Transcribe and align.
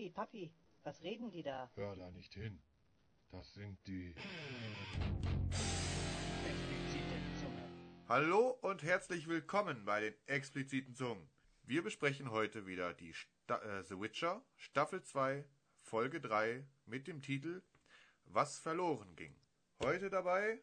Papi, 0.00 0.10
Papi, 0.10 0.54
was 0.82 1.02
reden 1.02 1.30
die 1.30 1.42
da? 1.42 1.70
Hör 1.74 1.94
da 1.94 2.10
nicht 2.10 2.32
hin. 2.32 2.62
Das 3.30 3.52
sind 3.52 3.78
die. 3.86 4.14
Explizite 6.48 7.14
Zunge. 7.38 7.68
Hallo 8.08 8.48
und 8.62 8.82
herzlich 8.82 9.28
willkommen 9.28 9.84
bei 9.84 10.00
den 10.00 10.14
expliziten 10.24 10.94
Zungen. 10.94 11.28
Wir 11.64 11.82
besprechen 11.82 12.30
heute 12.30 12.66
wieder 12.66 12.94
die 12.94 13.12
Sta 13.12 13.58
äh, 13.58 13.84
The 13.84 14.00
Witcher 14.00 14.42
Staffel 14.56 15.02
2 15.02 15.44
Folge 15.82 16.22
3 16.22 16.66
mit 16.86 17.06
dem 17.06 17.20
Titel 17.20 17.62
Was 18.24 18.58
verloren 18.58 19.14
ging. 19.16 19.36
Heute 19.84 20.08
dabei 20.08 20.62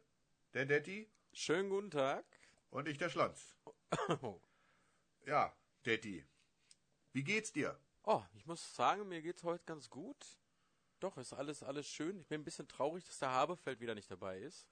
der 0.56 0.66
Detti 0.66 1.12
Schönen 1.32 1.70
guten 1.70 1.92
Tag. 1.92 2.26
und 2.72 2.88
ich 2.88 2.98
der 2.98 3.10
Schlons. 3.10 3.56
Ja, 5.28 5.56
Detti, 5.86 6.26
wie 7.12 7.24
geht's 7.24 7.52
dir? 7.52 7.80
Oh, 8.08 8.24
ich 8.34 8.46
muss 8.48 8.76
sagen, 8.76 9.08
mir 9.08 9.22
geht's 9.22 9.44
heute 9.44 9.64
ganz 9.66 9.90
gut. 9.90 10.40
Doch, 11.00 11.18
ist 11.18 11.34
alles, 11.34 11.62
alles 11.64 11.88
schön. 11.88 12.18
Ich 12.20 12.28
bin 12.28 12.42
ein 12.42 12.46
bisschen 12.46 12.68
traurig, 12.68 13.04
dass 13.06 13.20
der 13.20 13.32
Habefeld 13.32 13.80
wieder 13.82 13.96
nicht 13.96 14.10
dabei 14.10 14.40
ist. 14.40 14.68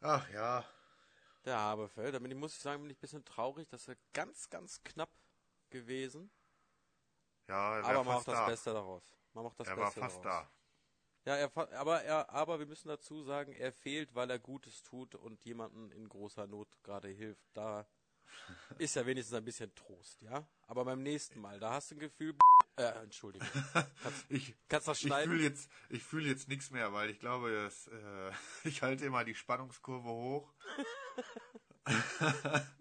Ach 0.00 0.28
ja, 0.30 0.64
Der 1.46 1.58
Habefeld, 1.58 2.14
da 2.14 2.18
bin 2.18 2.30
ich, 2.30 2.36
muss 2.36 2.54
ich 2.56 2.60
sagen, 2.60 2.82
bin 2.82 2.90
ich 2.90 2.98
ein 2.98 3.00
bisschen 3.00 3.24
traurig, 3.24 3.66
dass 3.68 3.88
er 3.88 3.96
ganz, 4.12 4.50
ganz 4.50 4.82
knapp 4.84 5.10
gewesen. 5.70 6.30
ja, 7.48 7.78
er 7.78 7.84
Aber 7.84 8.04
war 8.04 8.04
man 8.04 8.16
macht 8.16 8.28
das 8.28 8.42
da. 8.42 8.44
Beste 8.44 8.72
daraus. 8.72 9.16
Man 9.32 9.44
macht 9.44 9.58
das 9.60 9.68
Er 9.68 9.76
war 9.78 9.92
Beste 9.92 10.00
fast 10.00 10.24
daraus. 10.24 10.24
da. 10.24 10.50
Ja, 11.24 11.36
er, 11.36 11.56
aber 11.78 12.02
er, 12.04 12.30
aber 12.30 12.58
wir 12.58 12.66
müssen 12.66 12.88
dazu 12.88 13.22
sagen, 13.22 13.52
er 13.52 13.72
fehlt, 13.72 14.14
weil 14.14 14.30
er 14.30 14.38
Gutes 14.38 14.82
tut 14.82 15.14
und 15.16 15.44
jemanden 15.44 15.90
in 15.92 16.08
großer 16.08 16.46
Not 16.46 16.68
gerade 16.84 17.08
hilft. 17.08 17.46
Da 17.54 17.86
ist 18.78 18.96
ja 18.96 19.06
wenigstens 19.06 19.36
ein 19.36 19.44
bisschen 19.44 19.74
Trost, 19.74 20.22
ja? 20.22 20.48
Aber 20.66 20.84
beim 20.84 21.02
nächsten 21.02 21.40
Mal, 21.40 21.60
da 21.60 21.72
hast 21.72 21.90
du 21.90 21.96
ein 21.96 22.00
Gefühl, 22.00 22.34
äh, 22.76 23.02
Entschuldigung. 23.02 23.48
Kannst, 24.02 24.24
Ich, 24.30 24.54
kannst 24.68 24.86
du 24.86 24.90
das 24.90 25.00
ich 25.00 25.06
schneiden? 25.08 25.30
fühle 25.30 25.42
jetzt, 25.44 25.70
ich 25.88 26.02
fühle 26.02 26.28
jetzt 26.28 26.48
nichts 26.48 26.70
mehr, 26.70 26.92
weil 26.92 27.10
ich 27.10 27.18
glaube, 27.18 27.50
dass, 27.52 27.88
äh, 27.88 28.32
ich 28.64 28.82
halte 28.82 29.04
immer 29.06 29.24
die 29.24 29.34
Spannungskurve 29.34 30.08
hoch. 30.08 30.52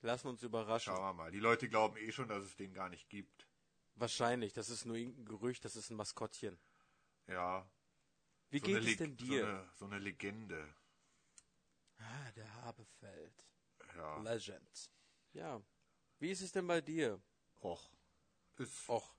Lassen 0.00 0.28
uns 0.28 0.42
überraschen. 0.42 0.92
Schauen 0.92 1.02
wir 1.04 1.12
mal. 1.24 1.30
Die 1.30 1.38
Leute 1.38 1.68
glauben 1.68 1.96
eh 1.96 2.10
schon, 2.10 2.28
dass 2.28 2.42
es 2.44 2.56
den 2.56 2.74
gar 2.74 2.88
nicht 2.88 3.08
gibt. 3.08 3.46
Wahrscheinlich, 3.94 4.52
das 4.52 4.68
ist 4.68 4.84
nur 4.84 4.96
irgendein 4.96 5.26
Gerücht, 5.26 5.64
das 5.64 5.76
ist 5.76 5.90
ein 5.90 5.96
Maskottchen. 5.96 6.58
Ja. 7.28 7.70
Wie 8.50 8.58
so 8.58 8.64
geht 8.66 8.84
es 8.84 8.96
denn 8.96 9.16
dir? 9.16 9.42
So 9.42 9.46
eine, 9.46 9.70
so 9.76 9.84
eine 9.84 9.98
Legende. 10.00 10.74
Ah, 11.98 12.32
der 12.32 12.52
Habefeld. 12.62 13.46
Ja. 13.94 14.18
Legend. 14.22 14.90
Ja. 15.34 15.62
Wie 16.18 16.30
ist 16.30 16.40
es 16.40 16.50
denn 16.52 16.66
bei 16.66 16.80
dir? 16.80 17.22
Och. 17.62 17.90
Ist, 18.58 18.88
Och, 18.88 19.14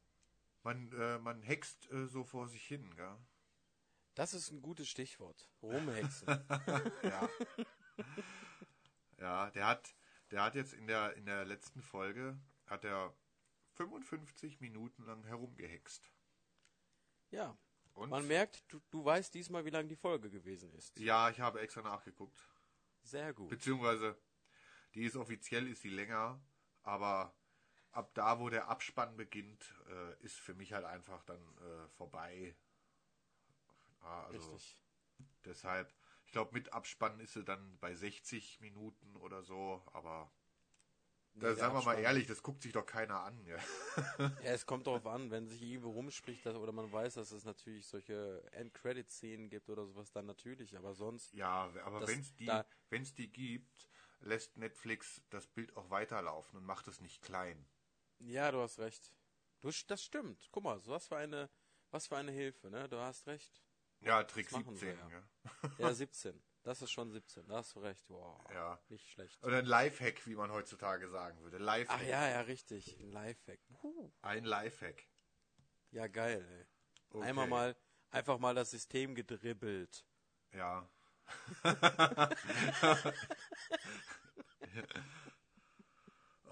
man, 0.64 0.92
äh, 0.94 1.20
man 1.20 1.42
hext 1.42 1.90
äh, 1.92 2.08
so 2.08 2.24
vor 2.24 2.48
sich 2.48 2.66
hin, 2.66 2.96
gell? 2.96 3.18
das 4.16 4.34
ist 4.34 4.52
ein 4.52 4.62
gutes 4.62 4.88
Stichwort. 4.90 5.50
Rumhexen. 5.62 6.28
Ja. 7.04 7.30
ja, 9.18 9.52
der 9.52 9.68
hat, 9.68 9.96
der 10.32 10.44
hat 10.44 10.56
jetzt 10.56 10.74
in 10.74 10.88
der, 10.88 11.14
in 11.16 11.26
der 11.26 11.46
letzten 11.46 11.82
Folge, 11.82 12.40
hat 12.66 12.86
er 12.86 13.16
55 13.74 14.60
Minuten 14.62 15.04
lang 15.06 15.24
herumgehext. 15.26 16.12
ja. 17.32 17.58
Und? 17.96 18.10
Man 18.10 18.26
merkt, 18.26 18.64
du, 18.70 18.82
du 18.90 19.06
weißt 19.06 19.36
diesmal, 19.36 19.66
wie 19.66 19.70
lang 19.70 19.88
die 19.88 19.96
Folge 19.96 20.32
gewesen 20.32 20.74
ist. 20.74 20.98
Ja, 21.00 21.30
ich 21.30 21.40
habe 21.40 21.62
extra 21.62 21.84
nachgeguckt. 21.84 22.44
Sehr 23.04 23.36
gut. 23.36 23.50
Beziehungsweise, 23.50 24.18
die 24.96 25.04
ist 25.04 25.16
offiziell, 25.16 25.68
ist 25.68 25.84
die 25.84 25.90
länger, 25.90 26.42
aber 26.82 27.36
ab 27.94 28.14
da, 28.16 28.40
wo 28.40 28.50
der 28.50 28.68
Abspann 28.70 29.16
beginnt, 29.18 29.74
äh, 29.90 30.24
ist 30.24 30.40
für 30.40 30.54
mich 30.54 30.74
halt 30.74 30.86
einfach 30.86 31.24
dann 31.24 31.42
äh, 31.60 31.88
vorbei. 31.90 32.56
Ja, 34.04 34.26
also 34.28 34.60
Richtig. 34.60 34.78
deshalb, 35.46 35.94
ich 36.26 36.32
glaube, 36.32 36.54
mit 36.54 36.74
Abspann 36.74 37.20
ist 37.20 37.34
sie 37.34 37.44
dann 37.44 37.78
bei 37.80 37.96
60 37.96 38.60
Minuten 38.62 39.16
oder 39.18 39.44
so, 39.44 39.84
aber 39.94 40.32
da, 41.40 41.56
sagen 41.56 41.74
wir 41.74 41.82
mal 41.82 41.96
ehrlich, 42.00 42.28
das 42.28 42.42
guckt 42.44 42.62
sich 42.62 42.72
doch 42.74 42.86
keiner 42.86 43.22
an. 43.24 43.46
Ja, 43.46 43.58
Ja, 44.38 44.52
es 44.52 44.66
kommt 44.66 44.88
darauf 44.88 45.06
an, 45.08 45.32
wenn 45.32 45.48
sich 45.48 45.62
irgendwo 45.62 45.92
rumspricht 45.92 46.46
dass, 46.46 46.56
oder 46.56 46.72
man 46.72 46.92
weiß, 46.92 47.16
dass 47.16 47.32
es 47.32 47.46
natürlich 47.46 47.88
solche 47.88 48.44
End-Credit-Szenen 48.52 49.50
gibt 49.50 49.70
oder 49.70 49.86
sowas, 49.86 50.12
dann 50.12 50.26
natürlich. 50.26 50.78
Aber 50.78 50.94
sonst, 50.94 51.34
ja 51.34 51.70
aber 51.84 52.06
wenn 52.08 52.20
es 52.20 52.36
die, 52.36 52.46
da- 52.48 52.66
wenn's 52.90 53.14
die 53.14 53.32
gibt, 53.32 53.90
lässt 54.22 54.58
Netflix 54.58 55.22
das 55.30 55.48
Bild 55.48 55.76
auch 55.76 55.90
weiterlaufen 55.90 56.58
und 56.58 56.66
macht 56.66 56.88
es 56.88 57.02
nicht 57.02 57.22
klein. 57.22 57.66
Ja, 58.26 58.52
du 58.52 58.60
hast 58.62 58.80
recht. 58.80 59.12
Du, 59.62 59.70
das 59.88 60.04
stimmt. 60.04 60.50
Guck 60.52 60.64
mal, 60.64 60.80
so 60.82 60.92
was 60.92 61.08
für 61.08 61.18
eine, 61.18 61.50
was 61.92 62.08
für 62.08 62.18
eine 62.18 62.32
Hilfe, 62.32 62.70
ne? 62.70 62.88
Du 62.90 62.98
hast 62.98 63.28
recht. 63.28 63.64
Ja, 64.02 64.24
Trick 64.24 64.52
machen 64.52 64.76
17. 64.76 64.80
sie, 64.80 65.00
ja. 65.00 65.10
ja. 65.10 65.24
Ja, 65.78 65.94
17. 65.94 66.42
Das 66.64 66.82
ist 66.82 66.92
schon 66.92 67.12
17. 67.12 67.48
Da 67.48 67.58
hast 67.58 67.76
du 67.76 67.80
recht. 67.80 68.10
Wow. 68.10 68.40
Ja. 68.52 68.80
Nicht 68.90 69.10
schlecht. 69.10 69.44
Oder 69.44 69.60
ein 69.60 69.66
Lifehack, 69.66 70.26
wie 70.26 70.36
man 70.36 70.52
heutzutage 70.52 71.10
sagen 71.10 71.42
würde. 71.42 71.58
Lifehack. 71.58 72.00
Ach 72.02 72.06
ja, 72.06 72.30
ja, 72.30 72.42
richtig. 72.42 72.98
Ein 73.00 73.12
Lifehack. 73.12 73.60
Huh. 73.82 74.12
Ein 74.22 74.46
Lifehack. 74.46 75.08
Ja, 75.92 76.08
geil, 76.08 76.46
ey. 76.50 76.66
Okay. 77.10 77.28
Einmal 77.28 77.48
mal, 77.48 77.76
einfach 78.10 78.40
mal 78.40 78.56
das 78.56 78.72
System 78.72 79.14
gedribbelt. 79.14 80.06
Ja. 80.52 80.90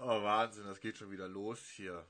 oh, 0.02 0.22
Wahnsinn, 0.22 0.64
das 0.64 0.80
geht 0.80 0.96
schon 0.98 1.10
wieder 1.10 1.28
los 1.28 1.60
hier. 1.70 2.06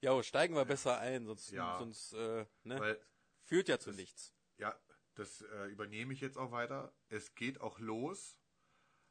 Jo, 0.00 0.22
steigen 0.22 0.54
wir 0.54 0.64
besser 0.64 0.98
ein, 0.98 1.26
sonst, 1.26 1.50
Ja. 1.50 1.78
sonst 1.78 2.12
äh, 2.12 2.46
ne? 2.62 2.78
Weil, 2.80 3.00
führt 3.44 3.68
ja 3.68 3.78
zu 3.78 3.90
nichts. 3.92 4.32
ja, 4.58 4.78
das 5.14 5.40
äh, 5.42 5.66
übernehme 5.66 6.12
ich 6.12 6.20
jetzt 6.20 6.38
auch 6.38 6.52
weiter. 6.52 6.92
Es 7.08 7.34
geht 7.34 7.60
auch 7.60 7.78
los 7.80 8.38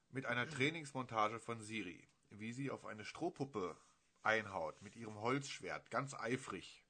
mit 0.09 0.25
einer 0.25 0.47
Trainingsmontage 0.47 1.39
von 1.39 1.61
Siri, 1.61 2.07
wie 2.29 2.53
sie 2.53 2.71
auf 2.71 2.85
eine 2.85 3.03
Strohpuppe 3.03 3.75
einhaut 4.23 4.81
mit 4.81 4.95
ihrem 4.95 5.19
Holzschwert, 5.19 5.91
ganz 5.91 6.13
eifrig. 6.13 6.85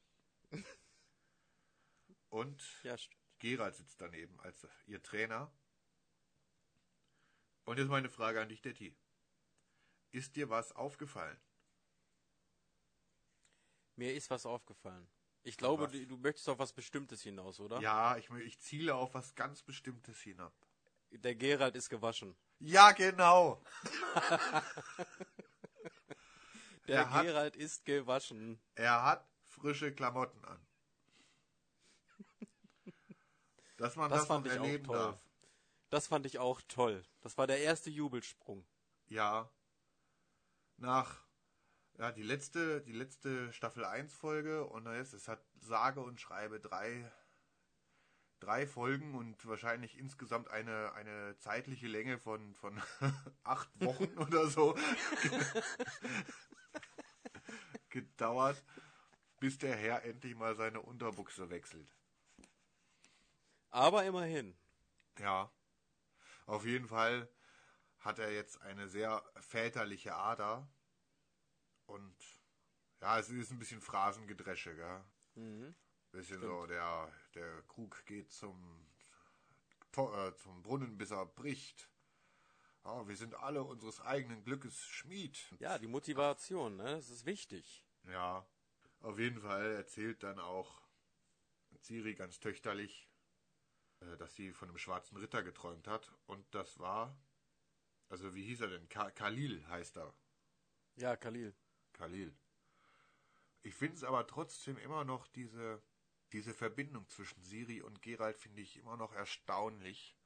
Und 2.30 2.64
Ja. 2.84 2.96
Gerald 3.40 3.76
sitzt 3.76 4.02
daneben 4.02 4.40
als 4.42 4.68
ihr 4.86 5.02
Trainer. 5.02 5.52
Und 7.66 7.78
jetzt 7.80 7.90
meine 7.90 8.10
Frage 8.10 8.42
an 8.42 8.50
dich, 8.50 8.62
Detti. 8.62 8.96
Ist 10.12 10.36
dir 10.36 10.50
was 10.50 10.72
aufgefallen? 10.74 11.40
Mir 13.96 14.14
ist 14.14 14.30
was 14.30 14.46
aufgefallen. 14.46 15.08
Ich 15.44 15.58
glaube, 15.58 15.86
Was? 15.86 15.92
du, 15.92 16.06
du 16.06 16.18
möchtest 16.18 16.48
auf 16.50 16.60
was 16.60 16.74
Bestimmtes 16.74 17.22
hinaus, 17.22 17.60
oder? 17.60 17.80
Ja, 17.80 18.18
ich, 18.18 18.30
ich 18.30 18.60
ziele 18.60 18.96
auf 18.96 19.14
was 19.14 19.34
ganz 19.36 19.64
Bestimmtes 19.64 20.20
hinab. 20.22 20.54
Der 21.12 21.36
Gerald 21.36 21.76
ist 21.76 21.90
gewaschen. 21.90 22.36
Ja, 22.60 22.92
genau. 22.92 23.64
Der 26.88 26.96
Er 27.00 27.10
hat- 27.12 27.26
Gerald 27.26 27.56
ist 27.56 27.86
gewaschen. 27.86 28.60
Er 28.76 29.04
hat 29.04 29.28
frische 29.44 29.94
Klamotten 29.94 30.44
an. 30.46 30.66
Dass 33.78 33.96
man 33.96 34.10
Das 34.10 34.20
das, 34.22 34.28
fand 34.28 34.48
ich 34.48 34.58
auch 34.60 34.84
toll. 34.86 34.98
darf. 34.98 35.20
Das 35.90 36.08
fand 36.08 36.26
ich 36.26 36.40
auch 36.40 36.62
toll. 36.68 37.04
Das 37.22 37.38
war 37.38 37.46
der 37.48 37.60
erste 37.60 37.90
Jubelsprung. 37.90 38.66
Ja. 39.08 39.50
Nach 40.78 41.28
ja, 41.98 42.12
die 42.12 42.24
letzte, 42.24 42.82
die 42.82 42.94
letzte 42.94 43.52
Staffel 43.52 43.84
1 43.84 44.14
Folge 44.14 44.66
und 44.66 44.86
jetzt, 44.86 45.14
es 45.14 45.28
hat 45.28 45.44
sage 45.60 46.00
und 46.00 46.22
schreibe 46.22 46.60
drei, 46.60 47.12
drei 48.40 48.68
Folgen 48.68 49.16
und 49.16 49.46
wahrscheinlich 49.48 49.98
insgesamt 49.98 50.50
eine, 50.50 50.94
eine 50.94 51.38
zeitliche 51.40 51.88
Länge 51.88 52.20
von, 52.20 52.54
von 52.54 52.80
acht 53.44 53.70
Wochen 53.82 54.16
oder 54.20 54.48
so 54.48 54.76
gedauert, 57.90 58.64
bis 59.40 59.58
der 59.58 59.76
Herr 59.76 60.04
endlich 60.04 60.36
mal 60.36 60.56
seine 60.56 60.82
Unterbuchse 60.82 61.50
wechselt. 61.50 61.98
Aber 63.72 64.06
immerhin. 64.06 64.56
Ja. 65.20 65.52
Auf 66.46 66.66
jeden 66.66 66.88
Fall 66.88 67.28
hat 68.00 68.20
er 68.20 68.32
jetzt 68.32 68.62
eine 68.62 68.88
sehr 68.88 69.24
väterliche 69.40 70.16
Ader. 70.16 70.68
Und 71.86 72.16
ja, 73.02 73.20
es 73.20 73.30
ist 73.30 73.52
ein 73.52 73.60
bisschen 73.60 73.82
Phrasengedresche, 73.82 74.76
gell? 74.76 75.04
Mhm. 75.36 75.76
Bisschen 76.12 76.42
so, 76.42 76.66
der, 76.66 77.12
der 77.36 77.62
Krug 77.64 78.06
geht 78.06 78.32
zum, 78.32 78.88
äh, 79.96 80.34
zum 80.36 80.62
Brunnen, 80.64 80.98
bis 80.98 81.12
er 81.12 81.26
bricht. 81.26 81.90
Ja, 82.84 83.08
wir 83.08 83.18
sind 83.18 83.36
alle 83.36 83.64
unseres 83.64 84.00
eigenen 84.00 84.44
Glückes 84.44 84.86
Schmied. 84.88 85.38
Ja, 85.60 85.78
die 85.78 85.88
Motivation, 85.88 86.78
ne? 86.78 86.96
Das 86.96 87.10
ist 87.10 87.26
wichtig. 87.26 87.86
Ja, 88.06 88.48
auf 89.02 89.20
jeden 89.20 89.42
Fall 89.42 89.74
erzählt 89.76 90.24
dann 90.24 90.40
auch 90.40 90.82
Ciri 91.82 92.16
ganz 92.16 92.40
töchterlich, 92.40 93.10
äh, 94.00 94.18
dass 94.18 94.36
sie 94.36 94.54
von 94.54 94.70
einem 94.70 94.78
schwarzen 94.78 95.18
Ritter 95.18 95.44
geträumt 95.44 95.88
hat. 95.88 96.12
Und 96.26 96.46
das 96.56 96.80
war, 96.80 97.16
also 98.10 98.34
wie 98.36 98.44
hieß 98.44 98.62
er 98.62 98.68
denn? 98.68 98.88
Ka 98.90 99.12
Khalil 99.12 99.66
heißt 99.68 99.98
er. 99.98 100.14
Ja, 100.96 101.16
Khalil. 101.16 101.56
Khalil. 101.94 102.36
Ich 103.64 103.76
finde 103.76 103.98
es 103.98 104.04
aber 104.04 104.26
trotzdem 104.28 104.78
immer 104.78 105.04
noch 105.04 105.28
diese, 105.28 105.82
diese 106.32 106.54
Verbindung 106.54 107.08
zwischen 107.10 107.42
Siri 107.42 107.82
und 107.82 108.02
Gerald 108.02 108.40
finde 108.40 108.62
ich 108.62 108.78
immer 108.78 108.98
noch 108.98 109.14
erstaunlich. 109.14 110.18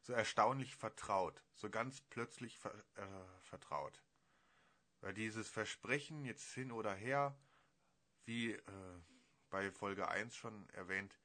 So 0.00 0.12
erstaunlich 0.12 0.76
vertraut. 0.76 1.42
So 1.54 1.70
ganz 1.70 2.00
plötzlich 2.00 2.58
ver, 2.58 2.74
äh, 2.96 3.40
vertraut. 3.42 4.02
Weil 5.00 5.14
dieses 5.14 5.48
Versprechen 5.48 6.24
jetzt 6.24 6.52
hin 6.52 6.70
oder 6.70 6.94
her, 6.94 7.38
wie 8.24 8.52
äh, 8.52 9.00
bei 9.48 9.70
Folge 9.70 10.08
1 10.08 10.36
schon 10.36 10.68
erwähnt, 10.70 11.18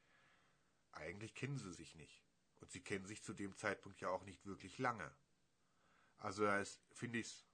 eigentlich 0.91 1.35
kennen 1.35 1.57
sie 1.57 1.73
sich 1.73 1.95
nicht. 1.95 2.23
Und 2.59 2.71
sie 2.71 2.81
kennen 2.81 3.05
sich 3.05 3.23
zu 3.23 3.33
dem 3.33 3.55
Zeitpunkt 3.55 3.99
ja 3.99 4.09
auch 4.09 4.23
nicht 4.23 4.45
wirklich 4.45 4.77
lange. 4.77 5.13
Also 6.19 6.43
da 6.43 6.59
ist, 6.59 6.81
finde 6.91 7.19
ich, 7.19 7.45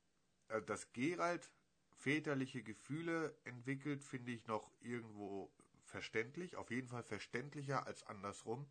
äh, 0.50 0.62
dass 0.62 0.92
Gerald 0.94 1.52
väterliche 1.98 2.64
Gefühle 2.64 3.36
entwickelt, 3.44 4.04
finde 4.04 4.32
ich 4.32 4.46
noch 4.48 4.72
irgendwo 4.82 5.52
verständlich, 5.86 6.56
auf 6.56 6.72
jeden 6.72 6.88
Fall 6.88 7.04
verständlicher 7.04 7.86
als 7.86 8.04
andersrum, 8.04 8.68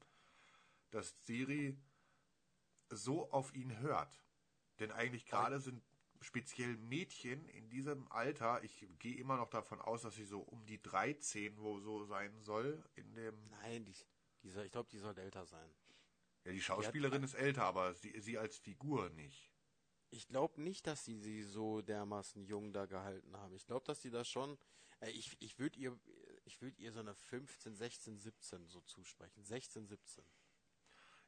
dass 0.91 1.25
Siri 1.27 1.77
so 2.91 3.31
auf 3.31 3.55
ihn 3.55 3.79
hört. 3.79 4.23
Denn 4.79 4.91
eigentlich 4.91 5.27
gerade 5.27 5.61
sind 5.61 5.83
speziell 6.21 6.77
Mädchen 6.77 7.49
in 7.49 7.69
diesem 7.69 8.11
Alter, 8.11 8.63
ich 8.63 8.87
gehe 8.99 9.17
immer 9.17 9.37
noch 9.37 9.51
davon 9.51 9.81
aus, 9.81 10.03
dass 10.03 10.15
sie 10.15 10.25
so 10.25 10.41
um 10.41 10.65
die 10.67 10.81
13 10.83 11.59
wo 11.59 11.81
so 11.81 12.05
sein 12.05 12.41
soll, 12.41 12.83
in 12.95 13.15
dem... 13.15 13.35
Nein, 13.51 13.85
die, 13.85 13.95
die 14.43 14.51
soll, 14.51 14.67
ich 14.67 14.73
glaube, 14.73 14.89
die 14.91 14.99
soll 14.99 15.17
älter 15.19 15.47
sein. 15.47 15.69
Ja, 16.45 16.53
die 16.53 16.61
Schauspielerin 16.61 17.23
ist 17.23 17.35
älter, 17.35 17.65
aber 17.65 17.95
sie, 17.95 18.19
sie 18.21 18.39
als 18.39 18.59
Figur 18.59 19.11
nicht. 19.11 19.52
Ich 20.13 20.29
glaube 20.29 20.63
nicht, 20.63 20.87
dass 20.87 21.05
sie 21.05 21.19
sie 21.19 21.43
so 21.43 21.83
dermaßen 21.83 22.45
jung 22.45 22.73
da 22.73 22.87
gehalten 22.87 23.37
haben. 23.37 23.55
Ich 23.57 23.67
glaube, 23.67 23.85
dass 23.85 24.01
sie 24.01 24.11
das 24.11 24.29
schon. 24.29 24.57
Äh, 25.01 25.11
ich 25.11 25.37
ich 25.41 25.59
würde 25.59 25.77
ihr, 25.79 25.99
ich 26.45 26.61
würde 26.63 26.81
ihr 26.81 26.93
so 26.93 27.01
eine 27.01 27.15
15, 27.17 27.75
16, 27.75 28.19
17 28.19 28.69
so 28.69 28.81
zusprechen. 28.83 29.43
16, 29.45 29.87
17. 29.89 30.25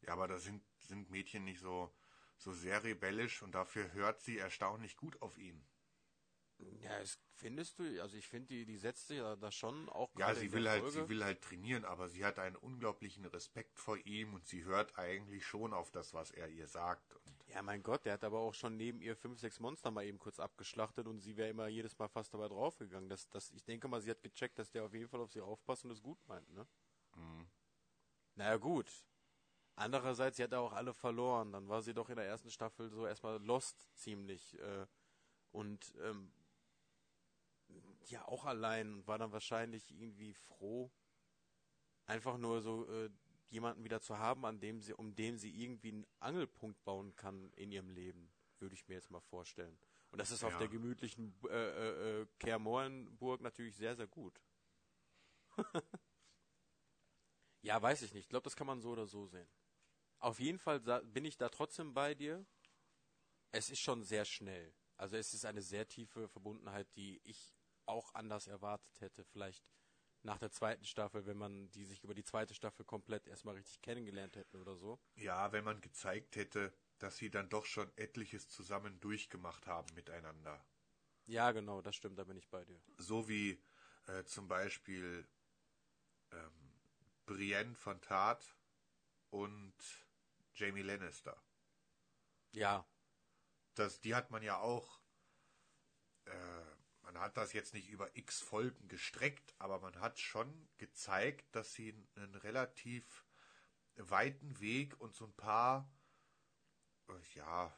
Ja, 0.03 0.13
aber 0.13 0.29
da 0.29 0.39
sind, 0.39 0.63
sind 0.79 1.11
Mädchen 1.11 1.43
nicht 1.45 1.59
so, 1.61 1.93
so 2.39 2.53
sehr 2.53 2.85
rebellisch 2.85 3.43
und 3.43 3.57
dafür 3.57 3.93
hört 3.93 4.21
sie 4.21 4.39
erstaunlich 4.39 4.97
gut 4.97 5.21
auf 5.21 5.37
ihn. 5.37 5.67
Ja, 6.83 6.99
das 7.01 7.19
findest 7.35 7.79
du, 7.79 8.01
also 8.01 8.17
ich 8.17 8.27
finde, 8.29 8.49
die, 8.49 8.65
die 8.65 8.77
setzt 8.77 9.09
sich 9.09 9.19
da 9.19 9.51
schon 9.51 9.89
auch 9.89 10.11
Ja, 10.19 10.35
sie 10.35 10.53
will 10.53 10.69
halt, 10.69 10.83
Folge- 10.83 11.03
sie 11.03 11.09
will 11.09 11.25
halt 11.25 11.43
trainieren, 11.43 11.85
aber 11.85 12.09
sie 12.09 12.25
hat 12.25 12.39
einen 12.39 12.57
unglaublichen 12.57 13.25
Respekt 13.27 13.79
vor 13.79 13.97
ihm 14.07 14.35
und 14.35 14.47
sie 14.47 14.65
hört 14.65 14.99
eigentlich 14.99 15.45
schon 15.47 15.73
auf 15.73 15.91
das, 15.91 16.15
was 16.15 16.31
er 16.31 16.49
ihr 16.49 16.67
sagt. 16.69 17.15
Ja, 17.55 17.63
mein 17.63 17.85
Gott, 17.85 18.05
der 18.05 18.15
hat 18.15 18.25
aber 18.25 18.41
auch 18.41 18.53
schon 18.53 18.77
neben 18.77 19.01
ihr 19.01 19.15
fünf, 19.15 19.39
sechs 19.39 19.61
Monster 19.61 19.93
mal 19.93 20.05
eben 20.05 20.19
kurz 20.19 20.41
abgeschlachtet 20.41 21.07
und 21.07 21.21
sie 21.21 21.37
wäre 21.37 21.51
immer 21.51 21.69
jedes 21.69 21.97
Mal 21.97 22.09
fast 22.09 22.35
dabei 22.35 22.49
draufgegangen. 22.49 23.09
Das, 23.09 23.29
das, 23.31 23.53
ich 23.53 23.63
denke 23.63 23.87
mal, 23.87 24.01
sie 24.01 24.11
hat 24.11 24.23
gecheckt, 24.23 24.59
dass 24.59 24.73
der 24.73 24.83
auf 24.85 24.93
jeden 24.93 25.09
Fall 25.09 25.21
auf 25.21 25.31
sie 25.31 25.41
aufpasst 25.41 25.85
und 25.85 25.93
es 25.93 26.03
gut 26.03 26.19
meint, 26.27 26.53
ne? 26.53 26.67
Mhm. 27.15 27.47
Naja, 28.35 28.57
gut. 28.57 28.91
Andererseits, 29.77 30.37
sie 30.37 30.43
hat 30.43 30.53
auch 30.53 30.73
alle 30.73 30.93
verloren. 30.93 31.53
Dann 31.53 31.69
war 31.69 31.81
sie 31.81 31.95
doch 31.95 32.09
in 32.09 32.17
der 32.17 32.27
ersten 32.27 32.51
Staffel 32.51 32.91
so 32.91 33.07
erstmal 33.07 33.41
lost 33.41 33.89
ziemlich. 33.95 34.59
Äh, 34.59 34.87
und 35.53 35.95
ähm, 36.03 36.33
ja, 38.07 38.27
auch 38.27 38.47
allein 38.47 38.95
und 38.95 39.07
war 39.07 39.19
dann 39.19 39.31
wahrscheinlich 39.31 39.93
irgendwie 39.93 40.35
froh, 40.35 40.91
einfach 42.07 42.37
nur 42.37 42.63
so 42.63 42.85
äh, 42.91 43.11
jemanden 43.51 43.85
wieder 43.85 44.01
zu 44.01 44.19
haben, 44.19 44.45
an 44.47 44.61
dem 44.61 44.81
sie, 44.81 44.95
um 44.95 45.15
den 45.15 45.39
sie 45.39 45.51
irgendwie 45.63 45.89
einen 45.89 46.07
Angelpunkt 46.21 46.83
bauen 46.85 47.15
kann 47.17 47.53
in 47.53 47.71
ihrem 47.73 47.91
Leben, 47.91 48.33
würde 48.59 48.75
ich 48.75 48.89
mir 48.89 48.95
jetzt 48.95 49.11
mal 49.11 49.21
vorstellen. 49.21 49.79
Und 50.11 50.19
das 50.19 50.31
ist 50.31 50.45
auf 50.45 50.53
Ja. 50.53 50.59
der 50.59 50.69
gemütlichen 50.69 51.35
äh, 51.49 51.57
äh, 51.57 52.23
äh, 52.23 52.27
Kermorenburg 52.39 53.41
natürlich 53.41 53.77
sehr, 53.77 53.97
sehr 53.97 54.07
gut. 54.07 54.41
ja, 57.63 57.81
weiß 57.81 58.03
ich 58.03 58.13
nicht. 58.15 58.25
Ich 58.25 58.29
glaube, 58.29 58.45
das 58.45 58.57
kann 58.57 58.67
man 58.67 58.81
so 58.81 58.91
oder 58.91 59.07
so 59.07 59.27
sehen. 59.27 59.49
Auf 60.19 60.41
jeden 60.41 60.59
Fall 60.59 60.81
bin 61.03 61.25
ich 61.25 61.37
da 61.37 61.49
trotzdem 61.49 61.93
bei 61.95 62.15
dir. 62.15 62.45
Es 63.53 63.71
ist 63.71 63.81
schon 63.81 64.03
sehr 64.03 64.25
schnell. 64.25 64.75
Also 64.97 65.17
es 65.17 65.35
ist 65.35 65.45
eine 65.45 65.63
sehr 65.63 65.87
tiefe 65.89 66.29
Verbundenheit, 66.29 66.89
die 66.97 67.21
ich 67.25 67.55
auch 67.87 68.15
anders 68.15 68.47
erwartet 68.47 69.01
hätte. 69.01 69.25
Vielleicht 69.25 69.65
nach 70.25 70.39
der 70.39 70.51
zweiten 70.51 70.85
Staffel, 70.85 71.27
wenn 71.27 71.37
man 71.39 71.71
die 71.71 71.85
sich 71.85 72.03
über 72.03 72.15
die 72.15 72.25
zweite 72.25 72.55
Staffel 72.55 72.85
komplett 72.85 73.27
erstmal 73.29 73.55
richtig 73.57 73.81
kennengelernt 73.83 74.37
hätten 74.37 74.57
oder 74.57 74.77
so. 74.77 74.99
ja, 75.17 75.51
wenn 75.51 75.65
man 75.65 75.81
gezeigt 75.81 76.37
hätte, 76.37 76.73
dass 77.01 77.17
sie 77.17 77.29
dann 77.29 77.49
doch 77.49 77.65
schon 77.67 77.91
etliches 77.97 78.49
zusammen 78.49 79.01
durchgemacht 79.01 79.67
haben 79.67 79.93
miteinander. 79.95 80.65
Ja, 81.27 81.53
genau, 81.53 81.83
das 81.83 81.97
stimmt, 81.97 82.19
da 82.19 82.25
bin 82.25 82.37
ich 82.39 82.49
bei 82.49 82.65
dir. 82.65 82.81
So 82.99 83.29
wie 83.29 83.63
äh, 84.07 84.25
zum 84.25 84.49
Beispiel 84.49 85.27
ähm, 86.33 86.75
Brienne 87.27 87.75
von 87.75 88.01
Tat 88.03 88.55
und 89.31 89.75
Jamie 90.55 90.83
Lannister. 90.83 91.43
Ja, 92.53 92.87
Das, 93.75 94.01
die 94.01 94.15
hat 94.17 94.31
man 94.33 94.43
ja 94.43 94.59
auch, 94.59 95.01
äh, 96.27 96.74
man 97.15 97.23
hat 97.23 97.37
das 97.37 97.53
jetzt 97.53 97.75
nicht 97.75 97.89
über 97.89 98.15
x 98.17 98.41
Folgen 98.41 98.89
gestreckt, 98.89 99.55
aber 99.59 99.79
man 99.79 100.01
hat 100.01 100.19
schon 100.19 100.69
gezeigt, 100.79 101.55
dass 101.55 101.73
sie 101.73 101.95
einen 102.17 102.35
relativ 102.35 103.25
weiten 103.95 104.59
Weg 104.61 105.01
und 105.01 105.15
so 105.15 105.25
ein 105.27 105.35
paar, 105.37 105.89
äh, 107.09 107.13
ja, 107.37 107.73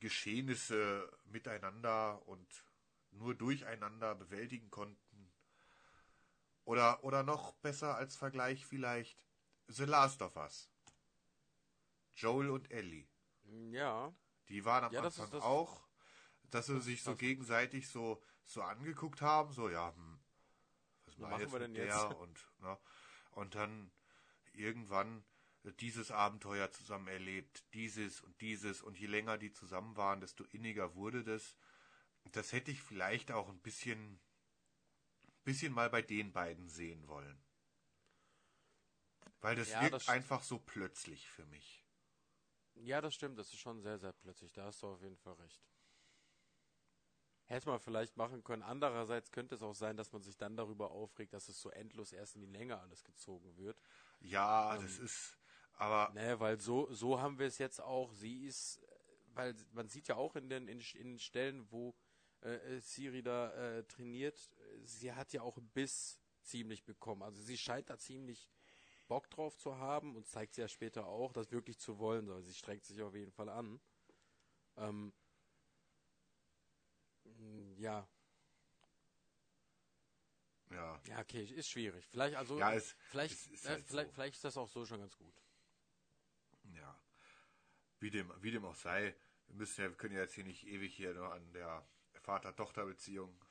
Geschehnisse 0.00 1.10
miteinander 1.24 2.26
und 2.28 2.64
nur 3.10 3.34
durcheinander 3.34 4.14
bewältigen 4.14 4.70
konnten. 4.70 5.32
Oder, 6.64 7.02
oder 7.02 7.22
noch 7.22 7.54
besser 7.54 7.96
als 7.96 8.14
Vergleich 8.14 8.66
vielleicht 8.66 9.24
The 9.68 9.84
Last 9.84 10.20
of 10.20 10.36
Us. 10.36 10.70
Joel 12.14 12.50
und 12.50 12.70
Ellie. 12.70 13.08
ja, 13.70 14.14
Die 14.48 14.64
waren 14.66 14.84
am 14.84 14.92
Ja, 14.92 15.00
das 15.00 15.14
ist 15.14 15.20
Anfang 15.20 15.38
das- 15.40 15.44
auch, 15.44 15.87
dass 16.50 16.66
sie 16.66 16.80
sich 16.80 17.02
so 17.02 17.16
gegenseitig 17.16 17.88
so, 17.88 18.22
so 18.44 18.62
angeguckt 18.62 19.22
haben, 19.22 19.52
so, 19.52 19.68
ja, 19.68 19.94
hm, 19.94 20.18
was 21.06 21.18
machen 21.18 21.38
machen 21.38 21.38
jetzt 21.38 21.52
wir 21.52 21.58
mit 21.58 21.68
denn 21.68 21.74
der? 21.76 22.08
jetzt? 22.08 22.18
Und, 22.18 22.48
ne, 22.60 22.78
und 23.32 23.54
dann 23.54 23.90
irgendwann 24.54 25.24
dieses 25.80 26.10
Abenteuer 26.10 26.70
zusammen 26.72 27.08
erlebt, 27.08 27.64
dieses 27.74 28.20
und 28.22 28.40
dieses, 28.40 28.82
und 28.82 28.98
je 28.98 29.06
länger 29.06 29.38
die 29.38 29.52
zusammen 29.52 29.96
waren, 29.96 30.20
desto 30.20 30.44
inniger 30.44 30.94
wurde 30.94 31.24
das. 31.24 31.56
Das 32.32 32.52
hätte 32.52 32.70
ich 32.70 32.82
vielleicht 32.82 33.32
auch 33.32 33.48
ein 33.48 33.60
bisschen, 33.60 34.20
bisschen 35.42 35.72
mal 35.72 35.90
bei 35.90 36.00
den 36.00 36.32
beiden 36.32 36.68
sehen 36.68 37.08
wollen. 37.08 37.42
Weil 39.40 39.56
das 39.56 39.68
Ja, 39.68 39.80
wirkt 39.80 39.94
das 39.94 40.06
einfach 40.06 40.44
so 40.44 40.60
plötzlich 40.60 41.28
für 41.28 41.44
mich. 41.46 41.84
ja, 42.76 43.00
das 43.02 43.14
stimmt, 43.14 43.38
das 43.38 43.52
ist 43.52 43.58
schon 43.60 43.80
sehr, 43.82 43.98
sehr 43.98 44.12
plötzlich, 44.14 44.52
da 44.54 44.64
hast 44.64 44.82
du 44.82 44.86
auf 44.86 45.02
jeden 45.02 45.18
Fall 45.18 45.34
recht. 45.34 45.60
Hätte 47.48 47.68
man 47.68 47.80
vielleicht 47.80 48.16
machen 48.16 48.44
können. 48.44 48.62
Andererseits 48.62 49.32
könnte 49.32 49.56
es 49.56 49.62
auch 49.62 49.74
sein, 49.74 49.96
dass 49.96 50.12
man 50.12 50.22
sich 50.22 50.36
dann 50.38 50.56
darüber 50.56 50.92
aufregt, 50.92 51.34
dass 51.34 51.48
es 51.48 51.60
so 51.60 51.70
endlos 51.70 52.12
erst 52.12 52.36
in 52.36 52.42
die 52.42 52.48
Länge 52.48 52.78
alles 52.80 53.04
gezogen 53.04 53.56
wird. 53.58 53.82
Ja, 54.20 54.76
Ähm, 54.76 54.82
das 54.82 54.98
ist, 54.98 55.38
aber 55.74 56.14
Ne, 56.14 56.40
weil 56.40 56.60
so, 56.60 56.92
so 56.92 57.20
haben 57.20 57.38
wir 57.38 57.46
es 57.46 57.58
jetzt 57.58 57.80
auch. 57.80 58.12
Sie 58.14 58.46
ist, 58.46 58.80
weil 59.34 59.54
man 59.72 59.88
sieht 59.88 60.08
ja 60.08 60.16
auch 60.16 60.36
in 60.36 60.48
den, 60.48 60.68
in, 60.68 60.80
in 60.80 61.12
den 61.12 61.18
Stellen, 61.18 61.70
wo 61.70 61.94
äh, 62.42 62.76
äh, 62.76 62.80
Siri 62.80 63.22
da 63.22 63.52
äh, 63.52 63.84
trainiert, 63.84 64.50
sie 64.84 65.12
hat 65.12 65.32
ja 65.32 65.42
auch 65.42 65.58
Biss 65.74 66.20
ziemlich 66.42 66.84
bekommen. 66.84 67.22
Also 67.22 67.42
sie 67.42 67.58
scheint 67.58 67.90
da 67.90 67.98
ziemlich 67.98 68.50
Bock 69.08 69.30
drauf 69.30 69.56
zu 69.58 69.76
haben 69.78 70.16
und 70.16 70.26
zeigt 70.28 70.54
sie 70.54 70.62
ja 70.62 70.68
später 70.68 71.06
auch, 71.06 71.32
das 71.32 71.52
wirklich 71.52 71.78
zu 71.78 71.98
wollen. 71.98 72.30
Also 72.30 72.48
sie 72.48 72.54
strengt 72.54 72.84
sich 72.84 73.02
auf 73.02 73.14
jeden 73.14 73.32
Fall 73.32 73.48
an. 73.50 73.80
Ähm, 74.76 75.12
ja, 77.78 78.08
ja. 80.70 81.00
ja, 81.06 81.18
okay, 81.20 81.44
ist 81.44 81.68
schwierig. 81.70 82.06
Vielleicht, 82.10 82.36
also, 82.36 82.58
Ja, 82.58 82.72
es- 82.74 82.94
vielleicht, 83.08 83.34
es 83.34 83.46
ist 83.46 83.64
äh, 83.66 83.68
halt 83.70 83.86
vielleicht, 83.86 84.08
so. 84.10 84.14
vielleicht 84.14 84.34
ist 84.34 84.44
das 84.44 84.56
auch 84.56 84.68
so 84.68 84.84
schon 84.84 85.00
ganz 85.00 85.16
gut. 85.16 85.34
Ja. 86.74 87.00
Wie 88.00 88.10
dem, 88.10 88.32
wie 88.42 88.50
dem 88.50 88.64
auch 88.64 88.76
sei, 88.76 89.16
wir 89.46 89.56
müssen 89.56 89.80
ja, 89.80 89.88
wir 89.88 89.96
können 89.96 90.14
ja 90.14 90.20
jetzt 90.20 90.34
hier 90.34 90.44
nicht 90.44 90.66
ewig 90.66 90.94
hier 90.94 91.14
nur 91.14 91.32
an 91.32 91.52
der 91.52 91.88
Vater-Tochter-Beziehung 92.20 93.42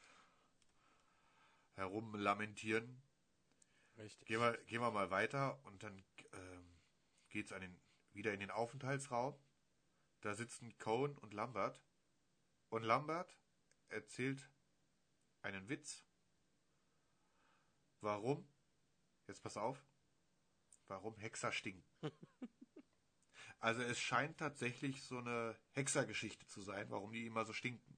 herumlamentieren. 1.74 3.02
Richtig. 3.98 4.28
Gehen 4.28 4.40
wir, 4.40 4.58
gehen 4.66 4.82
wir 4.82 4.92
mal 4.92 5.10
weiter 5.10 5.60
und 5.66 5.82
dann 5.82 6.04
ähm, 6.34 6.80
geht's 7.30 7.52
an 7.52 7.62
den, 7.62 7.82
wieder 8.14 8.32
in 8.34 8.40
den 8.40 8.52
Aufenthaltsraum. 8.52 9.36
Da 10.22 10.36
sitzen 10.36 10.78
Cohen 10.78 11.18
und 11.18 11.34
Lambert. 11.34 11.82
Und 12.70 12.84
Lambert 12.84 13.36
erzählt 13.90 14.50
einen 15.42 15.70
Witz. 15.70 16.06
Warum? 18.02 18.48
Jetzt 19.28 19.42
pass 19.42 19.58
auf. 19.58 19.86
Warum 20.88 21.18
Hexer 21.18 21.52
stinken. 21.52 21.86
also 23.60 23.82
es 23.82 24.00
scheint 24.00 24.38
tatsächlich 24.38 25.04
so 25.04 25.18
eine 25.18 25.58
Hexergeschichte 25.72 26.48
zu 26.48 26.62
sein, 26.62 26.90
warum 26.90 27.12
die 27.12 27.26
immer 27.26 27.46
so 27.46 27.54
stinken. 27.54 27.98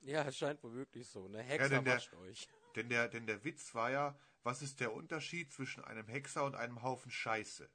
Ja, 0.00 0.24
es 0.24 0.38
scheint 0.38 0.62
wohl 0.62 0.74
wirklich 0.74 1.08
so. 1.08 1.28
Ne? 1.28 1.42
Hexer 1.42 1.68
denn 1.68 1.84
der- 1.84 1.96
wascht 1.96 2.14
euch. 2.14 2.48
Denn 2.76 2.88
der, 2.88 3.08
denn 3.08 3.26
der 3.26 3.42
Witz 3.42 3.74
war 3.74 3.90
ja, 3.90 4.16
was 4.44 4.62
ist 4.62 4.78
der 4.78 4.92
Unterschied 4.92 5.52
zwischen 5.52 5.82
einem 5.82 6.06
Hexer 6.06 6.44
und 6.44 6.54
einem 6.54 6.82
Haufen 6.82 7.10
Scheiße? 7.10 7.68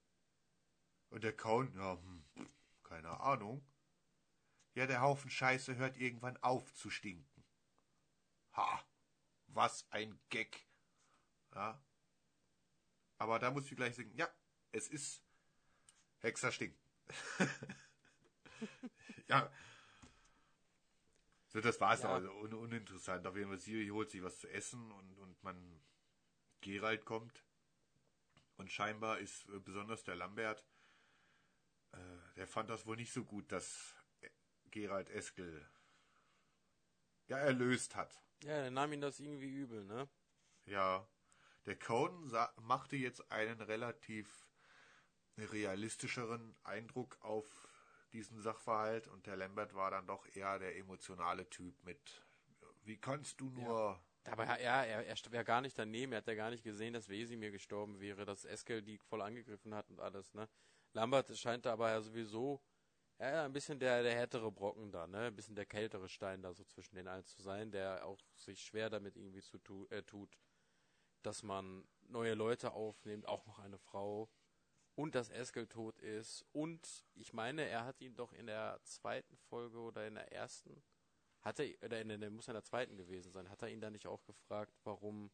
Und 1.09 1.25
der 1.25 1.35
Cohn, 1.35 1.73
ja, 1.75 1.97
hm, 2.01 2.25
keine 2.81 3.19
Ahnung. 3.19 3.61
Ja, 4.75 4.85
der 4.87 5.01
Haufen 5.01 5.29
Scheiße 5.31 5.77
hört 5.77 5.97
irgendwann 5.97 6.37
auf 6.43 6.73
zu 6.73 6.89
stinken. 6.89 7.43
Ha, 8.53 8.85
was 9.47 9.89
ein 9.91 10.19
Gag. 10.29 10.67
Ja. 11.53 11.81
Aber 13.17 13.39
da 13.39 13.51
muss 13.51 13.71
ich 13.71 13.77
gleich 13.77 13.95
sagen, 13.95 14.13
ja, 14.15 14.29
es 14.73 14.89
ist 14.89 15.23
Hexer 16.19 16.51
stinken. 16.51 16.77
ja. 19.27 19.49
So, 21.47 21.61
das 21.61 21.79
war's 21.79 22.01
Ja. 22.03 22.13
also 22.13 22.29
un 22.33 22.53
uninteressant. 22.53 23.25
Auf 23.25 23.37
jeden 23.37 23.47
Fall, 23.47 23.59
Siri 23.59 23.87
holt 23.87 24.09
sich 24.09 24.21
was 24.21 24.39
zu 24.39 24.49
essen 24.49 24.91
und, 24.91 25.17
und 25.19 25.41
man, 25.43 25.81
Gerald 26.59 27.05
kommt. 27.05 27.45
Und 28.57 28.71
scheinbar 28.71 29.19
ist 29.19 29.47
äh, 29.49 29.59
besonders 29.59 30.03
der 30.03 30.15
Lambert, 30.15 30.65
äh, 31.93 31.97
der 32.35 32.47
fand 32.47 32.69
das 32.69 32.85
wohl 32.85 32.97
nicht 32.97 33.13
so 33.13 33.23
gut, 33.23 33.51
dass 33.53 33.94
Gerald 34.75 35.09
Eskel 35.09 35.65
ja 37.27 37.37
erlöst 37.37 37.95
hat. 37.95 38.21
Ja, 38.43 38.61
dann 38.61 38.73
nahm 38.73 38.91
ihn 38.91 38.99
das 38.99 39.21
irgendwie 39.21 39.47
übel, 39.47 39.85
ne? 39.85 40.09
Ja, 40.65 41.07
der 41.65 41.79
Conan 41.79 42.29
machte 42.57 42.97
jetzt 42.97 43.31
einen 43.31 43.61
relativ 43.61 44.49
realistischeren 45.37 46.57
Eindruck 46.65 47.17
auf 47.21 47.45
diesen 48.11 48.41
Sachverhalt 48.41 49.07
und 49.07 49.27
der 49.27 49.37
Lambert 49.37 49.75
war 49.75 49.91
dann 49.91 50.07
doch 50.07 50.27
eher 50.35 50.59
der 50.59 50.75
emotionale 50.75 51.49
Typ 51.49 51.81
mit 51.85 52.21
wie 52.83 52.97
kannst 52.97 53.39
du 53.39 53.49
nur 53.49 53.97
Aber 54.25 54.45
ja, 54.59 54.83
er, 54.83 55.05
er 55.05 55.31
wäre 55.31 55.45
gar 55.45 55.61
nicht 55.61 55.79
daneben, 55.79 56.11
er 56.11 56.17
hat 56.17 56.27
ja 56.27 56.35
gar 56.35 56.49
nicht 56.49 56.65
gesehen, 56.65 56.93
dass 56.93 57.07
Wesimir 57.07 57.51
gestorben 57.51 58.01
wäre, 58.01 58.25
dass 58.25 58.43
Eskel 58.43 58.81
die 58.81 58.97
voll 58.97 59.21
angegriffen 59.21 59.73
hat 59.73 59.89
und 59.89 60.01
alles, 60.01 60.33
ne? 60.33 60.49
Lambert 60.91 61.35
scheint 61.37 61.65
aber 61.65 61.89
ja 61.91 62.01
sowieso 62.01 62.61
ja, 63.19 63.45
ein 63.45 63.53
bisschen 63.53 63.79
der, 63.79 64.03
der 64.03 64.13
härtere 64.13 64.51
Brocken 64.51 64.91
da, 64.91 65.07
ne? 65.07 65.27
Ein 65.27 65.35
bisschen 65.35 65.55
der 65.55 65.65
kältere 65.65 66.09
Stein 66.09 66.41
da 66.41 66.53
so 66.53 66.63
zwischen 66.65 66.95
den 66.95 67.07
allen 67.07 67.25
zu 67.25 67.41
sein, 67.41 67.71
der 67.71 68.05
auch 68.05 68.19
sich 68.35 68.61
schwer 68.61 68.89
damit 68.89 69.15
irgendwie 69.15 69.41
zu 69.41 69.57
tu, 69.59 69.85
äh, 69.89 70.03
tut, 70.03 70.37
dass 71.21 71.43
man 71.43 71.87
neue 72.07 72.33
Leute 72.33 72.73
aufnimmt, 72.73 73.27
auch 73.27 73.45
noch 73.45 73.59
eine 73.59 73.77
Frau 73.79 74.29
und 74.95 75.15
dass 75.15 75.29
Eskel 75.29 75.67
tot 75.67 75.99
ist 75.99 76.45
und 76.51 77.05
ich 77.15 77.33
meine, 77.33 77.67
er 77.67 77.85
hat 77.85 77.99
ihn 78.01 78.15
doch 78.15 78.31
in 78.33 78.47
der 78.47 78.79
zweiten 78.83 79.35
Folge 79.37 79.79
oder 79.79 80.07
in 80.07 80.15
der 80.15 80.31
ersten 80.31 80.83
hat 81.41 81.59
er, 81.59 81.67
oder 81.83 82.01
in 82.01 82.09
der, 82.09 82.29
muss 82.31 82.47
in 82.47 82.53
der 82.53 82.63
zweiten 82.63 82.97
gewesen 82.97 83.31
sein, 83.31 83.49
hat 83.49 83.61
er 83.61 83.69
ihn 83.69 83.81
da 83.81 83.89
nicht 83.89 84.07
auch 84.07 84.23
gefragt, 84.25 84.73
warum 84.83 85.31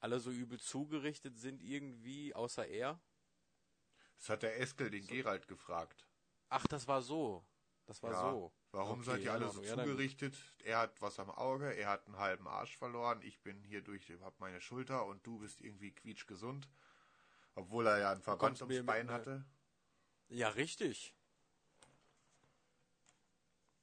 alle 0.00 0.20
so 0.20 0.30
übel 0.30 0.60
zugerichtet 0.60 1.38
sind 1.38 1.62
irgendwie, 1.62 2.34
außer 2.34 2.66
er? 2.66 3.00
das 4.16 4.28
hat 4.28 4.42
der 4.42 4.60
Eskel 4.60 4.90
den 4.90 5.06
Gerald 5.06 5.48
gefragt. 5.48 6.06
Ach, 6.48 6.66
das 6.66 6.86
war 6.88 7.02
so. 7.02 7.44
Das 7.86 8.02
war 8.02 8.12
Ja, 8.12 8.20
so. 8.32 8.52
Warum 8.72 9.00
Okay, 9.00 9.10
seid 9.10 9.22
ihr 9.24 9.32
alle 9.32 9.50
so. 9.50 9.62
Ja, 9.62 9.76
zugerichtet? 9.76 10.34
er 10.64 10.78
hat 10.78 11.00
was 11.00 11.18
am 11.18 11.30
Auge, 11.30 11.72
er 11.76 11.90
hat 11.90 12.06
einen 12.06 12.16
halben 12.18 12.48
Arsch 12.48 12.76
verloren, 12.76 13.20
ich 13.22 13.40
bin 13.42 13.62
hier 13.62 13.82
durch, 13.82 14.10
hab 14.22 14.40
meine 14.40 14.60
Schulter 14.60 15.04
und 15.06 15.26
du 15.26 15.38
bist 15.38 15.60
irgendwie 15.60 15.92
quietschgesund. 15.92 16.68
Obwohl 17.54 17.86
er 17.86 17.98
ja 17.98 18.10
einen 18.12 18.22
Verband 18.22 18.60
ums 18.62 18.84
Bein 18.86 19.10
hatte. 19.10 19.44
Ja, 20.28 20.48
richtig. 20.50 21.14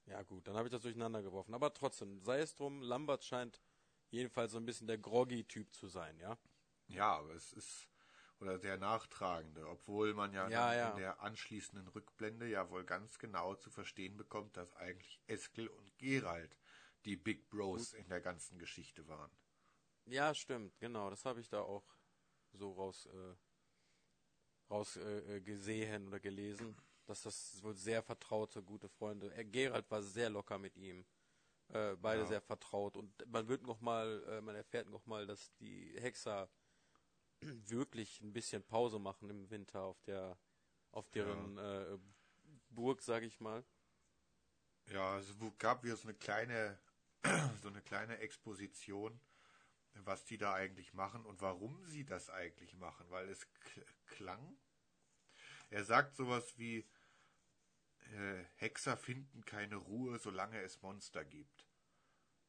Ja 0.05 0.21
gut, 0.23 0.47
dann 0.47 0.55
habe 0.57 0.67
ich 0.67 0.71
das 0.71 0.81
durcheinander 0.81 1.21
geworfen. 1.21 1.53
Aber 1.53 1.73
trotzdem, 1.73 2.21
sei 2.21 2.39
es 2.39 2.55
drum, 2.55 2.81
Lambert 2.81 3.23
scheint 3.23 3.61
jedenfalls 4.09 4.51
so 4.51 4.57
ein 4.57 4.65
bisschen 4.65 4.87
der 4.87 4.97
Groggy-Typ 4.97 5.73
zu 5.73 5.87
sein, 5.87 6.19
ja? 6.19 6.37
Ja, 6.87 7.17
aber 7.17 7.33
es 7.33 7.53
ist 7.53 7.87
oder 8.41 8.57
der 8.57 8.77
Nachtragende, 8.77 9.67
obwohl 9.67 10.13
man 10.13 10.33
ja, 10.33 10.49
Ja, 10.49 10.73
ja. 10.73 10.89
in 10.91 10.95
der 10.97 11.21
anschließenden 11.21 11.87
Rückblende 11.87 12.47
ja 12.47 12.69
wohl 12.69 12.83
ganz 12.83 13.19
genau 13.19 13.55
zu 13.55 13.69
verstehen 13.69 14.17
bekommt, 14.17 14.57
dass 14.57 14.73
eigentlich 14.73 15.21
Eskel 15.27 15.67
und 15.67 15.97
Gerald 15.97 16.57
die 17.05 17.15
Big 17.17 17.49
Bros 17.49 17.93
in 17.93 18.07
der 18.09 18.21
ganzen 18.21 18.57
Geschichte 18.59 19.07
waren. 19.07 19.31
Ja, 20.05 20.33
stimmt, 20.33 20.77
genau. 20.79 21.09
Das 21.09 21.25
habe 21.25 21.39
ich 21.39 21.49
da 21.49 21.61
auch 21.61 21.85
so 22.53 22.71
raus, 22.73 23.05
äh, 23.05 23.35
raus 24.69 24.95
äh, 24.97 25.37
äh, 25.37 25.41
gesehen 25.41 26.07
oder 26.07 26.19
gelesen, 26.19 26.75
dass 27.05 27.21
das 27.23 27.61
wohl 27.63 27.75
sehr 27.75 28.01
vertraute, 28.03 28.63
gute 28.63 28.89
Freunde. 28.89 29.33
Äh, 29.35 29.45
Gerald 29.45 29.89
war 29.91 30.01
sehr 30.01 30.29
locker 30.29 30.57
mit 30.57 30.77
ihm. 30.77 31.05
Äh, 31.69 31.95
beide 31.95 32.23
Ja. 32.23 32.27
sehr 32.27 32.41
vertraut. 32.41 32.97
Und 32.97 33.25
man 33.27 33.47
wird 33.47 33.63
noch 33.63 33.81
mal, 33.81 34.23
äh, 34.27 34.41
man 34.41 34.55
erfährt 34.55 34.89
noch 34.89 35.05
mal, 35.05 35.25
dass 35.27 35.53
die 35.55 35.93
Hexer 35.99 36.49
wirklich 37.41 38.21
ein 38.21 38.33
bisschen 38.33 38.63
Pause 38.63 38.99
machen 38.99 39.29
im 39.29 39.49
Winter 39.49 39.81
auf 39.81 40.01
der, 40.03 40.37
auf 40.91 41.09
deren 41.09 41.57
äh, 41.57 41.97
Burg, 42.69 43.01
sag 43.01 43.23
ich 43.23 43.39
mal. 43.39 43.63
Ja, 44.87 45.19
es 45.19 45.35
gab 45.57 45.83
wieder 45.83 45.95
so 45.95 46.07
eine 46.07 46.17
kleine, 46.17 46.79
so 47.61 47.69
eine 47.69 47.81
kleine 47.81 48.17
Exposition, 48.17 49.19
was 49.93 50.25
die 50.25 50.37
da 50.37 50.53
eigentlich 50.53 50.93
machen 50.93 51.25
und 51.25 51.41
warum 51.41 51.85
sie 51.85 52.05
das 52.05 52.29
eigentlich 52.29 52.75
machen, 52.75 53.09
weil 53.09 53.29
es 53.29 53.47
klang. 54.07 54.57
Er 55.69 55.85
sagt 55.85 56.15
sowas 56.15 56.57
wie, 56.57 56.85
äh, 58.11 58.43
Hexer 58.55 58.97
finden 58.97 59.45
keine 59.45 59.77
Ruhe, 59.77 60.19
solange 60.19 60.59
es 60.61 60.81
Monster 60.81 61.23
gibt. 61.23 61.70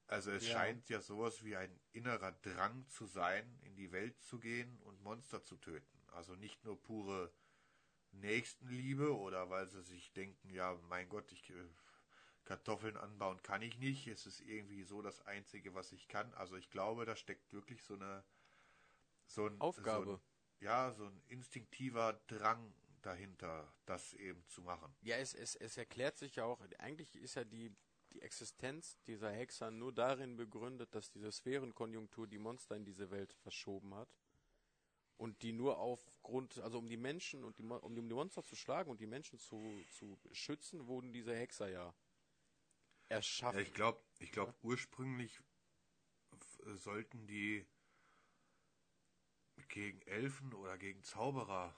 Also 0.09 0.31
es 0.31 0.47
Ja. 0.47 0.53
scheint 0.55 0.89
ja 0.89 1.01
sowas 1.01 1.43
wie 1.45 1.57
ein 1.57 1.81
innerer 1.93 2.33
Drang 2.33 2.87
zu 2.89 3.07
sein, 3.07 3.59
in 3.63 3.75
die 3.77 3.93
Welt 3.93 4.21
zu 4.23 4.39
gehen 4.39 4.79
und 4.83 5.03
Monster 5.03 5.43
zu 5.45 5.57
töten. 5.57 5.99
Also 6.13 6.35
nicht 6.35 6.65
nur 6.65 6.81
pure 6.81 7.33
Nächstenliebe 8.13 9.17
oder 9.17 9.49
weil 9.49 9.69
sie 9.69 9.83
sich 9.83 10.13
denken, 10.13 10.51
ja, 10.51 10.79
mein 10.89 11.09
Gott, 11.09 11.33
ich 11.33 11.49
äh, 11.51 11.55
Kartoffeln 12.45 12.97
anbauen 12.97 13.43
kann 13.43 13.63
ich 13.63 13.79
nicht. 13.79 14.07
Es 14.09 14.27
ist 14.27 14.41
irgendwie 14.41 14.83
so 14.83 15.01
das 15.03 15.25
Einzige, 15.27 15.75
was 15.75 15.93
ich 15.93 16.09
kann. 16.09 16.33
Also 16.35 16.57
ich 16.57 16.71
glaube, 16.71 17.05
da 17.07 17.17
steckt 17.17 17.53
wirklich 17.53 17.83
so 17.83 17.95
eine 17.95 18.25
so 19.27 19.47
ein, 19.47 19.61
Aufgabe. 19.61 20.05
So 20.05 20.13
ein, 20.13 20.21
ja, 20.61 20.93
so 20.93 21.07
ein 21.07 21.23
instinktiver 21.29 22.21
Drang 22.27 22.75
dahinter, 23.03 23.73
das 23.87 24.15
eben 24.15 24.47
zu 24.49 24.63
machen. 24.63 24.95
Ja, 25.03 25.17
es, 25.17 25.35
es, 25.35 25.57
es 25.57 25.77
erklärt 25.77 26.19
sich 26.19 26.37
ja 26.37 26.45
auch, 26.45 26.61
eigentlich 26.79 27.17
ist 27.17 27.35
ja 27.35 27.45
die, 27.45 27.75
die 28.13 28.23
Existenz 28.23 29.01
dieser 29.07 29.31
Hexer 29.33 29.71
nur 29.71 29.93
darin 29.93 30.37
begründet, 30.37 30.95
dass 30.95 31.11
diese 31.11 31.33
Sphärenkonjunktur 31.33 32.27
die 32.27 32.39
Monster 32.39 32.77
in 32.77 32.85
diese 32.85 33.11
Welt 33.11 33.33
verschoben 33.33 33.95
hat. 33.95 34.09
Und 35.17 35.43
die 35.43 35.53
nur 35.53 35.79
aufgrund, 35.79 36.59
also 36.59 36.79
um 36.79 36.89
die 36.89 36.97
Menschen 36.97 37.45
und 37.45 37.59
die, 37.59 37.63
um 37.63 37.95
die, 37.95 38.03
Monster 38.03 38.43
zu 38.43 38.57
schlagen 38.57 38.91
und 38.91 39.01
die 39.01 39.07
Menschen 39.07 39.39
zu, 39.39 39.85
zu 39.91 40.19
schützen, 40.33 40.87
wurden 40.87 41.13
diese 41.13 41.35
Hexer 41.35 41.69
ja 41.69 41.95
erschaffen. 43.09 43.59
Ja, 43.59 43.65
ich 43.65 43.73
glaube, 43.73 44.01
ich 44.19 44.33
glaube, 44.33 44.55
ursprünglich 44.63 45.41
f- 46.33 46.61
sollten 46.79 47.27
die 47.27 47.67
gegen 49.69 50.03
Elfen 50.03 50.53
oder 50.55 50.77
gegen 50.77 51.03
Zauberer 51.05 51.75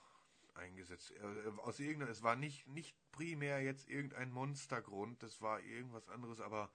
eingesetzt. 0.54 1.12
Äh, 1.12 1.50
aus 1.58 1.80
irgendeiner, 1.80 2.10
es 2.12 2.22
war 2.22 2.36
nicht, 2.36 2.66
nicht 2.66 2.96
primär 3.12 3.62
jetzt 3.62 3.88
irgendein 3.88 4.30
Monstergrund, 4.32 5.22
das 5.22 5.40
war 5.40 5.60
irgendwas 5.60 6.08
anderes, 6.08 6.40
aber 6.40 6.70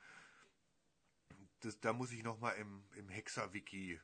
das, 1.61 1.79
da 1.79 1.93
muss 1.93 2.11
ich 2.11 2.23
nochmal 2.23 2.55
im, 2.55 2.83
im 2.95 3.09
Hexer-Wiki 3.09 3.99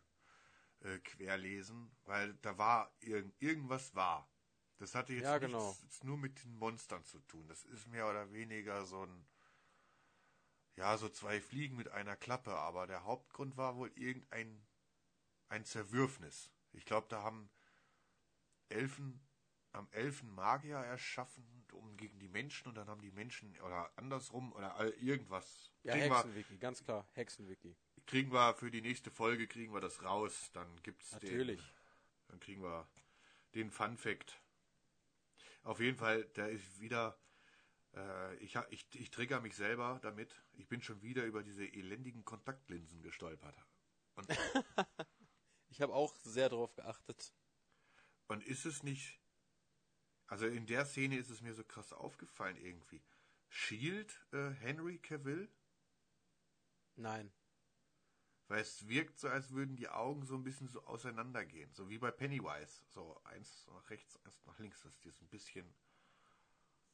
äh, 0.82 1.00
querlesen, 1.00 1.92
weil 2.06 2.36
da 2.42 2.58
war 2.58 2.94
irgend, 3.02 3.36
irgendwas 3.42 3.96
war. 3.96 4.30
Das 4.78 4.96
hatte 4.96 5.14
jetzt 5.14 5.26
Ja, 5.26 5.38
nichts 5.40 5.40
genau. 5.40 5.78
jetzt 5.84 6.04
nur 6.04 6.18
mit 6.18 6.44
den 6.44 6.56
Monstern 6.56 7.06
zu 7.06 7.20
tun. 7.22 7.48
Das 7.48 7.66
ist 7.66 7.88
mehr 7.88 8.10
oder 8.10 8.32
weniger 8.34 8.86
so 8.86 9.04
ein 9.06 9.28
ja, 10.76 10.98
so 10.98 11.10
zwei 11.10 11.42
Fliegen 11.42 11.76
mit 11.76 11.90
einer 11.90 12.16
Klappe, 12.16 12.52
aber 12.56 12.88
der 12.88 13.04
Hauptgrund 13.04 13.58
war 13.58 13.76
wohl 13.78 13.92
irgendein 13.96 14.66
ein 15.50 15.66
Zerwürfnis. 15.66 16.52
Ich 16.74 16.86
glaube, 16.86 17.08
da 17.10 17.24
haben 17.24 17.50
Elfen 18.70 19.25
am 19.76 19.88
Elfen 19.92 20.34
Magier 20.34 20.78
erschaffen, 20.78 21.44
um 21.72 21.98
gegen 21.98 22.20
die 22.20 22.28
Menschen 22.30 22.68
und 22.70 22.76
dann 22.76 22.88
haben 22.88 23.02
die 23.02 23.12
Menschen 23.12 23.60
oder 23.62 23.92
andersrum 23.98 24.54
oder 24.54 24.76
all- 24.76 24.92
irgendwas. 24.92 25.72
ja, 25.84 25.94
kriegen, 25.94 26.10
wir, 26.10 26.18
Hexenwiki, 26.18 26.58
ganz 26.58 26.84
klar, 26.84 27.08
Hexenwiki. 27.14 27.76
kriegen 28.06 28.32
wir 28.32 28.56
für 28.56 28.72
die 28.72 28.82
nächste 28.82 29.12
Folge 29.12 29.48
kriegen 29.48 29.74
wir 29.74 29.82
das 29.82 30.04
raus, 30.04 30.50
dann 30.54 30.68
gibt's 30.84 31.12
Natürlich. 31.12 31.62
Den, 31.62 31.76
dann 32.28 32.40
kriegen 32.40 32.62
wir 32.64 32.88
den 33.54 33.72
Fun 33.72 33.98
Fact. 33.98 34.42
Auf 35.64 35.80
jeden 35.80 35.98
Fall, 35.98 36.26
da 36.34 36.46
ist 36.48 36.80
wieder 36.80 37.18
äh, 37.96 38.36
ich, 38.38 38.56
ich, 38.70 38.86
ich 38.94 39.12
trigger 39.12 39.42
mich 39.42 39.56
selber 39.56 40.00
damit. 40.02 40.44
Ich 40.54 40.68
bin 40.68 40.82
schon 40.82 41.02
wieder 41.02 41.24
über 41.24 41.44
diese 41.44 41.66
elendigen 41.66 42.24
Kontaktlinsen 42.26 43.02
gestolpert. 43.02 43.56
Ich 45.70 45.82
habe 45.82 45.94
auch 45.94 46.16
sehr 46.24 46.48
darauf 46.48 46.74
geachtet. 46.76 47.34
und 48.28 48.44
ist 48.46 48.66
es 48.66 48.82
nicht. 48.84 49.20
Also 50.28 50.48
in 50.48 50.66
der 50.66 50.86
Szene 50.86 51.18
ist 51.18 51.30
es 51.30 51.42
mir 51.42 51.54
so 51.54 51.64
krass 51.64 51.94
aufgefallen 51.94 52.58
irgendwie. 52.58 53.02
Shield 53.50 54.26
äh, 54.32 54.50
Henry 54.52 54.98
Cavill? 55.00 55.50
Nein. 56.98 57.32
Weil 58.48 58.62
es 58.62 58.88
wirkt 58.88 59.18
so, 59.20 59.28
als 59.28 59.52
würden 59.52 59.76
die 59.76 59.90
Augen 59.90 60.26
so 60.26 60.36
ein 60.36 60.44
bisschen 60.44 60.68
so 60.68 60.84
auseinandergehen. 60.86 61.74
So 61.74 61.90
wie 61.90 61.98
bei 61.98 62.12
Pennywise. 62.12 62.82
So 62.88 63.20
eins 63.24 63.66
nach 63.68 63.90
rechts, 63.90 64.20
eins 64.24 64.46
nach 64.46 64.60
links. 64.60 64.82
Das 64.82 64.98
ist 65.04 65.22
ein 65.22 65.30
bisschen. 65.30 65.74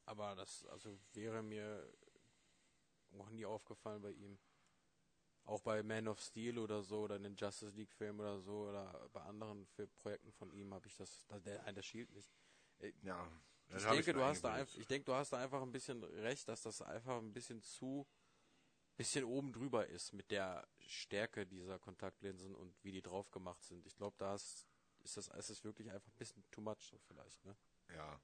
Aber 0.06 0.34
das 0.36 0.64
also 0.66 0.98
wäre 1.14 1.42
mir 1.42 1.88
noch 3.12 3.30
nie 3.30 3.46
aufgefallen 3.46 4.02
bei 4.02 4.10
ihm. 4.10 4.38
Auch 5.44 5.60
bei 5.60 5.82
Man 5.84 6.08
of 6.08 6.20
Steel 6.20 6.58
oder 6.58 6.82
so, 6.82 7.02
oder 7.02 7.14
in 7.16 7.22
den 7.22 7.36
Justice 7.36 7.74
League 7.76 7.92
Film 7.92 8.18
oder 8.20 8.40
so, 8.40 8.68
oder 8.68 9.08
bei 9.12 9.20
anderen 9.22 9.66
Projekten 9.96 10.32
von 10.32 10.52
ihm 10.52 10.72
habe 10.74 10.88
ich 10.88 10.96
das, 10.96 11.26
da- 11.28 11.38
der, 11.38 11.72
das 11.72 11.86
schielt 11.86 12.10
nicht. 12.10 12.32
Ja. 13.02 13.30
das 13.68 13.84
Ich 13.84 13.90
denke, 13.90 14.12
mir 14.12 14.20
du 14.20 14.24
hast 14.24 14.42
da 14.42 14.62
ich 14.62 14.86
denke, 14.86 15.04
du 15.04 15.14
hast 15.14 15.32
da 15.32 15.38
einfach 15.38 15.62
ein 15.62 15.72
bisschen 15.72 16.02
recht, 16.02 16.48
dass 16.48 16.62
das 16.62 16.82
einfach 16.82 17.18
ein 17.18 17.32
bisschen 17.32 17.62
zu, 17.62 18.06
bisschen 18.96 19.24
oben 19.24 19.52
drüber 19.52 19.86
ist 19.86 20.12
mit 20.12 20.30
der 20.30 20.66
Stärke 20.86 21.46
dieser 21.46 21.78
Kontaktlinsen 21.78 22.54
und 22.54 22.74
wie 22.84 22.92
die 22.92 23.02
drauf 23.02 23.30
gemacht 23.30 23.64
sind. 23.64 23.86
Ich 23.86 23.96
glaube, 23.96 24.16
da 24.18 24.34
ist, 24.34 24.66
ist 25.02 25.16
das, 25.16 25.28
ist 25.28 25.50
es 25.50 25.64
wirklich 25.64 25.90
einfach 25.90 26.10
ein 26.10 26.18
bisschen 26.18 26.44
too 26.50 26.60
much 26.60 26.80
so 26.80 26.98
vielleicht, 26.98 27.44
ne? 27.44 27.56
Ja. 27.94 28.20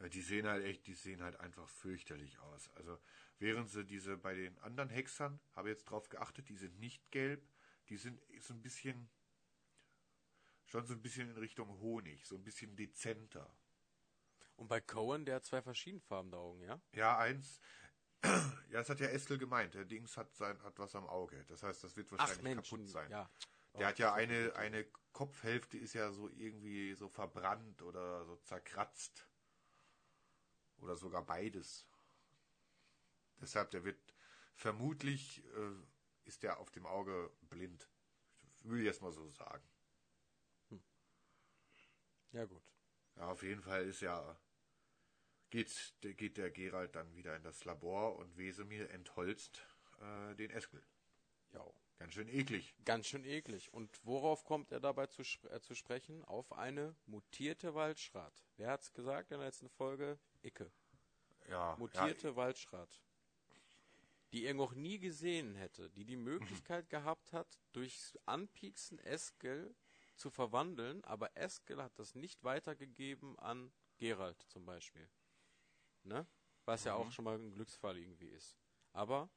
Ja, 0.00 0.08
Die 0.08 0.22
sehen 0.22 0.46
halt 0.46 0.64
echt, 0.64 0.86
die 0.86 0.94
sehen 0.94 1.22
halt 1.22 1.36
einfach 1.36 1.68
fürchterlich 1.68 2.38
aus. 2.40 2.70
Also 2.70 2.98
während 3.38 3.68
sie 3.70 3.84
diese 3.84 4.16
bei 4.16 4.34
den 4.34 4.58
anderen 4.60 4.88
Hexern, 4.88 5.40
habe 5.52 5.68
jetzt 5.68 5.84
drauf 5.84 6.08
geachtet, 6.08 6.48
die 6.48 6.56
sind 6.56 6.78
nicht 6.78 7.10
gelb, 7.10 7.46
die 7.88 7.96
sind 7.96 8.20
so 8.40 8.54
ein 8.54 8.62
bisschen, 8.62 9.10
schon 10.70 10.86
so 10.86 10.94
ein 10.94 11.02
bisschen 11.02 11.30
in 11.30 11.36
Richtung 11.36 11.68
Honig, 11.80 12.24
so 12.26 12.36
ein 12.36 12.44
bisschen 12.44 12.76
dezenter. 12.76 13.54
Und 14.56 14.68
bei 14.68 14.80
Cohen, 14.80 15.24
der 15.24 15.36
hat 15.36 15.44
zwei 15.44 15.62
verschiedenfarbene 15.62 16.36
Augen, 16.36 16.62
ja? 16.62 16.80
Ja, 16.92 17.18
eins, 17.18 17.60
ja, 18.22 18.78
das 18.78 18.88
hat 18.90 19.00
ja 19.00 19.06
Estel 19.08 19.38
gemeint, 19.38 19.74
der 19.74 19.84
Dings 19.84 20.16
hat 20.16 20.34
sein, 20.34 20.62
hat 20.62 20.78
was 20.78 20.94
am 20.94 21.06
Auge. 21.06 21.44
Das 21.46 21.62
heißt, 21.62 21.82
das 21.82 21.96
wird 21.96 22.10
wahrscheinlich 22.12 22.56
kaputt 22.56 22.88
sein. 22.88 23.10
ja. 23.10 23.30
Der 23.74 23.86
Oh, 23.86 23.88
hat 23.90 23.98
ja 24.00 24.08
ist 24.16 24.22
eine, 24.22 24.56
eine 24.56 24.84
Kopfhälfte 25.12 25.78
ist 25.78 25.94
ja 25.94 26.10
so 26.10 26.28
irgendwie 26.28 26.94
so 26.94 27.08
verbrannt 27.08 27.82
oder 27.82 28.24
so 28.24 28.36
zerkratzt. 28.36 29.28
Oder 30.78 30.96
sogar 30.96 31.24
beides. 31.24 31.86
Deshalb, 33.40 33.70
der 33.70 33.84
wird 33.84 34.14
vermutlich 34.54 35.44
äh, 35.54 35.72
ist 36.24 36.42
der 36.42 36.58
auf 36.58 36.70
dem 36.70 36.84
Auge 36.84 37.32
blind. 37.42 37.88
Will 38.62 38.80
ich 38.80 38.86
jetzt 38.86 39.02
mal 39.02 39.12
so 39.12 39.28
sagen. 39.30 39.69
Ja, 42.32 42.44
gut. 42.44 42.62
Ja, 43.16 43.28
auf 43.30 43.42
jeden 43.42 43.62
Fall 43.62 43.84
ist 43.86 44.00
ja 44.00 44.38
geht, 45.50 45.94
der- 46.02 46.14
geht 46.14 46.36
der 46.36 46.50
Gerald 46.50 46.94
dann 46.94 47.14
wieder 47.14 47.36
in 47.36 47.42
das 47.42 47.64
Labor 47.64 48.16
und 48.16 48.36
Wesemir 48.36 48.90
entholzt 48.90 49.66
äh, 50.00 50.34
den 50.36 50.50
Eskel. 50.50 50.82
Ja. 51.52 51.64
Ganz 51.98 52.14
schön 52.14 52.28
eklig. 52.28 52.74
Ganz 52.86 53.06
schön 53.08 53.24
eklig. 53.26 53.74
Und 53.74 53.90
worauf 54.06 54.44
kommt 54.44 54.72
er 54.72 54.80
dabei 54.80 55.06
zu, 55.08 55.20
äh, 55.50 55.60
zu 55.60 55.74
sprechen? 55.74 56.24
Auf 56.24 56.52
eine 56.52 56.96
mutierte 57.04 57.74
Waldschrat. 57.74 58.32
Wer 58.56 58.70
hat's 58.70 58.92
gesagt 58.94 59.32
in 59.32 59.38
der 59.38 59.48
letzten 59.48 59.68
Folge? 59.68 60.18
Icke. 60.42 60.70
Ja, 61.48 61.76
Mutierte 61.78 62.36
Waldschrat. 62.36 63.02
Die 64.32 64.44
er 64.44 64.54
noch 64.54 64.72
nie 64.74 64.98
gesehen 64.98 65.56
hätte, 65.56 65.90
die 65.90 66.04
die 66.06 66.16
Möglichkeit 66.16 66.88
gehabt 66.88 67.32
hat, 67.32 67.58
durchs 67.72 68.16
Anpieksen 68.24 68.98
Eskel 69.00 69.74
zu 70.20 70.30
verwandeln, 70.30 71.02
aber 71.04 71.36
Eskel 71.36 71.82
hat 71.82 71.98
das 71.98 72.14
nicht 72.14 72.44
weitergegeben 72.44 73.38
an 73.38 73.72
Gerald 73.96 74.40
zum 74.48 74.64
Beispiel. 74.66 75.08
Ne? 76.02 76.26
Was 76.66 76.84
ja 76.84 76.94
auch 76.94 77.10
schon 77.10 77.24
mal 77.24 77.36
ein 77.36 77.52
Glücksfall 77.52 77.98
irgendwie 77.98 78.28
ist. 78.28 78.56
Aber, 78.92 79.30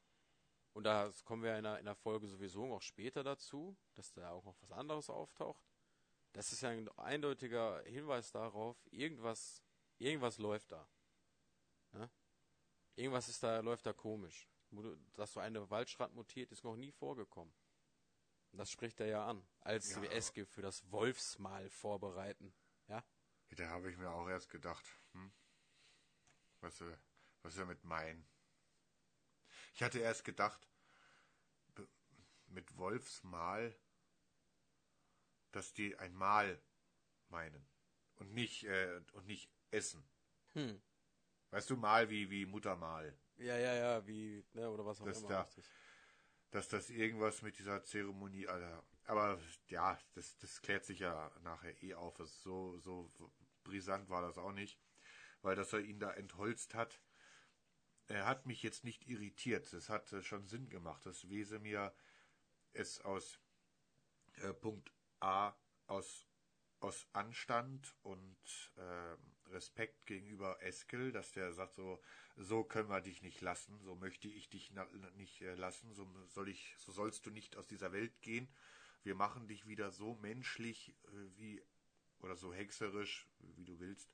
und 0.74 0.84
da 0.84 1.12
kommen 1.24 1.44
wir 1.44 1.58
in 1.58 1.63
der, 1.63 1.80
in 1.80 1.86
der 1.86 1.96
Folge 1.96 2.28
sowieso 2.28 2.68
noch 2.68 2.82
später 2.82 3.24
dazu, 3.24 3.75
dass 3.96 4.12
da 4.12 4.32
auch 4.32 4.44
noch 4.44 4.62
was 4.62 4.72
anderes 4.72 5.10
auftaucht. 5.10 5.66
Das 6.34 6.52
ist 6.52 6.62
ja 6.62 6.70
ein 6.70 6.90
eindeutiger 6.98 7.81
Hinweis 7.84 8.31
darauf, 8.31 8.77
irgendwas, 8.92 9.64
irgendwas 10.00 10.38
läuft 10.38 10.72
da. 10.72 10.88
Ne? 11.92 12.10
Irgendwas 12.96 13.29
ist 13.29 13.42
da, 13.42 13.60
läuft 13.60 13.86
da 13.86 13.94
komisch. 13.94 14.50
Dass 15.14 15.34
so 15.34 15.40
eine 15.40 15.70
Waldschrat 15.70 16.14
mutiert, 16.14 16.51
ist 16.51 16.64
noch 16.64 16.75
nie 16.75 16.92
vorgekommen. 16.92 17.53
Das 18.53 18.70
spricht 18.72 19.00
er 19.00 19.07
ja 19.07 19.25
an, 19.27 19.46
als 19.61 19.96
Ja. 19.96 20.03
Eske 20.03 20.46
für 20.46 20.61
das 20.61 20.89
Wolfsmal 20.92 21.70
vorbereiten. 21.70 22.53
Ja? 22.87 23.03
Da 23.50 23.70
habe 23.70 23.89
ich 23.92 23.98
mir 23.98 24.11
auch 24.11 24.27
erst 24.29 24.50
gedacht, 24.50 24.85
hm, 25.13 25.33
was, 26.61 26.79
er- 26.81 27.00
was 27.42 27.57
er 27.57 27.66
mit 27.66 27.83
meinen. 27.83 28.27
Ich 29.74 29.81
hatte 29.83 30.00
erst 30.00 30.24
gedacht, 30.24 30.68
mit 32.48 32.77
Wolfsmal, 32.77 33.75
dass 35.51 35.74
die 35.74 35.98
ein 35.98 36.13
Mahl 36.13 36.61
meinen 37.29 37.66
und 38.16 38.31
nicht 38.33 38.63
äh, 38.66 39.01
und 39.13 39.25
nicht 39.25 39.51
essen. 39.72 40.07
Hm. 40.53 40.79
Weißt 41.50 41.70
du, 41.72 41.77
Mahl 41.77 42.09
wie 42.09 42.29
wie 42.29 42.46
Muttermahl, 42.46 43.18
Ja, 43.37 43.57
ja, 43.57 43.74
ja, 43.74 44.07
wie, 44.07 44.46
ne, 44.53 44.70
oder 44.70 44.85
was 44.85 45.01
auch 45.01 45.05
Das 45.05 45.20
immer. 45.20 45.29
da- 45.29 45.42
richtig. 45.42 45.66
Dass 46.53 46.68
das 46.70 46.92
irgendwas 46.92 47.42
mit 47.42 47.57
dieser 47.57 47.83
Zeremonie, 47.83 48.48
Alter. 48.48 48.83
Aber 49.05 49.39
ja, 49.70 49.98
das, 50.13 50.37
das 50.37 50.61
klärt 50.61 50.85
sich 50.85 51.00
ja 51.00 51.31
nachher 51.42 51.81
eh 51.81 51.96
auf. 51.96 52.20
Es 52.20 52.44
so 52.44 52.77
so 52.77 53.11
brisant 53.63 54.07
war 54.09 54.22
das 54.22 54.37
auch 54.37 54.51
nicht, 54.51 54.79
weil 55.42 55.55
dass 55.55 55.74
er 55.74 55.79
ihn 55.79 56.00
da 56.00 56.11
entholzt 56.11 56.75
hat. 56.75 57.01
Er 58.07 58.27
hat 58.27 58.46
mich 58.46 58.61
jetzt 58.61 58.83
nicht 58.83 59.07
irritiert. 59.07 59.74
Es 59.74 59.89
hat 59.89 60.13
äh, 60.13 60.22
schon 60.22 60.46
Sinn 60.46 60.70
gemacht, 60.70 61.03
dass 61.07 61.27
Wesemir 61.27 61.92
es 62.74 63.01
aus 63.01 63.39
äh, 64.35 64.53
Punkt 64.53 64.94
A 65.22 65.55
aus 65.87 66.27
aus 66.81 67.07
Anstand 67.13 67.96
und 68.03 68.72
ähm, 68.77 69.32
Respekt 69.53 70.05
gegenüber 70.05 70.61
Eskel, 70.61 71.11
dass 71.11 71.31
der 71.31 71.53
sagt 71.53 71.75
so, 71.75 72.01
so 72.35 72.63
können 72.63 72.89
wir 72.89 73.01
dich 73.01 73.22
nicht 73.22 73.42
lassen, 73.42 73.79
so 73.79 73.96
möchte 73.96 74.27
ich 74.27 74.50
dich 74.50 74.74
nicht 75.16 75.42
äh, 75.42 75.55
lassen, 75.55 75.94
so 75.94 76.07
soll 76.27 76.50
ich, 76.50 76.75
so 76.77 76.92
sollst 76.92 77.25
du 77.25 77.31
nicht 77.31 77.55
aus 77.57 77.68
dieser 77.68 77.92
Welt 77.92 78.22
gehen. 78.22 78.48
Wir 79.03 79.16
machen 79.16 79.48
dich 79.48 79.68
wieder 79.68 79.92
so 79.92 80.16
menschlich 80.16 80.96
äh, 81.07 81.37
wie 81.37 81.63
oder 82.20 82.35
so 82.35 82.53
hexerisch, 82.53 83.27
wie 83.39 83.66
du 83.66 83.79
willst, 83.79 84.11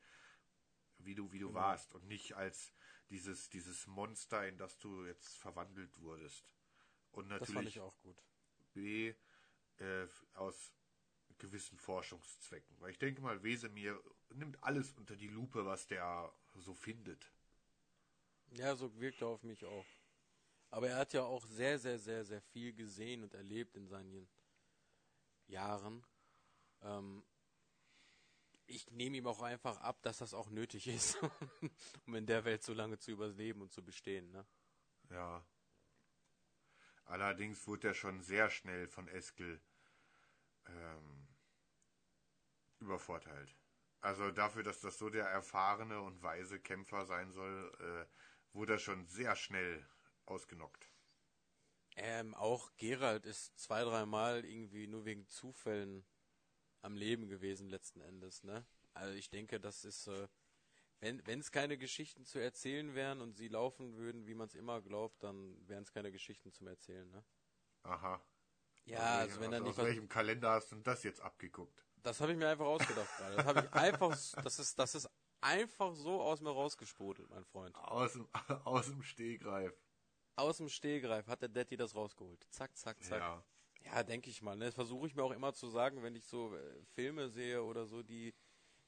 wie 1.00 1.16
du 1.16 1.32
wie 1.32 1.40
du 1.40 1.48
Genau. 1.48 1.60
warst 1.60 1.94
und 1.94 2.08
nicht 2.08 2.34
als 2.36 2.74
dieses 3.10 3.50
dieses 3.50 3.88
Monster, 3.88 4.48
in 4.48 4.58
das 4.58 4.78
du 4.80 5.06
jetzt 5.06 5.38
verwandelt 5.38 6.00
wurdest. 6.02 6.56
Und 7.12 7.28
natürlich 7.28 7.76
ich 7.76 7.80
auch 7.80 7.98
gut. 7.98 8.22
B 8.74 9.14
äh, 9.78 10.08
aus 10.34 10.74
gewissen 11.38 11.78
Forschungszwecken. 11.80 12.80
Weil 12.80 12.92
ich 12.92 13.00
denke 13.00 13.22
mal, 13.22 13.44
Wesemir 13.44 14.02
nimmt 14.34 14.64
alles 14.64 14.92
unter 14.94 15.16
die 15.16 15.28
Lupe, 15.28 15.66
was 15.66 15.88
der 15.88 16.32
so 16.56 16.74
findet. 16.74 17.32
Ja, 18.52 18.76
so 18.76 19.00
wirkt 19.00 19.22
er 19.22 19.28
auf 19.28 19.44
mich 19.44 19.66
auch. 19.66 19.86
Aber 20.72 20.90
er 20.90 20.98
hat 20.98 21.14
ja 21.14 21.24
auch 21.24 21.46
sehr, 21.46 21.80
sehr, 21.80 21.98
sehr, 21.98 22.26
sehr 22.26 22.42
viel 22.42 22.74
gesehen 22.74 23.24
und 23.24 23.34
erlebt 23.34 23.76
in 23.76 23.88
seinen 23.88 24.28
Jahren. 25.48 26.06
Ähm, 26.82 27.24
ich 28.68 28.90
nehme 28.92 29.18
ihm 29.18 29.28
auch 29.28 29.42
einfach 29.42 29.78
ab, 29.78 30.02
dass 30.04 30.20
das 30.20 30.34
auch 30.34 30.50
nötig 30.50 30.88
ist, 30.88 31.18
um 32.06 32.16
in 32.16 32.28
der 32.28 32.46
Welt 32.46 32.64
so 32.64 32.74
lange 32.74 33.00
zu 33.00 33.12
überleben 33.12 33.62
und 33.62 33.72
zu 33.72 33.84
bestehen. 33.84 34.32
Ne? 34.32 34.46
Ja. 35.10 35.44
Allerdings 37.06 37.66
wurde 37.66 37.88
er 37.90 37.94
schon 37.96 38.22
sehr 38.22 38.52
schnell 38.52 38.88
von 38.88 39.08
Eskel 39.08 39.60
ähm, 40.68 41.28
übervorteilt. 42.80 43.56
Also 44.02 44.32
dafür, 44.32 44.64
dass 44.64 44.80
das 44.80 44.98
so 44.98 45.10
der 45.10 45.26
erfahrene 45.26 46.02
und 46.02 46.22
weise 46.24 46.60
Kämpfer 46.60 47.06
sein 47.06 47.32
soll, 47.32 47.72
äh, 47.80 48.56
wurde 48.56 48.74
er 48.74 48.80
schon 48.80 49.06
sehr 49.08 49.36
schnell 49.36 49.86
ausgenockt. 50.26 50.90
Ähm, 51.96 52.34
auch 52.34 52.72
Gerald 52.78 53.26
ist 53.26 53.60
zwei, 53.60 53.84
dreimal 53.84 54.46
irgendwie 54.46 54.88
nur 54.88 55.04
wegen 55.04 55.28
Zufällen 55.28 56.06
am 56.82 56.96
Leben 56.96 57.28
gewesen 57.28 57.68
letzten 57.68 58.00
Endes, 58.00 58.44
ne? 58.44 58.66
Also 58.94 59.14
ich 59.16 59.30
denke, 59.30 59.60
das 59.60 59.84
ist, 59.84 60.08
äh, 60.08 60.28
wenn 61.02 61.40
es 61.40 61.52
keine 61.52 61.78
Geschichten 61.78 62.26
zu 62.26 62.40
erzählen 62.40 62.96
wären 62.96 63.22
und 63.22 63.36
sie 63.36 63.50
laufen 63.50 63.96
würden, 63.98 64.28
wie 64.28 64.34
man 64.34 64.48
es 64.48 64.56
immer 64.56 64.82
glaubt, 64.82 65.24
dann 65.24 65.58
wären 65.68 65.84
es 65.84 65.92
keine 65.92 66.12
Geschichten 66.12 66.52
zum 66.54 66.68
Erzählen, 66.68 67.10
ne? 67.12 67.24
Aha. 67.84 68.22
Ja, 68.86 69.18
also 69.20 69.40
welchem, 69.40 69.42
wenn 69.42 69.54
er 69.54 69.60
aus, 69.60 69.68
nicht 69.68 69.80
aus 69.80 69.86
welchem 69.86 70.10
Kalender 70.10 70.52
hast 70.52 70.72
du 70.72 70.76
denn 70.76 70.84
das 70.84 71.04
jetzt 71.04 71.22
abgeguckt? 71.22 71.86
Das 72.04 72.22
habe 72.22 72.32
ich 72.32 72.38
mir 72.38 72.50
einfach 72.50 72.66
ausgedacht 72.66 73.10
gerade. 73.18 73.36
Das 73.36 73.46
habe 73.46 73.60
ich 73.62 73.74
einfach, 73.74 74.10
das 74.44 74.60
ist, 74.60 74.78
das 74.78 74.96
ist 74.96 75.10
einfach 75.42 75.94
so 75.96 76.22
aus 76.22 76.42
mir 76.42 76.52
rausgesprudelt, 76.52 77.30
mein 77.30 77.46
Freund. 77.46 77.76
Aus 77.76 78.14
dem, 78.14 78.28
aus 78.66 78.86
dem 78.88 79.02
Stehgreif. 79.04 79.74
Aus 80.36 80.58
dem 80.58 80.70
Stehgreif 80.70 81.28
hat 81.28 81.42
der 81.42 81.50
Daddy 81.50 81.78
das 81.78 81.96
rausgeholt. 81.96 82.46
Zack, 82.50 82.76
zack, 82.78 83.04
zack. 83.04 83.20
Ja. 83.20 83.44
Ja, 83.86 84.04
denke 84.04 84.30
ich 84.30 84.42
mal. 84.42 84.56
Ne? 84.56 84.66
Das 84.66 84.76
versuche 84.76 85.08
ich 85.08 85.16
mir 85.16 85.24
auch 85.24 85.32
immer 85.32 85.54
zu 85.54 85.68
sagen, 85.70 86.04
wenn 86.04 86.16
ich 86.16 86.26
so 86.26 86.56
äh, 86.56 86.84
Filme 86.94 87.30
sehe 87.30 87.64
oder 87.64 87.86
so, 87.86 88.04
die. 88.04 88.34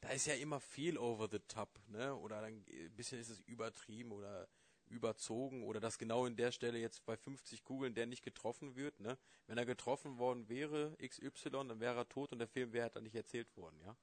Da 0.02 0.10
ist 0.10 0.26
ja 0.26 0.34
immer 0.34 0.60
viel 0.60 0.98
over 0.98 1.28
the 1.32 1.40
top, 1.48 1.80
ne? 1.88 2.16
Oder 2.16 2.42
dann 2.42 2.66
ein 2.68 2.96
bisschen 2.96 3.20
ist 3.20 3.30
es 3.30 3.40
übertrieben 3.42 4.12
oder 4.12 4.48
überzogen 4.92 5.64
oder 5.64 5.80
dass 5.80 5.98
genau 5.98 6.26
in 6.26 6.36
der 6.36 6.52
Stelle 6.52 6.78
jetzt 6.78 7.06
bei 7.06 7.18
50 7.18 7.64
Kugeln 7.64 7.94
der 7.94 8.06
nicht 8.06 8.24
getroffen 8.24 8.76
wird, 8.76 9.00
ne? 9.00 9.18
Wenn 9.48 9.58
er 9.58 9.66
getroffen 9.66 10.18
worden 10.18 10.48
wäre, 10.50 10.96
XY, 11.02 11.50
dann 11.50 11.80
wäre 11.80 11.96
er 11.98 12.10
tot 12.10 12.32
und 12.32 12.40
der 12.40 12.48
Film 12.48 12.74
wäre 12.74 12.84
halt 12.84 12.96
dann 12.96 13.04
nicht 13.04 13.16
erzählt 13.16 13.56
worden, 13.58 13.80
ja? 13.82 13.96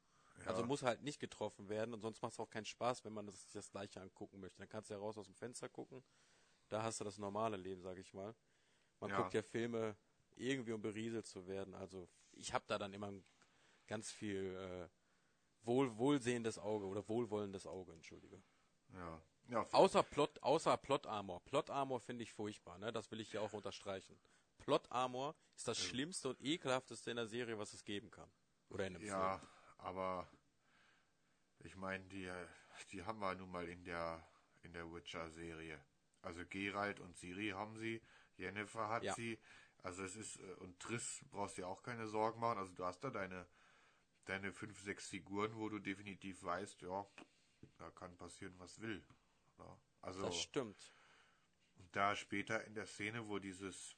Also 0.46 0.62
muss 0.64 0.82
halt 0.82 1.02
nicht 1.02 1.20
getroffen 1.20 1.68
werden 1.68 1.92
und 1.94 2.00
sonst 2.00 2.22
macht 2.22 2.32
es 2.32 2.40
auch 2.40 2.48
keinen 2.48 2.64
Spaß, 2.64 3.04
wenn 3.04 3.12
man 3.12 3.26
das, 3.26 3.48
das 3.52 3.70
gleiche 3.70 4.00
angucken 4.00 4.40
möchte. 4.40 4.58
Dann 4.58 4.68
kannst 4.68 4.88
du 4.88 4.94
ja 4.94 5.00
raus 5.00 5.18
aus 5.18 5.26
dem 5.26 5.34
Fenster 5.34 5.68
gucken. 5.68 6.02
Da 6.68 6.82
hast 6.82 7.00
du 7.00 7.04
das 7.04 7.18
normale 7.18 7.56
Leben, 7.56 7.82
sag 7.82 7.98
ich 7.98 8.14
mal. 8.14 8.34
Man 9.00 9.10
Ja. 9.10 9.20
guckt 9.20 9.34
ja 9.34 9.42
Filme 9.42 9.96
irgendwie, 10.36 10.72
um 10.72 10.80
berieselt 10.80 11.26
zu 11.26 11.46
werden. 11.46 11.74
Also 11.74 12.08
ich 12.32 12.52
habe 12.52 12.64
da 12.68 12.78
dann 12.78 12.92
immer 12.92 13.12
ganz 13.86 14.10
viel 14.10 14.54
äh, 14.56 14.88
wohl, 15.66 15.96
wohlsehendes 15.98 16.58
Auge 16.58 16.86
oder 16.86 17.08
wohlwollendes 17.08 17.66
Auge, 17.66 17.92
entschuldige. 17.92 18.40
Ja. 18.94 19.20
Ja, 19.48 19.66
Außer 19.72 20.02
Plot, 20.02 20.42
außer 20.42 20.76
Plot 20.76 21.06
Armor. 21.06 21.40
Plot 21.44 21.70
Armor 21.70 22.00
finde 22.00 22.22
ich 22.22 22.32
furchtbar, 22.32 22.78
ne? 22.78 22.92
Das 22.92 23.10
will 23.10 23.20
ich 23.20 23.30
hier 23.30 23.42
auch 23.42 23.52
unterstreichen. 23.52 24.18
Plot 24.58 24.90
Armor 24.90 25.34
ist 25.56 25.66
das 25.66 25.78
schlimmste 25.78 26.28
und 26.28 26.40
ekelhafteste 26.42 27.10
in 27.10 27.16
der 27.16 27.26
Serie, 27.26 27.58
was 27.58 27.72
es 27.72 27.84
geben 27.84 28.10
kann. 28.10 28.30
Oder 28.68 28.86
in 28.86 28.96
einem 28.96 29.04
ja, 29.06 29.38
Film. 29.38 29.50
aber 29.78 30.28
ich 31.60 31.76
meine, 31.76 32.04
die, 32.08 32.30
die 32.92 33.02
haben 33.04 33.18
wir 33.20 33.34
nun 33.34 33.50
mal 33.50 33.68
in 33.68 33.84
der 33.84 34.22
in 34.62 34.72
der 34.72 34.92
Witcher-Serie. 34.92 35.82
Also 36.20 36.44
Geralt 36.46 37.00
und 37.00 37.16
Siri 37.16 37.50
haben 37.50 37.78
sie, 37.78 38.02
Jennifer 38.36 38.88
hat 38.88 39.04
Ja. 39.04 39.14
sie. 39.14 39.38
Also 39.82 40.02
es 40.02 40.16
ist 40.16 40.40
äh, 40.40 40.52
und 40.54 40.78
Triss 40.80 41.24
brauchst 41.30 41.56
dir 41.56 41.68
auch 41.68 41.82
keine 41.82 42.06
Sorgen 42.08 42.40
machen. 42.40 42.58
Also 42.58 42.72
du 42.74 42.84
hast 42.84 43.00
da 43.00 43.10
deine 43.10 43.46
deine 44.26 44.52
fünf, 44.52 44.78
sechs 44.82 45.08
Figuren, 45.08 45.56
wo 45.56 45.70
du 45.70 45.78
definitiv 45.78 46.42
weißt, 46.42 46.82
ja, 46.82 47.06
da 47.78 47.90
kann 47.92 48.14
passieren, 48.18 48.54
was 48.58 48.78
will. 48.80 49.02
Ja, 49.58 49.78
also 50.02 50.22
Das 50.26 50.36
stimmt. 50.40 50.92
da 51.92 52.14
später 52.14 52.64
in 52.64 52.74
der 52.74 52.86
Szene, 52.86 53.26
wo 53.28 53.38
dieses 53.38 53.96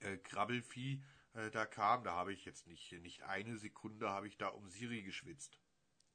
äh, 0.00 0.16
Krabbelvieh 0.18 1.02
äh, 1.34 1.50
da 1.50 1.64
kam, 1.66 2.02
da 2.04 2.12
habe 2.14 2.32
ich 2.32 2.44
jetzt 2.44 2.66
nicht, 2.66 2.92
nicht 3.00 3.22
eine 3.22 3.56
Sekunde 3.56 4.10
habe 4.10 4.26
ich 4.28 4.36
da 4.36 4.48
um 4.48 4.68
Siri 4.68 5.02
geschwitzt. 5.02 5.60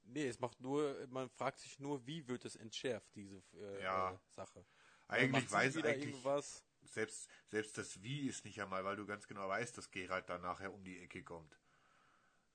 Nee, 0.04 0.28
es 0.28 0.38
macht 0.40 0.60
nur, 0.60 1.06
man 1.10 1.28
fragt 1.28 1.58
sich 1.58 1.78
nur, 1.80 2.06
wie 2.06 2.28
wird 2.28 2.44
es 2.44 2.56
entschärft, 2.56 3.14
diese 3.14 3.42
äh, 3.54 3.82
Ja. 3.82 4.12
äh, 4.14 4.18
Sache. 4.28 4.64
Eigentlich 5.08 5.50
weiß 5.50 5.76
wieder 5.76 5.90
eigentlich, 5.90 6.16
irgendwas. 6.16 6.64
selbst, 6.82 7.28
selbst 7.46 7.78
das 7.78 8.02
Wie 8.02 8.28
ist 8.28 8.44
nicht 8.44 8.60
einmal, 8.60 8.84
weil 8.84 8.96
du 8.96 9.06
ganz 9.06 9.26
genau 9.26 9.48
weißt, 9.48 9.76
dass 9.78 9.90
Geralt 9.90 10.28
dann 10.28 10.42
nachher 10.42 10.72
um 10.72 10.84
die 10.84 10.98
Ecke 11.00 11.22
kommt. 11.22 11.58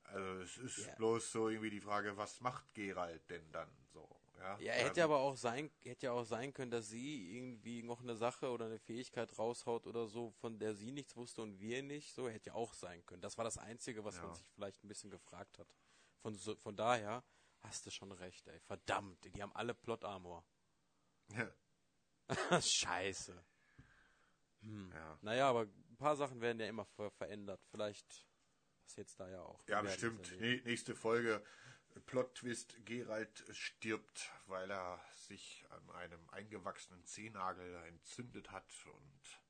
Also 0.04 0.40
es 0.42 0.58
ist 0.58 0.86
Ja. 0.86 0.96
bloß 0.96 1.32
so 1.32 1.48
irgendwie 1.48 1.70
die 1.70 1.80
Frage, 1.80 2.16
was 2.16 2.40
macht 2.40 2.72
Geralt 2.74 3.28
denn 3.30 3.50
dann 3.50 3.68
so? 3.92 4.21
Ja, 4.38 4.58
Ja, 4.58 4.72
hätte 4.72 5.04
aber 5.04 5.18
auch 5.18 5.36
sein, 5.36 5.70
hätte 5.84 6.06
ja 6.06 6.12
auch 6.12 6.24
sein 6.24 6.52
können, 6.52 6.70
dass 6.70 6.88
sie 6.88 7.36
irgendwie 7.36 7.82
noch 7.82 8.00
eine 8.00 8.16
Sache 8.16 8.50
oder 8.50 8.66
eine 8.66 8.78
Fähigkeit 8.78 9.38
raushaut 9.38 9.86
oder 9.86 10.06
so, 10.06 10.30
von 10.40 10.58
der 10.58 10.74
sie 10.74 10.90
nichts 10.90 11.16
wusste 11.16 11.42
und 11.42 11.60
wir 11.60 11.82
nicht. 11.82 12.14
So 12.14 12.28
hätte 12.28 12.50
ja 12.50 12.54
auch 12.54 12.74
sein 12.74 13.04
können. 13.06 13.22
Das 13.22 13.36
war 13.38 13.44
das 13.44 13.58
Einzige, 13.58 14.04
was 14.04 14.16
man 14.16 14.30
Ja. 14.30 14.34
sich 14.34 14.50
vielleicht 14.50 14.82
ein 14.84 14.88
bisschen 14.88 15.10
gefragt 15.10 15.58
hat. 15.58 15.68
Von, 16.20 16.34
von 16.36 16.76
daher 16.76 17.24
hast 17.60 17.86
du 17.86 17.90
schon 17.90 18.12
recht, 18.12 18.46
ey. 18.48 18.58
Verdammt, 18.60 19.24
die 19.34 19.42
haben 19.42 19.54
alle 19.54 19.74
Plot 19.74 20.04
Armor. 20.04 20.44
Ja, 21.28 21.52
Scheiße. 22.60 23.44
Hm. 24.60 24.92
ja. 24.94 25.18
Naja, 25.22 25.48
aber 25.50 25.62
ein 25.62 25.96
paar 25.96 26.16
Sachen 26.16 26.40
werden 26.40 26.60
ja 26.60 26.66
immer 26.66 26.84
ver 26.84 27.10
verändert. 27.10 27.60
Vielleicht 27.70 28.26
passiert 28.82 29.08
da 29.18 29.28
ja 29.28 29.42
auch. 29.42 29.66
Ja, 29.68 29.82
bestimmt. 29.82 30.32
nächste 30.40 30.94
Folge. 30.94 31.44
Plot-Twist. 32.00 32.84
Geralt 32.84 33.44
stirbt, 33.52 34.30
weil 34.46 34.70
er 34.70 35.00
sich 35.28 35.64
an 35.70 35.90
einem 35.96 36.20
eingewachsenen 36.30 37.04
Zehennagel 37.04 37.74
entzündet 37.88 38.50
hat 38.50 38.70
und 38.86 39.40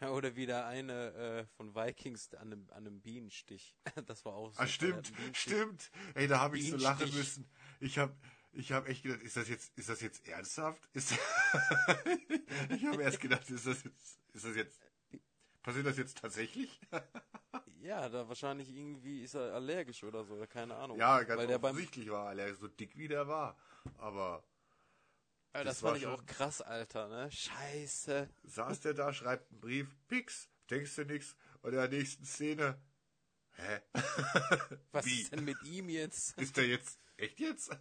Ja, 0.00 0.10
oder 0.10 0.36
wieder 0.36 0.66
eine 0.66 1.12
äh, 1.14 1.46
von 1.56 1.74
Vikings 1.74 2.34
an 2.34 2.52
einem, 2.52 2.70
an 2.70 2.86
einem 2.86 3.00
Bienenstich. 3.00 3.76
Das 4.06 4.24
war 4.24 4.34
auch 4.34 4.52
so. 4.52 4.60
Ah, 4.60 4.66
stimmt, 4.66 5.12
stimmt. 5.32 5.90
Ey, 6.14 6.28
da 6.28 6.40
habe 6.40 6.58
ich 6.58 6.70
so 6.70 6.76
lachen 6.76 7.12
müssen. 7.14 7.48
Ich 7.80 7.98
habe 7.98 8.14
ich 8.52 8.72
hab 8.72 8.88
echt 8.88 9.02
gedacht, 9.02 9.22
ist 9.22 9.36
das 9.36 9.48
jetzt 9.48 9.76
ist 9.76 9.88
das 9.88 10.00
jetzt 10.00 10.26
ernsthaft? 10.26 10.88
Ist 10.94 11.12
ich 12.70 12.86
habe 12.86 13.02
erst 13.02 13.20
gedacht, 13.20 13.48
ist 13.50 13.66
das 13.66 13.84
jetzt 13.84 14.18
ist 14.32 14.44
das 14.44 14.56
jetzt 14.56 14.80
passiert 15.66 15.86
das 15.86 15.98
jetzt 15.98 16.18
tatsächlich? 16.18 16.80
Ja, 17.82 18.08
da 18.08 18.26
wahrscheinlich 18.26 18.68
irgendwie 18.74 19.22
ist 19.22 19.34
er 19.34 19.54
allergisch 19.54 20.02
oder 20.02 20.24
so, 20.24 20.34
oder 20.34 20.46
keine 20.48 20.74
Ahnung. 20.74 20.98
ja, 20.98 21.22
ganz 21.22 21.40
Weil 21.40 21.54
offensichtlich 21.54 22.10
war 22.10 22.34
er 22.34 22.54
so 22.56 22.66
dick 22.66 22.96
wie 22.96 23.06
der 23.06 23.28
war, 23.28 23.56
aber 23.98 24.42
das 25.52 25.64
das 25.64 25.82
war 25.82 25.90
fand 25.90 26.02
ich 26.02 26.06
auch 26.08 26.26
krass, 26.26 26.60
Alter, 26.62 27.06
ne? 27.08 27.30
Scheiße. 27.30 28.28
saß 28.44 28.80
der 28.80 28.94
da, 28.94 29.12
schreibt 29.12 29.52
einen 29.52 29.60
Brief, 29.60 29.94
Pix, 30.08 30.48
denkst 30.68 30.96
du 30.96 31.04
nix? 31.04 31.36
Und 31.62 31.70
in 31.74 31.76
der 31.78 31.88
nächsten 31.88 32.24
Szene, 32.24 32.80
hä? 33.52 33.80
Was 34.92 35.06
Wie? 35.06 35.22
ist 35.22 35.32
denn 35.32 35.44
mit 35.44 35.62
ihm 35.62 35.88
jetzt? 35.88 36.36
Ist 36.38 36.56
der 36.56 36.66
jetzt, 36.66 36.98
echt 37.16 37.38
jetzt? 37.38 37.70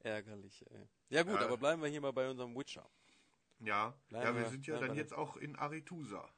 Ärgerlich, 0.00 0.64
ey. 0.70 0.88
Ja 1.10 1.22
gut, 1.22 1.40
Ja. 1.40 1.46
aber 1.46 1.56
bleiben 1.56 1.80
wir 1.82 1.88
hier 1.88 2.00
mal 2.00 2.12
bei 2.12 2.28
unserem 2.28 2.56
Witcher. 2.56 2.88
Ja, 3.64 3.96
Bleiben 4.08 4.26
ja, 4.26 4.34
wir 4.34 4.42
wir- 4.42 4.50
sind 4.50 4.66
ja 4.66 4.78
dann 4.78 4.90
wir- 4.90 4.96
jetzt 4.96 5.12
auch 5.14 5.36
in 5.36 5.54
Aritusa, 5.56 6.28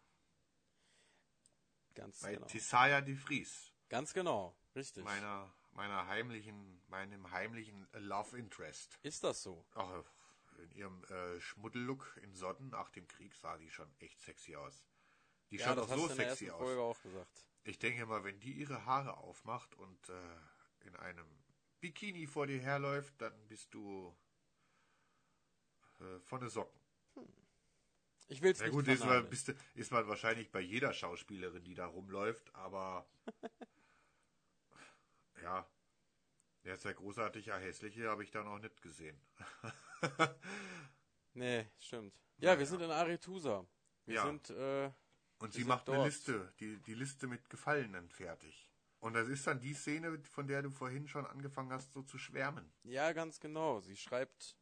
Ganz 1.95 2.21
bei 2.21 2.35
genau. 2.35 2.47
Tisaya 2.47 3.01
de 3.01 3.15
Vries, 3.15 3.73
Ganz 3.89 4.13
genau, 4.13 4.57
richtig. 4.75 5.05
meiner, 5.05 5.53
meiner 5.73 6.07
heimlichen, 6.07 6.83
meinem 6.89 7.31
heimlichen 7.31 7.87
Love 7.93 8.37
Interest. 8.37 8.99
Ist 9.03 9.23
das 9.25 9.43
so? 9.43 9.65
Ach, 9.75 10.05
in 10.59 10.71
ihrem 10.73 11.03
äh, 11.05 11.41
Schmuddellook 11.41 12.17
in 12.23 12.35
Sodden 12.35 12.69
nach 12.71 12.91
dem 12.91 13.07
Krieg 13.09 13.35
sah 13.35 13.57
die 13.59 13.71
schon 13.71 13.93
echt 14.01 14.21
sexy 14.21 14.57
aus. 14.57 14.85
Die 15.51 15.57
Ja, 15.57 15.67
schaut 15.69 15.79
das 15.79 15.87
auch 15.87 15.91
hast 15.91 16.01
so 16.01 16.07
du 16.07 16.13
in 16.13 16.19
der 16.19 16.29
sexy 16.31 16.51
aus. 16.51 16.59
Folge 16.59 16.81
auch 16.83 17.01
gesagt. 17.03 17.47
Ich 17.65 17.79
denke 17.79 18.05
mal, 18.07 18.23
wenn 18.25 18.39
die 18.41 18.53
ihre 18.53 18.85
Haare 18.85 19.17
aufmacht 19.17 19.75
und 19.77 20.09
äh, 20.11 20.37
in 20.87 20.97
einem 20.97 21.27
Bikini 21.81 22.27
vor 22.27 22.47
dir 22.47 22.61
herläuft, 22.61 23.15
dann 23.21 23.49
bist 23.49 23.73
du 23.73 24.15
äh, 26.01 26.19
von 26.21 26.41
den 26.41 26.51
Socken. 26.51 26.81
Ich 28.29 28.43
will's 28.43 28.59
Na 28.61 28.67
nicht 28.67 28.75
gut, 28.75 28.89
ist 28.89 29.05
man, 29.05 29.29
bist 29.29 29.55
ist 29.75 29.93
man 29.93 30.09
wahrscheinlich 30.09 30.51
bei 30.51 30.61
jeder 30.61 30.93
Schauspielerin, 30.93 31.65
die 31.65 31.75
da 31.75 31.87
rumläuft, 31.87 32.55
aber 32.55 33.07
ja, 35.43 35.67
der 36.65 36.75
ist 36.75 36.85
ja 36.85 36.93
großartig, 36.93 37.47
ja 37.47 37.59
hässliche 37.59 38.09
habe 38.09 38.25
ich 38.25 38.31
da 38.31 38.43
noch 38.43 38.59
nicht 38.59 38.81
gesehen. 38.83 39.21
Nee, 41.35 41.67
stimmt. 41.79 42.15
Ja, 42.39 42.53
Ja, 42.53 42.59
wir 42.59 42.65
ja. 42.65 42.67
sind 42.67 42.83
in 42.83 42.91
Aretusa. 42.91 43.67
Wir 44.07 44.15
Ja. 44.17 44.27
sind, 44.27 44.51
äh, 44.51 44.91
Und 45.39 45.53
Sie 45.53 45.65
macht 45.65 45.89
eine 45.89 45.99
dort. 45.99 46.01
Liste, 46.01 46.53
die, 46.61 46.81
die 46.83 46.95
Liste 46.95 47.27
mit 47.27 47.49
Gefallenen 47.51 48.09
fertig. 48.11 48.71
Und 49.01 49.15
das 49.15 49.29
ist 49.29 49.47
dann 49.47 49.61
die 49.61 49.75
Szene, 49.75 50.19
von 50.31 50.47
der 50.47 50.63
du 50.63 50.71
vorhin 50.71 51.09
schon 51.09 51.27
angefangen 51.27 51.73
hast, 51.73 51.93
so 51.93 52.03
zu 52.03 52.19
schwärmen. 52.19 52.73
Ja, 52.85 53.13
ganz 53.13 53.41
genau. 53.41 53.81
Sie 53.81 53.97
schreibt, 53.97 54.57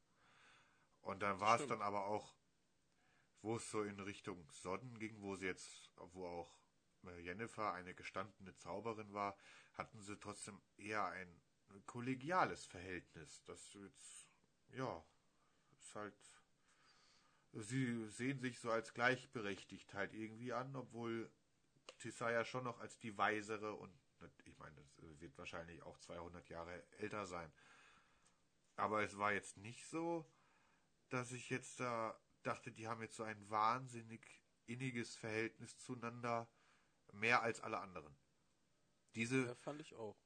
Und 1.01 1.21
dann 1.21 1.41
war 1.41 1.61
es 1.61 1.67
dann 1.67 1.83
aber 1.83 2.07
auch, 2.07 2.35
wo 3.43 3.57
es 3.57 3.71
so 3.71 3.83
in 3.83 4.01
Richtung 4.01 4.49
Sodden 4.53 4.99
ging, 4.99 5.21
wo 5.21 5.37
sie 5.37 5.47
jetzt, 5.47 5.91
wo 5.97 6.27
auch 6.27 6.59
äh, 7.05 7.21
Jennifer 7.21 7.73
eine 7.73 7.95
gestandene 7.95 8.57
Zauberin 8.57 9.13
war, 9.13 9.37
hatten 9.75 10.01
sie 10.01 10.19
trotzdem 10.19 10.61
eher 10.77 11.05
ein 11.07 11.43
kollegiales 11.87 12.65
Verhältnis. 12.65 13.43
Das 13.45 13.75
jetzt, 13.75 14.24
ja, 14.77 15.05
ist 15.79 15.95
halt, 15.95 16.15
sie 17.53 18.09
sehen 18.09 18.41
sich 18.41 18.59
so 18.59 18.71
als 18.71 18.95
gleichberechtigt 18.95 19.95
halt 19.95 20.13
irgendwie 20.15 20.53
an, 20.53 20.75
obwohl 20.77 21.31
Tissa 21.99 22.31
ja 22.31 22.45
schon 22.45 22.65
noch 22.65 22.81
als 22.81 22.99
die 22.99 23.17
Weisere 23.17 23.75
und 23.75 23.93
ich 24.45 24.59
meine, 24.59 24.75
das 24.77 25.21
wird 25.21 25.37
wahrscheinlich 25.37 25.83
auch 25.83 25.99
200 25.99 26.49
Jahre 26.49 26.83
älter 26.99 27.27
sein. 27.27 27.53
Aber 28.77 29.03
es 29.03 29.19
war 29.19 29.33
jetzt 29.33 29.57
nicht 29.59 29.87
so, 29.87 30.31
dass 31.11 31.33
ich 31.33 31.51
jetzt 31.51 31.81
da 31.81 32.19
dachte, 32.43 32.73
die 32.73 32.89
haben 32.89 33.03
jetzt 33.03 33.17
so 33.17 33.23
ein 33.23 33.51
wahnsinnig 33.51 34.43
inniges 34.67 35.15
Verhältnis 35.17 35.79
zueinander, 35.79 36.49
mehr 37.13 37.43
als 37.43 37.61
alle 37.61 37.79
anderen. 37.79 38.17
Diese, 39.15 39.47
ja, 39.47 39.55
fand 39.55 39.81
ich 39.81 39.95
auch. 39.95 40.24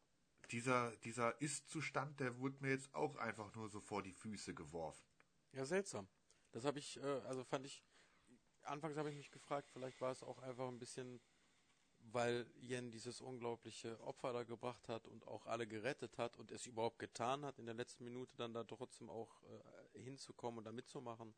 Dieser, 0.50 0.96
dieser 0.98 1.40
Ist-Zustand, 1.40 2.20
der 2.20 2.38
wurde 2.38 2.56
mir 2.60 2.70
jetzt 2.70 2.94
auch 2.94 3.16
einfach 3.16 3.54
nur 3.54 3.68
so 3.68 3.80
vor 3.80 4.02
die 4.02 4.12
Füße 4.12 4.54
geworfen. 4.54 5.04
Ja, 5.52 5.64
seltsam. 5.64 6.08
Das 6.52 6.64
habe 6.64 6.78
ich, 6.78 6.96
äh, 6.98 7.20
also 7.26 7.44
fand 7.44 7.66
ich, 7.66 7.84
anfangs 8.62 8.96
habe 8.96 9.10
ich 9.10 9.16
mich 9.16 9.30
gefragt, 9.30 9.70
vielleicht 9.70 10.00
war 10.00 10.10
es 10.10 10.22
auch 10.22 10.38
einfach 10.38 10.68
ein 10.68 10.78
bisschen, 10.78 11.20
weil 11.98 12.46
Yen 12.56 12.90
dieses 12.90 13.20
unglaubliche 13.20 14.00
Opfer 14.00 14.32
da 14.32 14.44
gebracht 14.44 14.88
hat 14.88 15.06
und 15.06 15.26
auch 15.26 15.46
alle 15.46 15.66
gerettet 15.66 16.18
hat 16.18 16.36
und 16.36 16.50
es 16.50 16.66
überhaupt 16.66 16.98
getan 16.98 17.44
hat, 17.44 17.58
in 17.58 17.66
der 17.66 17.74
letzten 17.74 18.04
Minute 18.04 18.36
dann 18.36 18.54
da 18.54 18.64
trotzdem 18.64 19.10
auch 19.10 19.42
äh, 19.94 20.00
hinzukommen 20.00 20.58
und 20.58 20.64
da 20.64 20.72
mitzumachen. 20.72 21.34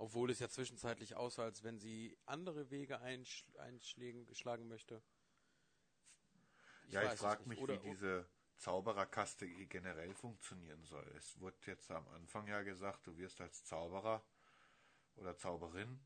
Obwohl 0.00 0.30
es 0.30 0.38
ja 0.38 0.48
zwischenzeitlich 0.48 1.16
aussah, 1.16 1.42
als 1.42 1.64
wenn 1.64 1.78
sie 1.78 2.16
andere 2.24 2.70
Wege 2.70 3.00
einsch 3.00 3.44
einschlägen, 3.58 4.26
geschlagen 4.26 4.68
möchte. 4.68 5.02
ja, 6.88 7.02
weiß 7.02 7.14
ich 7.14 7.20
frage 7.20 7.48
mich, 7.48 7.60
Oder- 7.60 7.82
wie 7.82 7.90
diese 7.90 8.28
Zaubererkaste 8.58 9.46
generell 9.66 10.14
funktionieren 10.14 10.84
soll. 10.84 11.06
Es 11.16 11.38
wurde 11.40 11.56
jetzt 11.66 11.90
am 11.90 12.06
Anfang 12.08 12.46
ja 12.46 12.62
gesagt, 12.62 13.06
du 13.06 13.16
wirst 13.16 13.40
als 13.40 13.64
Zauberer 13.64 14.24
oder 15.16 15.36
Zauberin 15.36 16.00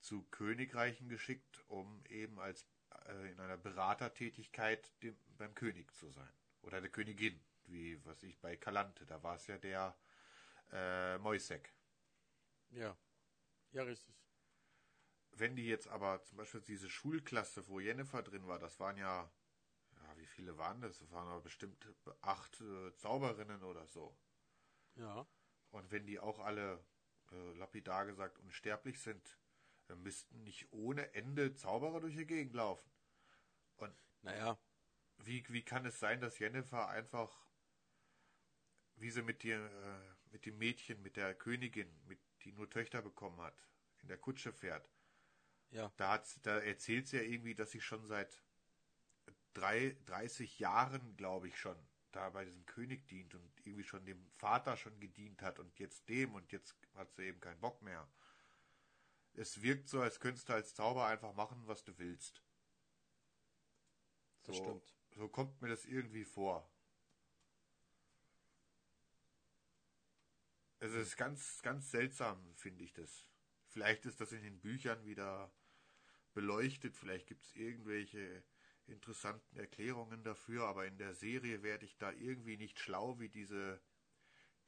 zu 0.00 0.22
Königreichen 0.30 1.08
geschickt, 1.08 1.64
um 1.68 2.04
eben 2.06 2.38
als 2.38 2.66
äh, 3.06 3.32
in 3.32 3.40
einer 3.40 3.56
Beratertätigkeit 3.56 4.92
dem, 5.02 5.16
beim 5.38 5.54
König 5.54 5.94
zu 5.94 6.10
sein. 6.10 6.32
Oder 6.62 6.80
der 6.80 6.90
Königin, 6.90 7.40
wie 7.66 8.04
was 8.04 8.22
ich 8.22 8.38
bei 8.40 8.56
Kalante, 8.56 9.06
da 9.06 9.22
war 9.22 9.36
es 9.36 9.46
ja 9.46 9.58
der 9.58 9.96
äh, 10.72 11.18
Moisek. 11.18 11.72
Ja. 12.70 12.96
Ja, 13.72 13.82
richtig. 13.82 14.14
Wenn 15.32 15.56
die 15.56 15.66
jetzt 15.66 15.88
aber 15.88 16.22
zum 16.22 16.38
Beispiel 16.38 16.60
diese 16.60 16.88
Schulklasse, 16.88 17.66
wo 17.68 17.80
Jennifer 17.80 18.22
drin 18.22 18.46
war, 18.46 18.58
das 18.58 18.78
waren 18.78 18.96
ja, 18.96 19.22
ja 19.24 19.30
wie 20.24 20.28
viele 20.28 20.56
waren 20.56 20.80
das? 20.80 21.00
Das 21.00 21.10
waren 21.10 21.28
aber 21.28 21.42
bestimmt 21.42 21.86
acht 22.22 22.58
äh, 22.62 22.94
Zauberinnen 22.96 23.62
oder 23.62 23.86
so. 23.86 24.16
Ja. 24.94 25.26
Und 25.70 25.90
wenn 25.90 26.06
die 26.06 26.18
auch 26.18 26.38
alle, 26.38 26.82
äh, 27.30 27.52
lapidar 27.58 28.06
gesagt, 28.06 28.38
unsterblich 28.38 29.00
sind, 29.02 29.38
dann 29.86 30.02
müssten 30.02 30.42
nicht 30.42 30.72
ohne 30.72 31.12
Ende 31.12 31.54
Zauberer 31.54 32.00
durch 32.00 32.16
die 32.16 32.26
Gegend 32.26 32.54
laufen. 32.54 32.90
Und 33.76 33.94
Naja, 34.22 34.58
wie, 35.18 35.44
wie 35.50 35.62
kann 35.62 35.84
es 35.84 35.98
sein, 36.00 36.22
dass 36.22 36.38
Jennifer 36.38 36.88
einfach, 36.88 37.46
wie 38.96 39.10
sie 39.10 39.22
mit, 39.22 39.42
dir, 39.42 39.58
äh, 39.58 40.32
mit 40.32 40.46
dem 40.46 40.56
Mädchen, 40.56 41.02
mit 41.02 41.16
der 41.16 41.34
Königin, 41.34 41.94
mit, 42.06 42.18
die 42.44 42.52
nur 42.52 42.70
Töchter 42.70 43.02
bekommen 43.02 43.42
hat, 43.42 43.68
in 44.00 44.08
der 44.08 44.16
Kutsche 44.16 44.54
fährt, 44.54 44.90
ja. 45.70 45.92
da, 45.98 46.12
hat, 46.12 46.46
da 46.46 46.60
erzählt 46.60 47.08
sie 47.08 47.18
ja 47.18 47.22
irgendwie, 47.24 47.54
dass 47.54 47.72
sie 47.72 47.82
schon 47.82 48.06
seit 48.06 48.42
drei, 49.54 49.96
30 50.06 50.58
Jahren, 50.58 51.16
glaube 51.16 51.48
ich, 51.48 51.58
schon 51.58 51.76
da 52.12 52.30
bei 52.30 52.44
diesem 52.44 52.64
König 52.66 53.06
dient 53.08 53.34
und 53.34 53.66
irgendwie 53.66 53.84
schon 53.84 54.04
dem 54.04 54.24
Vater 54.36 54.76
schon 54.76 55.00
gedient 55.00 55.42
hat 55.42 55.58
und 55.58 55.78
jetzt 55.78 56.08
dem 56.08 56.34
und 56.34 56.52
jetzt 56.52 56.76
hat 56.94 57.12
sie 57.14 57.24
eben 57.24 57.40
keinen 57.40 57.60
Bock 57.60 57.82
mehr. 57.82 58.08
Es 59.32 59.62
wirkt 59.62 59.88
so, 59.88 60.00
als 60.00 60.20
könntest 60.20 60.48
du 60.48 60.52
als 60.52 60.74
Zauber 60.74 61.06
einfach 61.06 61.34
machen, 61.34 61.66
was 61.66 61.82
du 61.82 61.98
willst. 61.98 62.42
Das 64.44 64.56
so, 64.56 64.62
stimmt. 64.62 64.94
So 65.16 65.28
kommt 65.28 65.60
mir 65.60 65.68
das 65.68 65.86
irgendwie 65.86 66.24
vor. 66.24 66.70
Es 70.78 70.92
ist 70.92 71.16
ganz, 71.16 71.62
ganz 71.62 71.90
seltsam, 71.90 72.54
finde 72.54 72.84
ich 72.84 72.92
das. 72.92 73.24
Vielleicht 73.68 74.06
ist 74.06 74.20
das 74.20 74.32
in 74.32 74.42
den 74.42 74.60
Büchern 74.60 75.04
wieder 75.04 75.52
beleuchtet, 76.32 76.96
vielleicht 76.96 77.26
gibt 77.26 77.44
es 77.44 77.56
irgendwelche 77.56 78.44
interessanten 78.86 79.56
Erklärungen 79.56 80.22
dafür, 80.22 80.64
aber 80.64 80.86
in 80.86 80.98
der 80.98 81.14
Serie 81.14 81.62
werde 81.62 81.86
ich 81.86 81.96
da 81.96 82.12
irgendwie 82.12 82.56
nicht 82.56 82.78
schlau, 82.78 83.18
wie 83.18 83.28
diese 83.28 83.80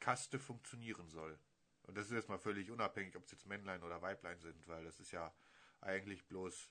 Kaste 0.01 0.39
funktionieren 0.39 1.09
soll. 1.09 1.39
Und 1.83 1.97
das 1.97 2.07
ist 2.07 2.13
jetzt 2.13 2.29
mal 2.29 2.39
völlig 2.39 2.71
unabhängig, 2.71 3.17
ob 3.17 3.25
es 3.25 3.31
jetzt 3.31 3.47
Männlein 3.47 3.83
oder 3.83 4.03
Weiblein 4.03 4.41
sind, 4.41 4.67
weil 4.67 4.85
das 4.85 4.99
ist 4.99 5.13
ja 5.13 5.35
eigentlich 5.81 6.27
bloß 6.27 6.71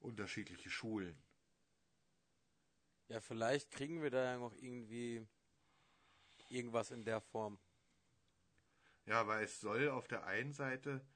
unterschiedliche 0.00 0.70
Schulen. 0.70 1.22
Ja, 3.08 3.20
vielleicht 3.20 3.70
kriegen 3.70 4.02
wir 4.02 4.10
da 4.10 4.24
ja 4.24 4.38
noch 4.38 4.54
irgendwie 4.54 5.24
irgendwas 6.48 6.90
in 6.90 7.04
der 7.04 7.20
Form. 7.20 7.58
Ja, 9.04 9.26
weil 9.28 9.44
es 9.44 9.60
soll 9.60 9.88
auf 9.88 10.08
der 10.08 10.26
einen 10.26 10.52
Seite 10.52 11.06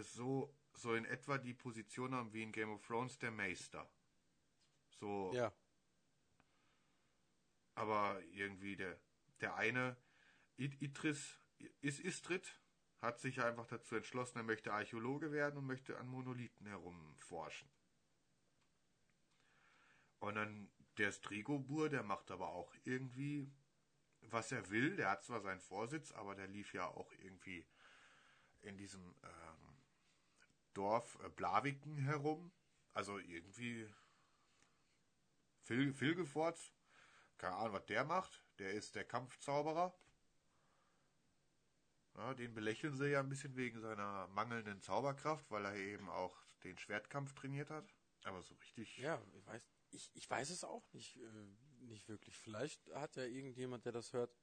so, 0.00 0.52
so 0.72 0.94
in 0.94 1.04
etwa 1.04 1.38
die 1.38 1.54
Position 1.54 2.14
haben 2.14 2.32
wie 2.32 2.42
in 2.42 2.50
Game 2.50 2.70
of 2.70 2.82
Thrones 2.82 3.18
der 3.18 3.30
Meister. 3.30 3.88
So, 5.02 5.32
Ja. 5.34 5.52
aber 7.74 8.20
irgendwie 8.32 8.76
der, 8.76 8.98
der 9.40 9.56
eine, 9.56 9.96
Id 10.56 10.80
Idris, 10.82 11.38
ist 11.80 12.00
Istrid, 12.00 12.60
hat 13.00 13.18
sich 13.20 13.42
einfach 13.42 13.66
dazu 13.66 13.96
entschlossen, 13.96 14.38
er 14.38 14.44
möchte 14.44 14.72
Archäologe 14.72 15.32
werden 15.32 15.58
und 15.58 15.66
möchte 15.66 15.98
an 15.98 16.08
Monolithen 16.08 16.66
herumforschen. 16.66 17.70
Und 20.20 20.36
dann 20.36 20.70
der 20.98 21.12
Strigobur, 21.12 21.88
der 21.88 22.02
macht 22.02 22.30
aber 22.30 22.48
auch 22.48 22.72
irgendwie, 22.84 23.50
was 24.22 24.52
er 24.52 24.70
will. 24.70 24.96
Der 24.96 25.10
hat 25.10 25.24
zwar 25.24 25.40
seinen 25.40 25.60
Vorsitz, 25.60 26.12
aber 26.12 26.34
der 26.34 26.48
lief 26.48 26.74
ja 26.74 26.86
auch 26.88 27.12
irgendwie 27.14 27.66
in 28.62 28.76
diesem 28.78 29.14
ähm, 29.24 29.82
Dorf 30.74 31.18
äh, 31.24 31.28
Blaviken 31.30 31.96
herum. 31.98 32.52
Also 32.92 33.18
irgendwie 33.18 33.88
Phil, 35.62 35.92
Filgefort, 35.92 36.58
keine 37.38 37.56
Ahnung, 37.56 37.74
was 37.74 37.86
der 37.86 38.04
macht. 38.04 38.44
Der 38.58 38.72
ist 38.72 38.94
der 38.94 39.04
Kampfzauberer. 39.04 39.94
Ja, 42.14 42.34
den 42.34 42.54
belächeln 42.54 42.96
sie 42.96 43.08
ja 43.10 43.20
ein 43.20 43.28
bisschen 43.28 43.56
wegen 43.56 43.80
seiner 43.80 44.26
mangelnden 44.28 44.80
Zauberkraft, 44.82 45.50
weil 45.50 45.64
er 45.64 45.74
eben 45.74 46.08
auch 46.08 46.36
den 46.62 46.78
Schwertkampf 46.78 47.32
trainiert 47.34 47.70
hat. 47.70 47.94
Aber 48.24 48.42
so 48.42 48.54
richtig. 48.54 48.98
Ja, 48.98 49.22
ich 49.34 49.46
weiß, 49.46 49.62
ich, 49.90 50.10
ich 50.14 50.30
weiß 50.30 50.50
es 50.50 50.64
auch 50.64 50.92
nicht, 50.92 51.16
äh, 51.16 51.46
nicht 51.80 52.08
wirklich. 52.08 52.36
Vielleicht 52.38 52.86
hat 52.94 53.16
ja 53.16 53.24
irgendjemand, 53.24 53.84
der 53.84 53.92
das 53.92 54.12
hört, 54.12 54.36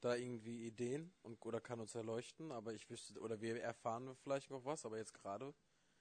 da 0.00 0.14
irgendwie 0.16 0.66
Ideen 0.66 1.14
und 1.22 1.44
oder 1.46 1.60
kann 1.60 1.80
uns 1.80 1.94
erleuchten, 1.94 2.52
aber 2.52 2.74
ich 2.74 2.90
wüsste, 2.90 3.18
oder 3.20 3.40
wir 3.40 3.62
erfahren 3.62 4.14
vielleicht 4.16 4.50
noch 4.50 4.64
was, 4.64 4.84
aber 4.84 4.98
jetzt 4.98 5.14
gerade 5.14 5.54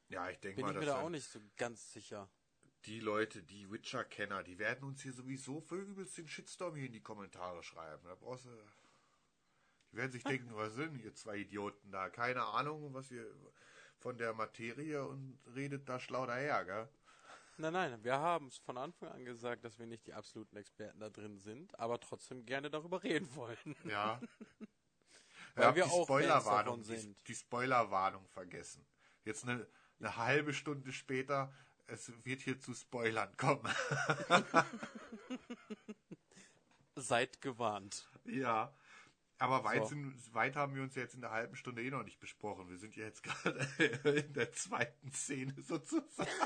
Ja, 0.10 0.30
ich 0.30 0.39
denke 0.39 0.58
bin 0.58 0.66
mal, 0.66 0.74
ich 0.74 0.80
mir 0.80 0.86
da 0.86 1.02
auch 1.02 1.10
nicht 1.10 1.26
so 1.26 1.39
ganz 1.58 1.92
sicher. 1.94 2.30
Die 2.86 3.00
Leute, 3.00 3.41
die 3.43 3.69
Witcher-Kenner, 3.72 4.43
die 4.43 4.60
werden 4.60 4.84
uns 4.84 5.02
hier 5.02 5.13
sowieso 5.13 5.62
für 5.62 5.78
übelst 5.78 6.17
den 6.17 6.28
Shitstorm 6.28 6.76
hier 6.76 6.88
in 6.88 6.93
die 6.93 7.02
Kommentare 7.02 7.63
schreiben. 7.63 8.04
Da 8.06 8.15
brauchst 8.15 8.46
du. 8.46 8.50
Die 9.91 9.98
werden 9.98 10.12
sich 10.12 10.24
denken, 10.24 10.56
was 10.56 10.74
sind 10.74 11.00
ihr 11.02 11.13
zwei 11.13 11.38
Idioten 11.38 11.91
da? 11.91 12.10
Keine 12.10 12.43
Ahnung, 12.43 12.93
was 12.93 13.12
ihr 13.12 13.26
von 14.00 14.17
der 14.17 14.34
Materie 14.34 15.06
und 15.06 15.39
redet 15.56 15.88
da 15.88 16.00
schlau 16.00 16.26
daher, 16.26 16.65
gell? 16.65 16.89
Nein, 17.58 17.74
nein, 17.74 18.04
wir 18.04 18.17
haben 18.17 18.48
es 18.48 18.58
von 18.58 18.78
Anfang 18.78 19.10
an 19.10 19.26
gesagt, 19.26 19.63
dass 19.63 19.78
wir 19.78 19.86
nicht 19.86 20.08
die 20.08 20.13
absoluten 20.13 20.58
Experten 20.58 21.00
da 21.00 21.10
drin 21.10 21.38
sind, 21.38 21.78
aber 21.80 22.00
trotzdem 22.00 22.46
gerne 22.46 22.72
darüber 22.72 23.04
reden 23.04 23.34
wollen. 23.36 23.76
Ja. 23.86 24.19
Weil 25.56 25.67
hab 25.67 25.76
wir 25.76 25.84
die 25.84 25.89
auch 25.91 26.04
Spoilerwarnung, 26.06 26.82
davon 26.82 26.96
die, 26.96 27.02
sind. 27.02 27.28
die 27.28 27.36
Spoilerwarnung 27.36 28.28
vergessen. 28.30 28.84
Jetzt 29.24 29.48
eine, 29.48 29.67
eine 30.00 30.17
halbe 30.17 30.54
Stunde 30.54 30.91
später 30.91 31.54
es 31.88 32.12
wird 32.26 32.41
hier 32.41 32.60
zu 32.60 32.74
Spoilern 32.74 33.36
kommen. 33.38 33.72
Seid 36.96 37.41
gewarnt. 37.41 38.10
ja. 38.26 38.74
Aber 39.39 39.63
weit, 39.65 39.82
So. 39.84 39.89
sind, 39.89 40.34
weit 40.34 40.56
haben 40.56 40.74
wir 40.76 40.84
uns 40.84 40.96
jetzt 40.96 41.15
in 41.15 41.22
der 41.22 41.32
halben 41.32 41.56
Stunde 41.58 41.84
eh 41.84 41.89
noch 41.89 42.04
nicht 42.04 42.19
besprochen. 42.19 42.69
Wir 42.69 42.78
sind 42.78 42.96
ja 42.96 43.04
jetzt 43.04 43.24
gerade 43.24 43.60
in 44.22 44.32
der 44.34 44.54
zweiten 44.54 45.12
Szene 45.12 45.54
sozusagen. 45.62 46.30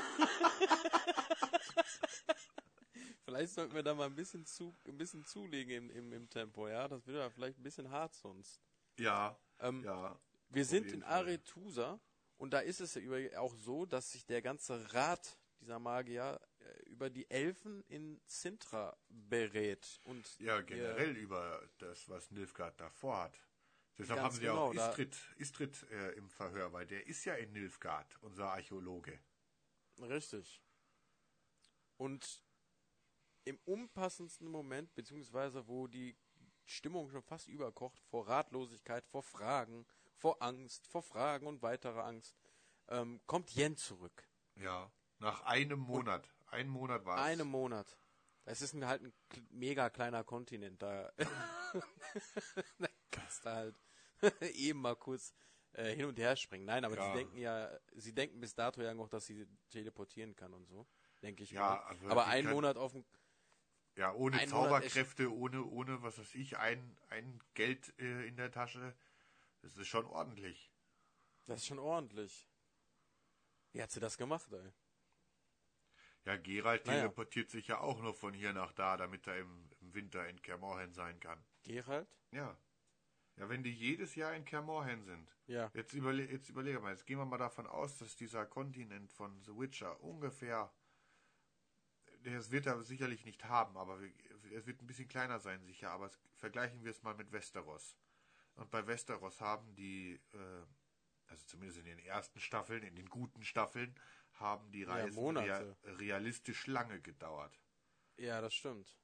Vielleicht 3.24 3.52
sollten 3.52 3.74
wir 3.74 3.82
da 3.84 3.94
mal 3.94 4.06
ein 4.06 4.16
bisschen 4.16 4.46
zu, 4.46 4.74
ein 4.88 4.96
bisschen 4.96 5.24
zulegen 5.24 5.70
im, 5.70 5.90
im, 5.90 6.12
im 6.12 6.30
Tempo, 6.30 6.66
ja? 6.66 6.88
Das 6.88 7.06
wird 7.06 7.18
ja 7.18 7.28
vielleicht 7.30 7.58
ein 7.58 7.62
bisschen 7.62 7.90
hart 7.90 8.14
sonst. 8.14 8.60
Ja, 8.98 9.38
Ähm, 9.60 9.84
ja. 9.84 10.18
Wir 10.48 10.64
sind 10.64 10.90
in. 10.90 11.02
Aretusa 11.04 12.00
und 12.38 12.52
da 12.52 12.60
ist 12.60 12.80
es 12.80 12.94
ja 12.94 13.38
auch 13.40 13.54
so, 13.54 13.84
dass 13.86 14.12
sich 14.12 14.24
der 14.26 14.42
ganze 14.42 14.92
Rat 14.94 15.38
dieser 15.60 15.78
Magier 15.78 16.40
äh, 16.60 16.82
über 16.88 17.10
die 17.10 17.28
Elfen 17.30 17.82
in 17.88 18.20
Sintra 18.26 18.96
berät. 19.08 20.00
Und 20.04 20.38
Ja, 20.38 20.60
generell 20.60 21.16
über 21.16 21.68
das, 21.78 22.08
was 22.08 22.30
Nilfgaard 22.30 22.80
davor 22.80 23.24
hat. 23.24 23.40
Deshalb 23.98 24.20
haben 24.20 24.34
sie 24.36 24.48
auch 24.48 24.70
genau, 24.70 24.72
da- 24.72 24.90
Istrid, 24.90 25.16
Istrid 25.36 25.82
äh, 25.90 26.12
im 26.12 26.28
Verhör, 26.30 26.72
weil 26.72 26.86
der 26.86 27.06
ist 27.08 27.24
ja 27.24 27.34
in 27.34 27.52
Nilfgaard, 27.52 28.16
unser 28.22 28.50
Archäologe. 28.50 29.18
Richtig. 30.00 30.62
Und 31.96 32.40
im 33.44 33.58
unpassendsten 33.64 34.46
Moment, 34.46 34.94
beziehungsweise 34.94 35.66
wo 35.66 35.88
die 35.88 36.16
Stimmung 36.64 37.10
schon 37.10 37.22
fast 37.22 37.48
überkocht, 37.48 37.98
vor 38.04 38.28
Ratlosigkeit, 38.28 39.04
vor 39.06 39.24
Fragen, 39.24 39.84
vor 40.18 40.42
Angst, 40.42 40.86
vor 40.88 41.02
Fragen 41.02 41.46
und 41.46 41.62
weiterer 41.62 42.04
Angst, 42.04 42.36
ähm, 42.88 43.20
kommt 43.26 43.50
Jen 43.50 43.76
zurück. 43.76 44.28
Ja, 44.56 44.92
nach 45.18 45.42
einem 45.42 45.78
Monat. 45.78 46.28
Ein 46.48 46.68
Monat 46.68 47.04
war 47.04 47.16
es. 47.18 47.24
Einem 47.24 47.48
Monat. 47.48 47.98
Es 48.44 48.62
ist 48.62 48.72
ein, 48.74 48.86
halt 48.86 49.02
ein 49.02 49.12
mega 49.50 49.90
kleiner 49.90 50.24
Kontinent. 50.24 50.82
Da, 50.82 51.12
da 52.78 52.88
kannst 53.10 53.44
du 53.44 53.50
halt 53.50 53.76
eben 54.54 54.80
mal 54.80 54.96
kurz 54.96 55.34
äh, 55.72 55.94
hin 55.94 56.06
und 56.06 56.18
her 56.18 56.34
springen. 56.36 56.64
Nein, 56.64 56.84
aber 56.84 56.96
Ja. 56.96 57.04
sie 57.06 57.12
denken 57.12 57.38
ja, 57.38 57.78
sie 57.94 58.14
denken 58.14 58.40
bis 58.40 58.54
dato 58.54 58.82
ja 58.82 58.94
noch, 58.94 59.08
dass 59.08 59.26
sie 59.26 59.46
teleportieren 59.70 60.34
kann 60.34 60.52
und 60.54 60.66
so. 60.66 60.86
Denke 61.22 61.42
ich 61.42 61.50
Ja, 61.50 61.84
mal. 62.00 62.10
aber 62.10 62.26
einen 62.26 62.50
Monat 62.50 62.76
auf 62.76 62.92
dem. 62.92 63.04
Ja, 63.96 64.14
ohne 64.14 64.44
Zauberkräfte, 64.46 65.32
ohne, 65.32 65.64
ohne, 65.64 66.02
was 66.02 66.18
weiß 66.18 66.36
ich, 66.36 66.56
ein, 66.56 66.96
ein 67.08 67.42
Geld 67.54 67.92
äh, 67.98 68.26
in 68.28 68.36
der 68.36 68.52
Tasche. 68.52 68.94
Das 69.60 69.76
ist 69.76 69.88
schon 69.88 70.06
ordentlich. 70.06 70.72
Das 71.46 71.60
ist 71.60 71.66
schon 71.66 71.78
ordentlich. 71.78 72.48
Wie 73.72 73.82
hat 73.82 73.90
sie 73.90 74.00
das 74.00 74.16
gemacht, 74.16 74.52
ey? 74.52 74.72
Ja, 76.24 76.36
Gerald 76.36 76.84
Naja. 76.86 77.00
teleportiert 77.00 77.50
sich 77.50 77.68
ja 77.68 77.80
auch 77.80 78.00
nur 78.00 78.14
von 78.14 78.34
hier 78.34 78.52
nach 78.52 78.72
da, 78.72 78.96
damit 78.96 79.26
er 79.26 79.38
im, 79.38 79.70
im 79.80 79.94
Winter 79.94 80.28
in 80.28 80.40
Kermorhen 80.42 80.92
sein 80.92 81.18
kann. 81.20 81.42
Gerald? 81.62 82.08
Ja. 82.32 82.58
Ja, 83.36 83.48
wenn 83.48 83.62
die 83.62 83.72
jedes 83.72 84.14
Jahr 84.16 84.34
in 84.34 84.44
Kermorhen 84.44 85.04
sind. 85.04 85.34
Ja. 85.46 85.70
Jetzt, 85.72 85.92
überle 85.94 86.24
jetzt 86.24 86.48
überlege 86.48 86.80
mal, 86.80 86.90
jetzt 86.90 87.06
gehen 87.06 87.18
wir 87.18 87.24
mal 87.24 87.38
davon 87.38 87.66
aus, 87.66 87.96
dass 87.98 88.16
dieser 88.16 88.44
Kontinent 88.46 89.10
von 89.12 89.40
The 89.44 89.56
Witcher 89.56 90.02
ungefähr, 90.02 90.72
das 92.24 92.50
wird 92.50 92.66
er 92.66 92.82
sicherlich 92.82 93.24
nicht 93.24 93.44
haben, 93.44 93.76
aber 93.76 94.00
es 94.52 94.66
wird 94.66 94.82
ein 94.82 94.86
bisschen 94.88 95.08
kleiner 95.08 95.38
sein 95.38 95.62
sicher, 95.64 95.90
aber 95.92 96.06
es, 96.06 96.18
vergleichen 96.34 96.82
wir 96.82 96.90
es 96.90 97.02
mal 97.04 97.14
mit 97.14 97.30
Westeros. 97.32 97.96
Und 98.58 98.70
bei 98.72 98.86
Westeros 98.86 99.40
haben 99.40 99.74
die, 99.76 100.20
äh, 100.32 100.66
also 101.28 101.44
zumindest 101.46 101.78
in 101.78 101.84
den 101.86 101.98
ersten 102.00 102.40
Staffeln, 102.40 102.82
in 102.82 102.96
den 102.96 103.08
guten 103.08 103.44
Staffeln, 103.44 103.94
haben 104.32 104.70
die 104.72 104.82
Reisen 104.82 105.14
Monate. 105.14 105.76
realistisch 105.84 106.66
lange 106.66 107.00
gedauert. 107.00 107.56
Ja, 108.16 108.40
das 108.40 108.54
stimmt. 108.54 108.98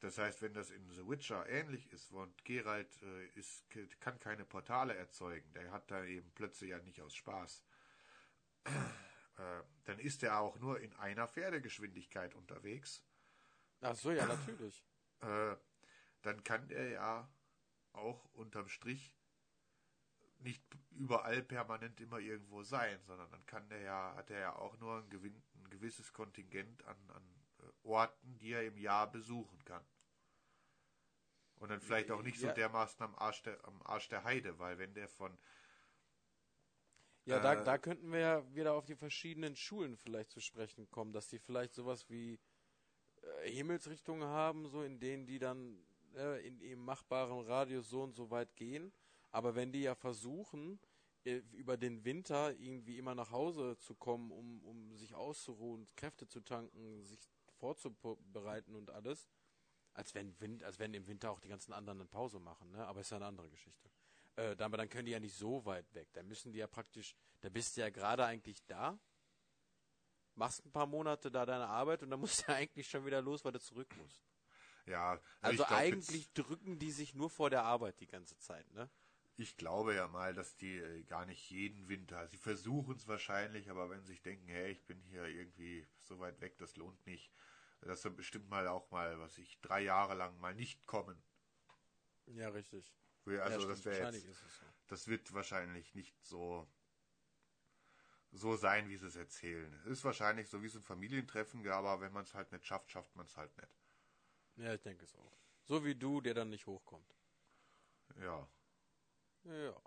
Das 0.00 0.18
heißt, 0.18 0.42
wenn 0.42 0.52
das 0.52 0.68
in 0.68 0.86
The 0.90 1.08
Witcher 1.08 1.48
ähnlich 1.48 1.90
ist 1.90 2.12
und 2.12 2.44
Geralt 2.44 3.00
äh, 3.02 3.26
ist, 3.28 3.64
kann 4.00 4.18
keine 4.18 4.44
Portale 4.44 4.94
erzeugen, 4.94 5.50
der 5.54 5.70
hat 5.70 5.90
da 5.90 6.04
eben 6.04 6.30
Plötze 6.32 6.66
ja 6.66 6.78
nicht 6.80 7.00
aus 7.00 7.14
Spaß, 7.14 7.64
äh, 8.66 9.62
dann 9.84 9.98
ist 9.98 10.22
er 10.22 10.40
auch 10.40 10.58
nur 10.58 10.78
in 10.80 10.92
einer 10.96 11.26
Pferdegeschwindigkeit 11.26 12.34
unterwegs. 12.34 13.02
Ach 13.80 13.94
so, 13.94 14.12
ja, 14.12 14.26
natürlich. 14.26 14.84
Äh, 15.20 15.56
dann 16.20 16.44
kann 16.44 16.68
er 16.68 16.88
ja 16.88 17.33
auch 17.94 18.24
unterm 18.34 18.68
Strich 18.68 19.16
nicht 20.38 20.62
überall 20.92 21.42
permanent 21.42 22.00
immer 22.00 22.18
irgendwo 22.20 22.62
sein, 22.62 23.00
sondern 23.04 23.30
dann 23.32 23.44
kann 23.46 23.68
der 23.68 23.80
ja, 23.80 24.14
hat 24.16 24.30
er 24.30 24.38
ja 24.38 24.56
auch 24.56 24.78
nur 24.78 24.98
ein, 24.98 25.10
gewin- 25.10 25.42
ein 25.56 25.70
gewisses 25.70 26.12
Kontingent 26.12 26.84
an, 26.84 26.96
an 27.10 27.22
äh, 27.60 27.62
Orten, 27.82 28.38
die 28.38 28.52
er 28.52 28.64
im 28.64 28.78
Jahr 28.78 29.10
besuchen 29.10 29.64
kann. 29.64 29.84
Und 31.56 31.70
dann 31.70 31.80
vielleicht 31.80 32.10
auch 32.12 32.22
nicht 32.22 32.38
so 32.38 32.46
Ja. 32.46 32.52
dermaßen 32.52 33.02
am 33.04 33.14
Arsch 33.16 33.42
der, 33.42 33.64
am 33.64 33.82
Arsch 33.82 34.08
der 34.08 34.22
Heide, 34.24 34.58
weil 34.60 34.78
wenn 34.78 34.94
der 34.94 35.08
von, 35.08 35.36
Ja, 37.26 37.40
da, 37.40 37.56
Äh, 37.56 37.64
da 37.64 37.78
könnten 37.78 38.12
wir 38.12 38.18
ja 38.20 38.54
wieder 38.54 38.74
auf 38.74 38.84
die 38.84 38.96
verschiedenen 38.96 39.56
Schulen 39.56 39.96
vielleicht 39.96 40.30
zu 40.30 40.40
sprechen 40.40 40.90
kommen, 40.90 41.12
dass 41.12 41.28
die 41.28 41.38
vielleicht 41.38 41.72
sowas 41.74 42.08
wie 42.10 42.38
äh, 43.44 43.50
Himmelsrichtungen 43.50 44.28
haben, 44.28 44.68
so 44.68 44.82
in 44.82 45.00
denen 45.00 45.26
die 45.26 45.38
dann 45.38 45.84
äh, 46.16 46.46
in 46.46 46.60
ihrem 46.60 46.84
machbaren 46.84 47.46
Radius 47.46 47.88
so 47.90 48.02
und 48.02 48.14
so 48.14 48.30
weit 48.30 48.54
gehen. 48.56 48.92
Aber 49.30 49.54
wenn 49.54 49.72
die 49.72 49.82
ja 49.82 49.94
versuchen, 49.94 50.78
äh, 51.24 51.42
über 51.52 51.76
den 51.76 52.04
Winter 52.04 52.52
irgendwie 52.58 52.98
immer 52.98 53.14
nach 53.14 53.30
Hause 53.30 53.76
zu 53.78 53.94
kommen, 53.94 54.30
um, 54.30 54.62
um 54.64 54.96
sich 54.96 55.14
auszuruhen, 55.14 55.86
Kräfte 55.96 56.26
zu 56.26 56.40
tanken, 56.40 57.02
sich 57.02 57.30
vorzubereiten 57.58 58.74
und 58.74 58.90
alles, 58.90 59.28
als 59.94 60.14
wenn, 60.14 60.38
Wind, 60.40 60.62
als 60.64 60.78
wenn 60.78 60.92
im 60.92 61.06
Winter 61.06 61.30
auch 61.30 61.40
die 61.40 61.48
ganzen 61.48 61.72
anderen 61.72 62.00
eine 62.00 62.08
Pause 62.08 62.40
machen, 62.40 62.70
ne? 62.72 62.86
aber 62.86 63.00
ist 63.00 63.10
ja 63.10 63.16
eine 63.16 63.26
andere 63.26 63.48
Geschichte. 63.48 63.90
Äh, 64.36 64.56
dann, 64.56 64.66
aber 64.66 64.76
dann 64.76 64.88
können 64.88 65.06
die 65.06 65.12
ja 65.12 65.20
nicht 65.20 65.36
so 65.36 65.64
weit 65.64 65.92
weg. 65.94 66.08
Da 66.12 66.22
müssen 66.22 66.52
die 66.52 66.58
ja 66.58 66.66
praktisch, 66.66 67.14
da 67.40 67.48
bist 67.48 67.76
du 67.76 67.82
ja 67.82 67.90
gerade 67.90 68.24
eigentlich 68.24 68.64
da, 68.66 68.98
machst 70.34 70.64
ein 70.64 70.72
paar 70.72 70.86
Monate 70.86 71.30
da 71.30 71.46
deine 71.46 71.68
Arbeit 71.68 72.02
und 72.02 72.10
dann 72.10 72.20
musst 72.20 72.40
du 72.40 72.52
ja 72.52 72.58
eigentlich 72.58 72.88
schon 72.88 73.06
wieder 73.06 73.22
los, 73.22 73.44
weil 73.44 73.52
du 73.52 73.60
zurück 73.60 73.88
musst. 73.96 74.22
Ja, 74.86 75.20
Also 75.40 75.62
ich 75.62 75.68
glaub 75.68 75.78
eigentlich 75.78 76.26
Jetzt, 76.26 76.38
drücken 76.38 76.78
die 76.78 76.90
sich 76.90 77.14
nur 77.14 77.30
vor 77.30 77.50
der 77.50 77.64
Arbeit 77.64 78.00
die 78.00 78.06
ganze 78.06 78.38
Zeit, 78.38 78.70
ne? 78.72 78.90
ich 79.36 79.56
glaube 79.56 79.94
ja 79.94 80.06
mal, 80.08 80.32
dass 80.32 80.56
die 80.56 80.78
äh, 80.78 81.02
gar 81.04 81.26
nicht 81.26 81.50
jeden 81.50 81.88
Winter, 81.88 82.26
sie 82.28 82.36
versuchen 82.36 82.96
es 82.96 83.08
wahrscheinlich, 83.08 83.70
aber 83.70 83.90
wenn 83.90 84.00
sie 84.02 84.12
sich 84.12 84.22
denken, 84.22 84.46
hey, 84.48 84.70
ich 84.72 84.84
bin 84.86 85.00
hier 85.02 85.24
irgendwie 85.24 85.86
so 86.02 86.18
weit 86.20 86.40
weg, 86.40 86.56
das 86.58 86.76
lohnt 86.76 87.04
nicht, 87.06 87.32
dass 87.80 88.02
sie 88.02 88.10
bestimmt 88.10 88.48
mal 88.48 88.68
auch 88.68 88.90
mal, 88.90 89.18
was 89.18 89.38
ich, 89.38 89.60
drei 89.60 89.80
Jahre 89.80 90.14
lang 90.14 90.38
mal 90.38 90.54
nicht 90.54 90.86
kommen. 90.86 91.20
Ja, 92.26 92.48
richtig. 92.50 92.94
Also 93.26 93.38
ja, 93.38 93.50
stimmt, 93.50 93.70
das 93.70 93.84
wäre 93.84 94.12
jetzt, 94.12 94.24
so. 94.24 94.66
das 94.88 95.08
wird 95.08 95.32
wahrscheinlich 95.32 95.94
nicht 95.94 96.14
so 96.24 96.66
so 98.36 98.56
sein, 98.56 98.88
wie 98.88 98.96
sie 98.96 99.06
es 99.06 99.14
erzählen. 99.14 99.72
Es 99.84 99.92
ist 99.92 100.04
wahrscheinlich 100.04 100.48
so 100.48 100.60
wie 100.60 100.68
so 100.68 100.80
ein 100.80 100.82
Familientreffen, 100.82 101.66
aber 101.68 102.00
wenn 102.00 102.12
man 102.12 102.24
es 102.24 102.34
halt 102.34 102.50
nicht 102.50 102.66
schafft, 102.66 102.90
schafft 102.90 103.14
man 103.14 103.26
es 103.26 103.36
halt 103.36 103.56
nicht. 103.56 103.83
Ja, 104.56 104.74
ich 104.74 104.80
denke 104.82 105.04
es 105.04 105.14
auch. 105.14 105.38
So 105.64 105.84
wie 105.84 105.94
du, 105.94 106.20
der 106.20 106.34
dann 106.34 106.50
nicht 106.50 106.66
hochkommt. 106.66 107.16
Ja. 108.20 108.48
Ja. 109.44 109.82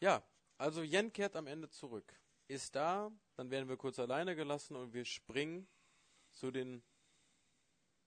Ja, 0.00 0.22
also 0.58 0.82
Jen 0.82 1.12
kehrt 1.12 1.34
am 1.36 1.46
Ende 1.46 1.68
zurück. 1.70 2.14
Ist 2.46 2.74
da, 2.74 3.10
dann 3.34 3.50
werden 3.50 3.68
wir 3.68 3.76
kurz 3.76 3.98
alleine 3.98 4.34
gelassen 4.36 4.76
und 4.76 4.92
wir 4.94 5.04
springen 5.04 5.68
zu 6.32 6.50
den 6.50 6.82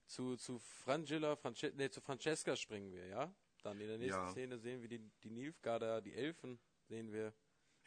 zu 0.08 0.36
zu 0.36 0.60
Frangilla, 0.60 1.36
Franche 1.36 1.71
nee, 1.76 1.89
zu 1.89 2.02
Francesca 2.02 2.56
springen 2.56 2.91
wir, 2.91 3.06
ja? 3.08 3.34
Dann 3.62 3.80
in 3.80 3.88
der 3.88 3.97
nächsten 3.97 4.24
Ja. 4.24 4.32
Szene 4.32 4.58
sehen 4.58 4.82
wir 4.82 4.89
die 4.89 5.00
die 5.24 5.30
Nilfgaarder, 5.30 6.02
die 6.02 6.13
Elfen 6.13 6.60
sehen 6.88 7.12
wir. 7.12 7.34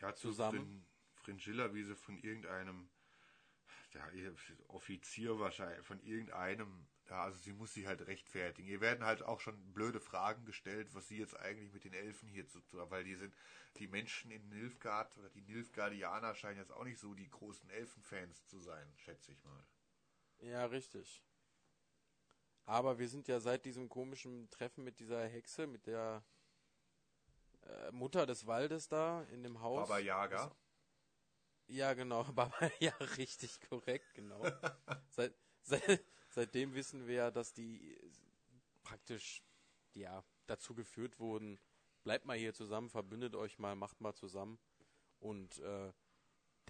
Ja, 0.01 0.15
zu 0.15 0.29
Zusammen. 0.29 0.87
Frin, 1.15 1.39
Fringilla, 1.41 1.75
wie 1.75 1.83
sie 1.83 1.97
von 1.97 2.19
irgendeinem 2.19 2.91
ja, 3.95 4.11
ihr 4.11 4.35
Offizier 4.69 5.39
wahrscheinlich, 5.39 5.87
von 5.87 6.01
irgendeinem, 6.03 6.87
ja, 7.09 7.23
also 7.23 7.39
sie 7.39 7.53
muss 7.53 7.75
sich 7.75 7.87
halt 7.87 8.07
rechtfertigen. 8.07 8.69
Ihr 8.69 8.81
werden 8.81 9.05
halt 9.05 9.23
auch 9.23 9.41
schon 9.41 9.73
blöde 9.73 10.01
Fragen 10.01 10.45
gestellt, 10.45 10.95
was 10.95 11.09
sie 11.09 11.19
jetzt 11.19 11.37
eigentlich 11.39 11.73
mit 11.73 11.85
den 11.85 11.95
Elfen 11.95 12.29
hier 12.29 12.47
zu 12.49 12.61
tun 12.61 12.81
hat, 12.81 12.91
weil 12.91 13.05
die 13.05 13.15
sind, 13.15 13.35
die 13.77 13.87
Menschen 13.87 14.31
in 14.31 14.49
Nilfgaard 14.49 15.17
oder 15.19 15.31
die 15.31 15.43
Nilfgaardianer 15.43 16.35
scheinen 16.35 16.59
jetzt 16.59 16.73
auch 16.73 16.85
nicht 16.85 16.99
so 16.99 17.15
die 17.15 17.29
großen 17.29 17.71
Elfenfans 17.71 18.47
zu 18.47 18.59
sein, 18.59 18.93
schätze 18.97 19.33
ich 19.33 19.43
mal. 19.45 19.65
Ja, 20.41 20.67
richtig. 20.67 21.23
Aber 22.67 22.99
wir 22.99 23.09
sind 23.09 23.29
ja 23.29 23.41
seit 23.41 23.65
diesem 23.65 23.89
komischen 23.89 24.49
Treffen 24.51 24.85
mit 24.85 24.99
dieser 24.99 25.27
Hexe, 25.27 25.67
mit 25.67 25.87
der 25.87 26.25
äh, 27.63 27.91
Mutter 27.93 28.27
des 28.27 28.47
Waldes 28.47 28.89
da 28.89 29.23
in 29.25 29.43
dem 29.43 29.61
Haus. 29.61 29.89
Baba 29.89 29.99
Yaga. 29.99 30.55
Ja, 31.69 31.95
genau. 31.95 32.25
Baba, 32.35 32.71
ja, 32.81 32.93
richtig 33.17 33.61
korrekt, 33.69 34.15
genau. 34.15 34.43
seit, 35.11 35.35
seit, 35.63 36.05
seitdem 36.29 36.75
wissen 36.75 37.07
wir 37.07 37.15
ja, 37.15 37.31
dass 37.31 37.53
die 37.53 37.99
praktisch 38.83 39.43
ja 39.95 40.25
dazu 40.47 40.75
geführt 40.75 41.19
wurden, 41.21 41.59
bleibt 42.03 42.27
mal 42.27 42.37
hier 42.37 42.55
zusammen, 42.55 42.91
verbündet 42.91 43.35
euch 43.35 43.59
mal, 43.59 43.75
macht 43.77 44.01
mal 44.01 44.15
zusammen. 44.15 44.59
Und 45.21 45.59
äh, 45.61 45.93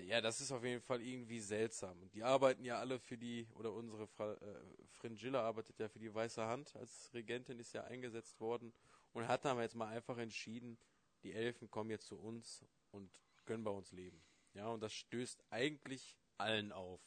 Ja, 0.01 0.21
das 0.23 0.41
ist 0.41 0.53
auf 0.53 0.65
jeden 0.65 0.83
Fall 0.83 1.03
irgendwie 1.03 1.41
seltsam. 1.41 2.03
Und 2.03 2.15
die 2.15 2.25
arbeiten 2.25 2.65
ja 2.65 2.81
alle 2.81 3.01
für 3.01 3.19
die, 3.19 3.49
oder 3.55 3.73
unsere 3.73 4.07
Fra 4.09 4.35
äh, 4.35 4.61
Fringilla 4.91 5.43
arbeitet 5.43 5.79
ja 5.81 5.89
für 5.89 6.01
die 6.01 6.15
Weiße 6.15 6.45
Hand 6.47 6.77
als 6.77 7.13
Regentin, 7.15 7.61
ist 7.61 7.75
ja 7.75 7.85
eingesetzt 7.85 8.41
worden 8.41 8.73
und 9.15 9.29
hat 9.29 9.45
dann 9.47 9.59
jetzt 9.61 9.77
mal 9.77 9.89
einfach 9.89 10.19
entschieden, 10.19 10.79
die 11.25 11.33
Elfen 11.35 11.71
kommen 11.71 11.91
jetzt 11.91 12.07
zu 12.09 12.19
uns 12.19 12.65
und 12.93 13.21
können 13.47 13.65
bei 13.65 13.73
uns 13.73 13.93
leben. 13.93 14.23
Ja, 14.55 14.69
und 14.69 14.81
das 14.81 14.93
stößt 14.93 15.45
eigentlich 15.51 16.17
allen 16.39 16.73
auf. 16.73 17.01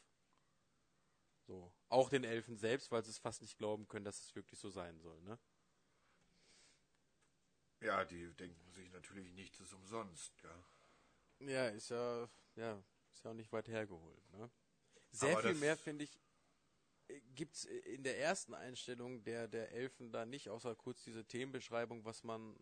So. 1.48 1.74
Auch 1.90 2.10
den 2.10 2.26
Elfen 2.26 2.58
selbst, 2.58 2.92
weil 2.92 3.04
sie 3.04 3.12
es 3.12 3.18
fast 3.18 3.42
nicht 3.42 3.58
glauben 3.58 3.88
können, 3.88 4.06
dass 4.06 4.20
es 4.20 4.36
wirklich 4.36 4.60
so 4.60 4.70
sein 4.70 5.00
soll, 5.00 5.22
ne? 5.22 5.40
Ja, 7.80 8.04
die 8.04 8.34
denken 8.34 8.72
sich 8.72 8.92
natürlich 8.92 9.32
nichts 9.34 9.60
ist 9.60 9.74
umsonst, 9.74 10.34
ja. 10.44 10.64
Ja, 11.40 11.68
ist 11.68 11.90
ja, 11.90 12.28
ja, 12.56 12.84
ist 13.14 13.24
ja 13.24 13.32
auch 13.32 13.36
nicht 13.36 13.52
weit 13.52 13.68
hergeholt, 13.68 14.30
ne? 14.32 14.50
Sehr 15.12 15.38
Aber 15.38 15.48
viel 15.48 15.56
mehr, 15.56 15.78
finde 15.78 16.04
ich, 16.04 16.20
äh, 17.08 17.22
gibt's 17.36 17.64
in 17.64 18.04
der 18.04 18.20
ersten 18.20 18.54
Einstellung 18.54 19.24
der, 19.24 19.48
der 19.48 19.72
Elfen 19.72 20.12
da 20.12 20.26
nicht, 20.26 20.50
außer 20.50 20.76
kurz 20.76 21.04
diese 21.04 21.24
Themenbeschreibung, 21.26 22.04
was 22.04 22.24
man, 22.24 22.58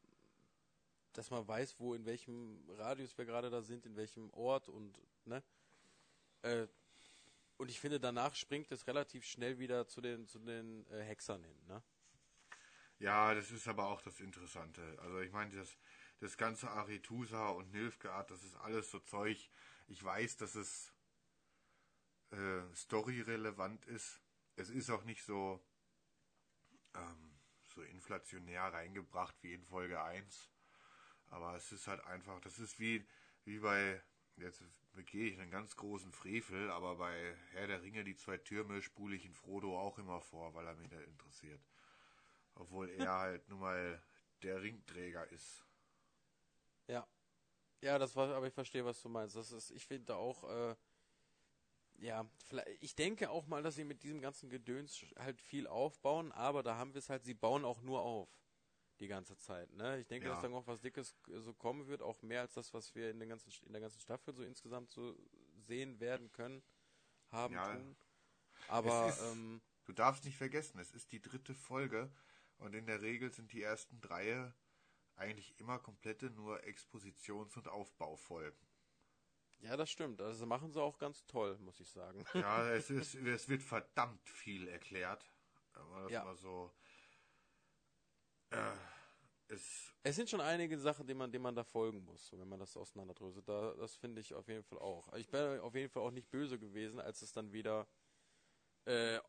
dass 1.18 1.32
man 1.32 1.47
weiß, 1.47 1.80
wo, 1.80 1.93
in 1.93 2.05
welchem 2.05 2.63
Radius 2.78 3.18
wir 3.18 3.26
gerade 3.26 3.49
da 3.49 3.61
sind, 3.61 3.86
in 3.86 3.95
welchem 3.95 4.30
Ort 4.32 4.70
und, 4.70 4.99
ne? 5.26 5.43
Äh, 6.41 6.68
und 7.57 7.72
ich 7.72 7.80
finde, 7.80 7.99
danach 7.99 8.36
springt 8.36 8.72
es 8.72 8.86
relativ 8.88 9.26
schnell 9.26 9.59
wieder 9.59 9.88
zu 9.88 10.01
den, 10.01 10.28
zu 10.28 10.39
den 10.39 10.86
äh, 10.88 11.01
Hexern 11.03 11.43
hin, 11.43 11.57
ne? 11.68 11.82
Ja, 12.99 13.34
das 13.34 13.51
ist 13.51 13.68
aber 13.68 13.88
auch 13.88 14.01
das 14.01 14.20
Interessante. 14.20 14.82
Also 15.01 15.20
ich 15.20 15.32
meine, 15.32 15.53
das, 15.55 15.78
das 16.20 16.38
ganze 16.38 16.70
Arethusa 16.70 17.49
und 17.49 17.72
Nilfgaard, 17.72 18.32
das 18.32 18.43
ist 18.43 18.55
alles 18.55 18.89
so 18.89 18.99
Zeug. 18.99 19.49
Ich 19.88 20.03
weiß, 20.03 20.38
dass 20.38 20.55
es 20.55 20.93
äh, 22.32 22.61
storyrelevant 22.74 23.86
ist. 23.86 24.22
Es 24.55 24.70
ist 24.70 24.89
auch 24.89 25.03
nicht 25.03 25.24
so, 25.24 25.61
ähm, 26.93 27.38
so 27.63 27.82
inflationär 27.82 28.63
reingebracht 28.63 29.36
wie 29.41 29.53
in 29.53 29.66
Folge 29.66 30.01
1. 30.01 30.49
Aber 31.30 31.56
es 31.56 31.72
ist 31.72 31.88
halt 31.88 32.04
einfach, 32.06 32.40
das 32.42 32.60
ist 32.60 32.80
wie, 32.80 33.06
wie 33.46 33.60
bei, 33.60 34.02
jetzt 34.38 34.64
begehe 34.94 35.30
ich 35.30 35.40
einen 35.40 35.52
ganz 35.52 35.76
großen 35.76 36.12
Frevel, 36.12 36.72
aber 36.72 36.96
bei 36.96 37.36
Herr 37.52 37.68
der 37.68 37.82
Ringe, 37.82 38.04
die 38.04 38.16
zwei 38.16 38.38
Türme, 38.38 38.82
spule 38.82 39.16
ich 39.16 39.26
in 39.26 39.34
Frodo 39.34 39.80
auch 39.80 39.98
immer 39.98 40.22
vor, 40.22 40.54
weil 40.54 40.66
er 40.66 40.76
mich 40.76 40.90
nicht 40.90 41.08
interessiert. 41.08 41.62
Obwohl 42.56 42.90
er 42.90 43.12
halt 43.20 43.50
nun 43.50 43.60
mal 43.60 44.02
der 44.42 44.62
Ringträger 44.62 45.30
ist. 45.32 45.64
Ja. 46.88 47.08
Ja, 47.82 48.00
das 48.00 48.16
war, 48.16 48.30
aber 48.34 48.48
ich 48.48 48.54
verstehe, 48.54 48.86
was 48.86 49.02
du 49.02 49.10
meinst. 49.10 49.36
Das 49.36 49.52
ist, 49.52 49.72
ich 49.72 49.86
finde 49.86 50.16
auch, 50.16 50.44
äh, 50.50 50.76
ja, 52.00 52.26
vielleicht, 52.46 52.84
ich 52.84 52.96
denke 52.96 53.30
auch 53.30 53.48
mal, 53.48 53.64
dass 53.64 53.76
sie 53.76 53.84
mit 53.84 54.04
diesem 54.04 54.22
ganzen 54.22 54.50
Gedöns 54.50 55.06
halt 55.18 55.42
viel 55.42 55.68
aufbauen, 55.68 56.32
aber 56.32 56.64
da 56.64 56.78
haben 56.78 56.94
wir 56.94 57.00
es 57.00 57.10
halt, 57.10 57.24
sie 57.24 57.34
bauen 57.34 57.66
auch 57.66 57.82
nur 57.82 58.02
auf. 58.02 58.30
Die 59.00 59.08
ganze 59.08 59.36
Zeit, 59.38 59.72
ne? 59.74 60.00
Ich 60.00 60.08
denke, 60.08 60.28
Ja. 60.28 60.34
dass 60.34 60.41
da 60.41 60.48
noch 60.50 60.68
was 60.68 60.80
Dickes 60.82 61.16
äh, 61.28 61.39
so 61.39 61.54
kommen 61.54 61.88
wird, 61.88 62.02
auch 62.02 62.22
mehr 62.22 62.41
als 62.41 62.54
das, 62.54 62.74
was 62.74 62.96
wir 62.96 63.12
in, 63.12 63.20
den 63.20 63.28
ganzen, 63.30 63.52
in 63.66 63.74
der 63.74 63.82
ganzen 63.82 64.00
Staffel 64.00 64.34
so 64.34 64.43
insgesamt 64.43 64.89
so 64.89 65.18
sehen 65.68 66.00
werden 66.00 66.32
können, 66.32 66.64
haben, 67.32 67.54
Ja. 67.56 67.74
tun. 67.76 67.96
Aber, 68.70 69.10
ist- 69.10 69.22
ähm, 69.22 69.62
Du 69.86 69.93
darfst 69.93 70.26
nicht 70.26 70.38
vergessen, 70.38 70.80
es 70.80 70.91
ist 70.93 71.12
die 71.12 71.22
dritte 71.22 71.54
Folge 71.54 72.12
und 72.58 72.74
in 72.74 72.88
der 72.88 73.02
Regel 73.04 73.32
sind 73.32 73.52
die 73.54 73.62
ersten 73.62 74.02
drei 74.02 74.52
eigentlich 75.16 75.60
immer 75.60 75.78
komplette 75.78 76.32
nur 76.32 76.60
Expositions- 76.64 77.56
und 77.56 77.68
Aufbaufolgen. 77.68 78.58
ja, 79.60 79.78
das 79.78 79.91
stimmt. 79.91 80.22
Also 80.22 80.46
machen 80.48 80.72
sie 80.72 80.82
auch 80.82 80.98
ganz 80.98 81.26
toll, 81.28 81.58
muss 81.60 81.80
ich 81.80 81.89
sagen. 81.89 82.24
Ja, 82.34 82.68
es, 82.72 82.89
ist, 82.89 83.14
es 83.14 83.48
wird 83.48 83.62
verdammt 83.62 84.28
viel 84.28 84.68
erklärt. 84.68 85.24
Aber 85.74 86.02
das 86.04 86.12
Ja. 86.12 86.24
mal 86.24 86.36
so. 86.38 86.74
Äh, 88.56 88.78
es, 89.47 89.93
Es 90.03 90.16
sind 90.16 90.30
schon 90.30 90.41
einige 90.41 90.78
Sachen, 90.80 91.06
denen 91.08 91.18
man, 91.18 91.32
denen 91.32 91.43
man 91.43 91.56
da 91.56 91.64
folgen 91.64 92.03
muss, 92.06 92.32
wenn 92.32 92.47
man 92.47 92.60
das 92.60 92.78
auseinanderdröselt. 92.78 93.47
Da, 93.49 93.74
das 93.74 93.95
finde 93.95 94.22
ich 94.22 94.34
auf 94.34 94.47
jeden 94.47 94.64
Fall 94.64 94.80
auch. 94.80 95.12
Ich 95.14 95.30
bin 95.30 95.60
auf 95.60 95.76
jeden 95.76 95.89
Fall 95.89 96.03
auch 96.03 96.12
nicht 96.12 96.30
böse 96.30 96.60
gewesen, 96.60 96.99
als 96.99 97.22
es 97.22 97.32
dann 97.34 97.51
wieder 97.51 97.88
äh, 98.86 99.20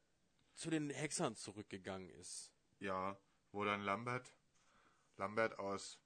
zu 0.54 0.70
den 0.70 0.90
Hexern 0.90 1.36
zurückgegangen 1.36 2.10
ist. 2.10 2.52
ja, 2.80 3.18
wo 3.52 3.64
dann 3.64 3.82
Lambert, 3.82 4.34
Lambert 5.16 5.58
aus, 5.58 5.98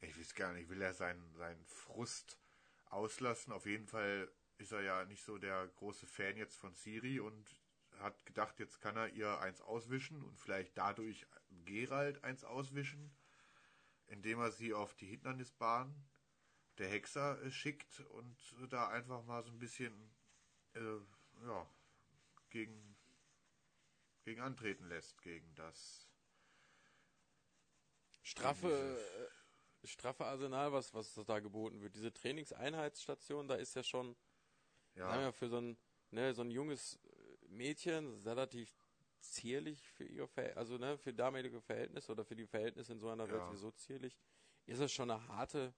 ich 0.00 0.18
weiß 0.18 0.34
gar 0.34 0.52
nicht, 0.52 0.68
will 0.68 0.82
er 0.82 0.94
seinen, 0.94 1.34
seinen 1.36 1.64
Frust 1.66 2.38
auslassen? 2.86 3.52
Auf 3.52 3.66
jeden 3.66 3.86
Fall 3.86 4.30
ist 4.58 4.72
er 4.72 4.82
ja 4.82 5.04
nicht 5.04 5.22
so 5.24 5.38
der 5.38 5.68
große 5.68 6.06
Fan 6.06 6.36
jetzt 6.36 6.56
von 6.56 6.74
Siri 6.74 7.20
und 7.20 7.61
hat 7.98 8.26
gedacht, 8.26 8.58
jetzt 8.58 8.80
kann 8.80 8.96
er 8.96 9.08
ihr 9.10 9.38
eins 9.40 9.60
auswischen 9.60 10.22
und 10.22 10.38
vielleicht 10.38 10.76
dadurch 10.76 11.26
Gerald 11.64 12.22
eins 12.24 12.44
auswischen, 12.44 13.14
indem 14.06 14.40
er 14.40 14.50
sie 14.50 14.74
auf 14.74 14.94
die 14.94 15.06
Hindernisbahn 15.06 15.94
der 16.78 16.88
Hexer 16.88 17.40
äh, 17.42 17.50
schickt 17.50 18.00
und 18.00 18.36
da 18.70 18.88
einfach 18.88 19.24
mal 19.24 19.42
so 19.42 19.50
ein 19.50 19.58
bisschen 19.58 20.10
äh, 20.74 20.98
ja, 21.46 21.66
gegen, 22.50 22.96
gegen 24.24 24.40
antreten 24.40 24.86
lässt, 24.88 25.20
gegen 25.22 25.54
das 25.54 26.08
Straffe, 28.22 28.98
äh, 29.82 29.86
straffe 29.86 30.24
Arsenal, 30.24 30.72
was, 30.72 30.94
was 30.94 31.14
da 31.26 31.40
geboten 31.40 31.82
wird. 31.82 31.94
Diese 31.96 32.12
Trainingseinheitsstation, 32.12 33.48
da 33.48 33.56
ist 33.56 33.74
ja 33.74 33.82
schon, 33.82 34.16
sagen 34.94 35.20
wir 35.20 35.26
ja, 35.26 35.32
für 35.32 35.48
so 35.48 35.58
ein, 35.58 35.76
ne, 36.10 36.32
so 36.32 36.42
ein 36.42 36.50
junges 36.50 36.96
äh, 36.96 37.11
Mädchen, 37.52 38.14
relativ 38.22 38.70
zierlich 39.20 39.88
für 39.90 40.04
ihr 40.04 40.26
Verhältnis, 40.28 40.58
also 40.58 40.78
ne, 40.78 40.98
für 40.98 41.14
damalige 41.14 41.60
Verhältnisse 41.60 42.10
oder 42.12 42.24
für 42.24 42.36
die 42.36 42.46
Verhältnisse 42.46 42.92
in 42.92 43.00
so 43.00 43.08
einer 43.10 43.30
Welt 43.30 43.40
Ja. 43.40 43.52
wie 43.52 43.56
so 43.56 43.70
zierlich, 43.70 44.18
ist 44.66 44.80
es 44.80 44.92
schon 44.92 45.10
eine 45.10 45.26
harte 45.28 45.74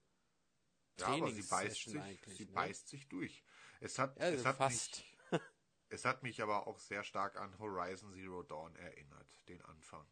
ja 0.97 1.07
aber 1.07 1.31
sie 1.31 1.43
beißt 1.43 1.83
Trainingssession 1.83 2.01
sich, 2.01 2.21
sie 2.37 2.45
ne? 2.45 2.51
beißt 2.53 2.87
sich 2.87 3.07
durch. 3.09 3.43
Es 3.81 3.99
hat, 3.99 4.17
Ja, 4.19 4.29
es 4.29 4.45
hat 4.45 4.57
fast. 4.57 5.03
mich, 5.31 5.41
es 5.89 6.05
hat 6.05 6.23
mich 6.23 6.41
aber 6.41 6.67
auch 6.67 6.79
sehr 6.79 7.03
stark 7.03 7.35
an 7.37 7.57
Horizon 7.59 8.13
Zero 8.13 8.43
Dawn 8.43 8.75
erinnert, 8.75 9.47
den 9.47 9.61
Anfang. 9.61 10.07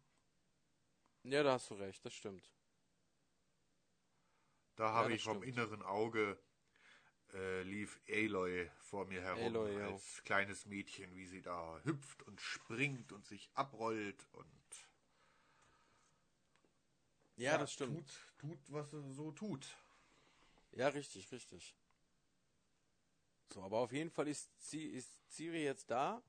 Ja, 1.23 1.41
da 1.43 1.53
hast 1.53 1.69
du 1.69 1.75
recht, 1.75 2.03
das 2.05 2.13
stimmt. 2.13 2.53
Da 4.75 4.91
habe 4.91 5.09
das 5.09 5.17
ich 5.17 5.23
vom 5.23 5.37
stimmt. 5.37 5.57
inneren 5.57 5.81
Auge 5.83 6.37
äh, 7.33 7.63
lief 7.63 7.99
Aloy 8.09 8.69
vor 8.81 9.05
mir 9.05 9.21
herum 9.21 9.55
Aloy, 9.55 9.77
ja. 9.79 9.87
als 9.87 10.23
kleines 10.23 10.65
Mädchen, 10.65 11.15
wie 11.15 11.25
sie 11.27 11.41
da 11.41 11.79
hüpft 11.83 12.23
und 12.23 12.39
springt 12.41 13.11
und 13.11 13.25
sich 13.25 13.49
abrollt 13.53 14.27
und 14.33 14.47
Ja, 17.37 17.57
das 17.57 17.73
stimmt. 17.73 18.07
Tut, 18.07 18.57
tut, 18.57 18.71
was 18.71 18.91
sie 18.91 19.13
so 19.13 19.31
tut. 19.31 19.67
Ja, 20.71 20.87
richtig, 20.89 21.31
richtig. 21.31 21.75
So, 23.53 23.61
aber 23.61 23.77
auf 23.77 23.91
jeden 23.91 24.09
Fall 24.09 24.27
ist, 24.27 24.49
ist 24.73 25.09
Ciri 25.29 25.63
jetzt 25.63 25.89
da 25.91 26.23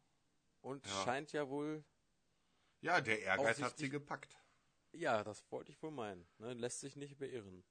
und 0.62 0.84
Ja. 0.86 1.04
scheint 1.04 1.32
ja 1.32 1.48
wohl, 1.48 1.84
Ja, 2.82 3.00
der 3.00 3.20
Ehrgeiz 3.22 3.60
hat 3.62 3.78
sie 3.78 3.88
gepackt. 3.88 4.36
ja, 4.92 5.22
das 5.22 5.44
wollte 5.50 5.72
ich 5.72 5.82
wohl 5.82 5.90
meinen, 5.90 6.26
ne? 6.38 6.54
lässt 6.54 6.80
sich 6.80 6.96
nicht 6.96 7.18
beirren. 7.18 7.64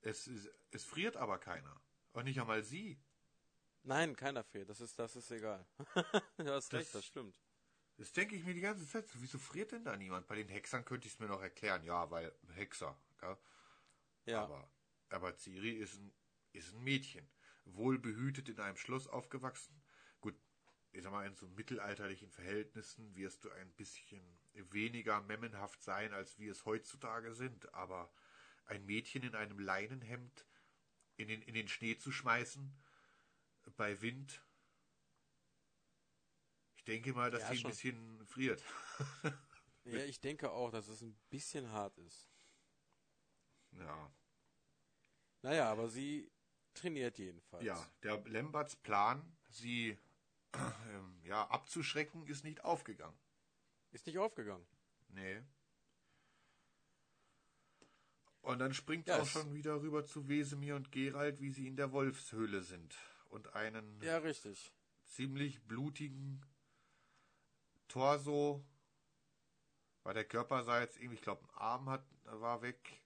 Es, 0.00 0.26
ist, 0.26 0.50
es 0.72 0.84
friert 0.84 1.16
aber 1.16 1.38
keiner. 1.38 1.80
Und 2.18 2.24
nicht 2.24 2.40
einmal 2.40 2.64
sie. 2.64 3.00
Nein, 3.84 4.16
keiner 4.16 4.42
fehlt, 4.42 4.68
das 4.68 4.80
ist, 4.80 4.98
das 4.98 5.14
ist 5.14 5.30
egal. 5.30 5.64
du 6.36 6.52
hast 6.52 6.72
Das- 6.72 6.80
recht, 6.80 6.94
das 6.96 7.04
stimmt. 7.04 7.40
Das 7.96 8.12
denke 8.12 8.34
ich 8.34 8.44
mir 8.44 8.54
die 8.54 8.60
ganze 8.60 8.86
Zeit. 8.88 9.06
Wieso 9.14 9.38
friert 9.38 9.70
denn 9.70 9.84
da 9.84 9.96
niemand? 9.96 10.26
Bei 10.26 10.34
den 10.34 10.48
Hexern 10.48 10.84
könnte 10.84 11.06
ich 11.06 11.14
es 11.14 11.20
mir 11.20 11.26
noch 11.28 11.40
erklären. 11.40 11.82
Ja, 11.84 12.10
weil 12.10 12.32
Hexer. 12.54 12.96
Ja. 13.22 13.38
Ja, 14.24 14.42
Aber, 14.42 14.68
aber 15.10 15.36
Ciri 15.36 15.70
ist 15.70 15.94
ein, 15.98 16.12
ist 16.52 16.74
ein 16.74 16.82
Mädchen. 16.82 17.28
Wohlbehütet 17.66 18.48
in 18.48 18.58
einem 18.58 18.76
Schloss 18.76 19.06
aufgewachsen. 19.06 19.80
Gut, 20.20 20.34
ich 20.90 21.02
sag 21.04 21.12
mal, 21.12 21.26
in 21.26 21.36
so 21.36 21.46
mittelalterlichen 21.48 22.30
Verhältnissen 22.30 23.14
wirst 23.14 23.44
du 23.44 23.50
ein 23.50 23.72
bisschen 23.74 24.40
weniger 24.54 25.20
memmenhaft 25.22 25.82
sein, 25.84 26.12
als 26.12 26.38
wir 26.38 26.50
es 26.50 26.64
heutzutage 26.64 27.32
sind. 27.34 27.72
Aber 27.74 28.12
ein 28.64 28.84
Mädchen 28.86 29.22
in 29.22 29.34
einem 29.36 29.58
Leinenhemd 29.60 30.46
in 31.18 31.28
den, 31.28 31.42
in 31.42 31.54
den 31.54 31.68
Schnee 31.68 31.98
zu 31.98 32.10
schmeißen, 32.10 32.72
bei 33.76 34.00
Wind. 34.00 34.42
Ich 36.76 36.84
denke 36.84 37.12
mal, 37.12 37.30
dass 37.30 37.42
Ja, 37.42 37.54
sie 37.54 37.58
ein 37.58 37.68
bisschen 37.68 38.26
friert. 38.26 38.64
ja, 39.84 39.98
ich 40.04 40.20
denke 40.20 40.50
auch, 40.50 40.70
dass 40.70 40.88
es 40.88 41.02
ein 41.02 41.18
bisschen 41.28 41.70
hart 41.70 41.98
ist. 41.98 42.30
Ja. 43.72 44.10
Naja, 45.42 45.70
aber 45.70 45.88
sie 45.88 46.30
trainiert 46.72 47.18
jedenfalls. 47.18 47.64
Ja, 47.64 47.90
der 48.02 48.18
Lamberts 48.26 48.76
Plan, 48.76 49.36
sie 49.50 49.98
ähm, 50.54 51.20
ja, 51.24 51.46
abzuschrecken, 51.48 52.26
ist 52.26 52.44
nicht 52.44 52.64
aufgegangen. 52.64 53.18
Ist 53.90 54.06
nicht 54.06 54.18
aufgegangen. 54.18 54.66
Nee. 55.08 55.42
Und 58.42 58.58
dann 58.60 58.72
springt 58.72 59.08
Ja, 59.08 59.20
auch 59.20 59.26
schon 59.26 59.52
wieder 59.54 59.80
rüber 59.82 60.04
zu 60.04 60.28
Wesemir 60.28 60.76
und 60.76 60.90
Gerald, 60.92 61.40
wie 61.40 61.50
sie 61.50 61.66
in 61.66 61.76
der 61.76 61.92
Wolfshöhle 61.92 62.62
sind. 62.62 62.96
und 63.30 63.54
einen 63.54 64.00
Ja, 64.00 64.16
richtig. 64.18 64.72
ziemlich 65.04 65.60
blutigen 65.64 66.42
Torso. 67.88 68.64
Weil 70.02 70.14
der 70.14 70.24
Körper 70.24 70.64
sah 70.64 70.80
jetzt 70.80 70.96
irgendwie, 70.96 71.16
ich 71.16 71.22
glaube, 71.22 71.44
ein 71.44 71.54
Arm 71.58 71.90
hat, 71.90 72.06
war 72.24 72.62
weg. 72.62 73.02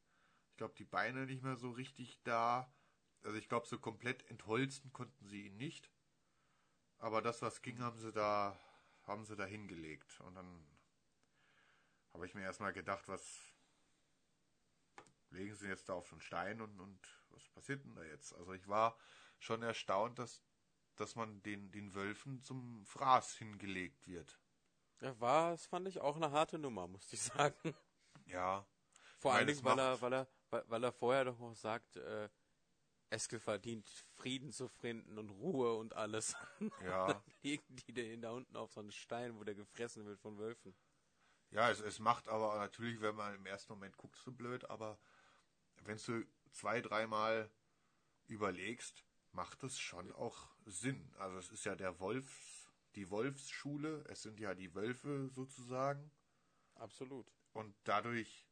Ich 0.51 0.57
glaube, 0.59 0.75
die 0.79 0.85
Beine 0.85 1.27
nicht 1.27 1.43
mehr 1.43 1.57
so 1.57 1.71
richtig 1.71 2.21
da. 2.23 2.73
Also 3.25 3.37
ich 3.37 3.49
glaube, 3.49 3.67
so 3.67 3.79
komplett 3.79 4.23
entholzen 4.31 4.93
konnten 4.93 5.27
sie 5.27 5.47
ihn 5.47 5.57
nicht. 5.57 5.91
Aber 6.99 7.21
das, 7.21 7.43
was 7.43 7.63
ging, 7.63 7.81
haben 7.81 7.99
sie 7.99 8.13
da, 8.13 8.57
haben 9.03 9.25
sie 9.25 9.35
da 9.35 9.45
hingelegt. 9.45 10.21
Und 10.21 10.37
dann 10.37 10.67
habe 12.13 12.27
ich 12.27 12.35
mir 12.35 12.43
erstmal 12.43 12.73
gedacht, 12.73 13.09
was 13.09 13.52
legen 15.33 15.55
sie 15.55 15.69
jetzt 15.69 15.89
da 15.89 15.95
auf 15.95 16.07
so 16.07 16.15
einen 16.15 16.21
Stein 16.21 16.61
und, 16.61 16.81
und 16.81 17.01
was 17.31 17.49
passiert 17.49 17.85
denn 17.85 17.95
da 17.95 18.05
jetzt? 18.05 18.35
Also 18.35 18.53
ich 18.53 18.69
war 18.69 18.97
schon 19.39 19.63
erstaunt, 19.63 20.19
dass, 20.19 20.43
dass 20.97 21.17
man 21.17 21.43
den, 21.43 21.71
den 21.71 21.95
Wölfen 21.95 22.43
zum 22.43 22.85
Fraß 22.87 23.35
hingelegt 23.37 24.07
wird. 24.07 24.39
Ja, 25.01 25.19
war, 25.21 25.51
das 25.51 25.67
fand 25.67 25.89
ich 25.89 26.01
auch 26.01 26.17
eine 26.17 26.31
harte 26.31 26.59
Nummer, 26.59 26.87
musste 26.87 27.17
ich 27.17 27.23
sagen. 27.23 27.75
Ja. 28.27 28.67
Vor 29.19 29.35
allen 29.35 29.47
Dingen, 29.47 29.65
weil 29.65 29.79
er, 29.79 30.01
weil 30.01 30.13
er, 30.13 30.29
weil, 30.51 30.85
er 30.85 30.93
vorher 30.93 31.25
doch 31.25 31.39
noch 31.39 31.55
sagt, 31.55 31.97
äh, 31.97 32.29
Eskel 33.11 33.41
verdient 33.41 33.89
Frieden 34.15 34.53
zu 34.53 34.69
finden 34.69 35.19
und 35.19 35.31
Ruhe 35.31 35.75
und 35.75 35.95
alles. 35.95 36.35
Ja. 36.83 37.07
Dann 37.13 37.23
liegen 37.43 37.77
die 37.77 37.93
den 37.93 38.23
da 38.23 38.31
unten 38.31 38.57
auf 38.57 38.73
so 38.73 38.81
einen 38.81 38.93
Stein, 38.93 39.39
wo 39.39 39.45
der 39.45 39.55
gefressen 39.55 40.07
wird 40.07 40.19
von 40.21 40.39
Wölfen. 40.39 40.75
Ja, 41.51 41.71
es, 41.71 41.81
es 41.81 41.99
macht 41.99 42.29
aber 42.29 42.57
natürlich, 42.57 43.01
wenn 43.01 43.15
man 43.15 43.35
im 43.35 43.45
ersten 43.45 43.73
Moment 43.75 43.97
guckt, 43.99 44.17
so 44.17 44.33
blöd, 44.33 44.69
aber 44.71 44.99
wenn 45.85 45.99
du 45.99 46.25
zwei, 46.53 46.81
dreimal 46.81 47.51
überlegst, 48.27 49.05
macht 49.33 49.63
es 49.63 49.79
schon 49.79 50.13
auch 50.13 50.55
Sinn. 50.65 51.13
Also 51.19 51.39
es 51.39 51.51
ist 51.51 51.65
ja 51.65 51.75
der 51.75 51.99
Wolfs, 52.01 52.71
die 52.95 53.11
Wolfsschule, 53.11 54.05
es 54.09 54.23
sind 54.23 54.39
ja 54.41 54.55
die 54.55 54.75
Wölfe 54.75 55.29
sozusagen 55.31 56.11
Absolut. 56.75 57.33
und 57.53 57.75
dadurch 57.85 58.47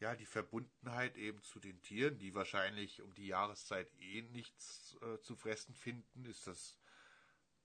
ja 0.00 0.16
die 0.16 0.26
Verbundenheit 0.26 1.16
eben 1.16 1.42
zu 1.42 1.60
den 1.60 1.80
Tieren, 1.80 2.18
die 2.18 2.34
wahrscheinlich 2.34 3.00
um 3.00 3.14
die 3.14 3.28
Jahreszeit 3.28 3.92
eh 3.98 4.22
nichts 4.22 4.96
äh, 5.02 5.20
zu 5.20 5.36
fressen 5.36 5.74
finden, 5.74 6.24
ist 6.24 6.46
das 6.46 6.76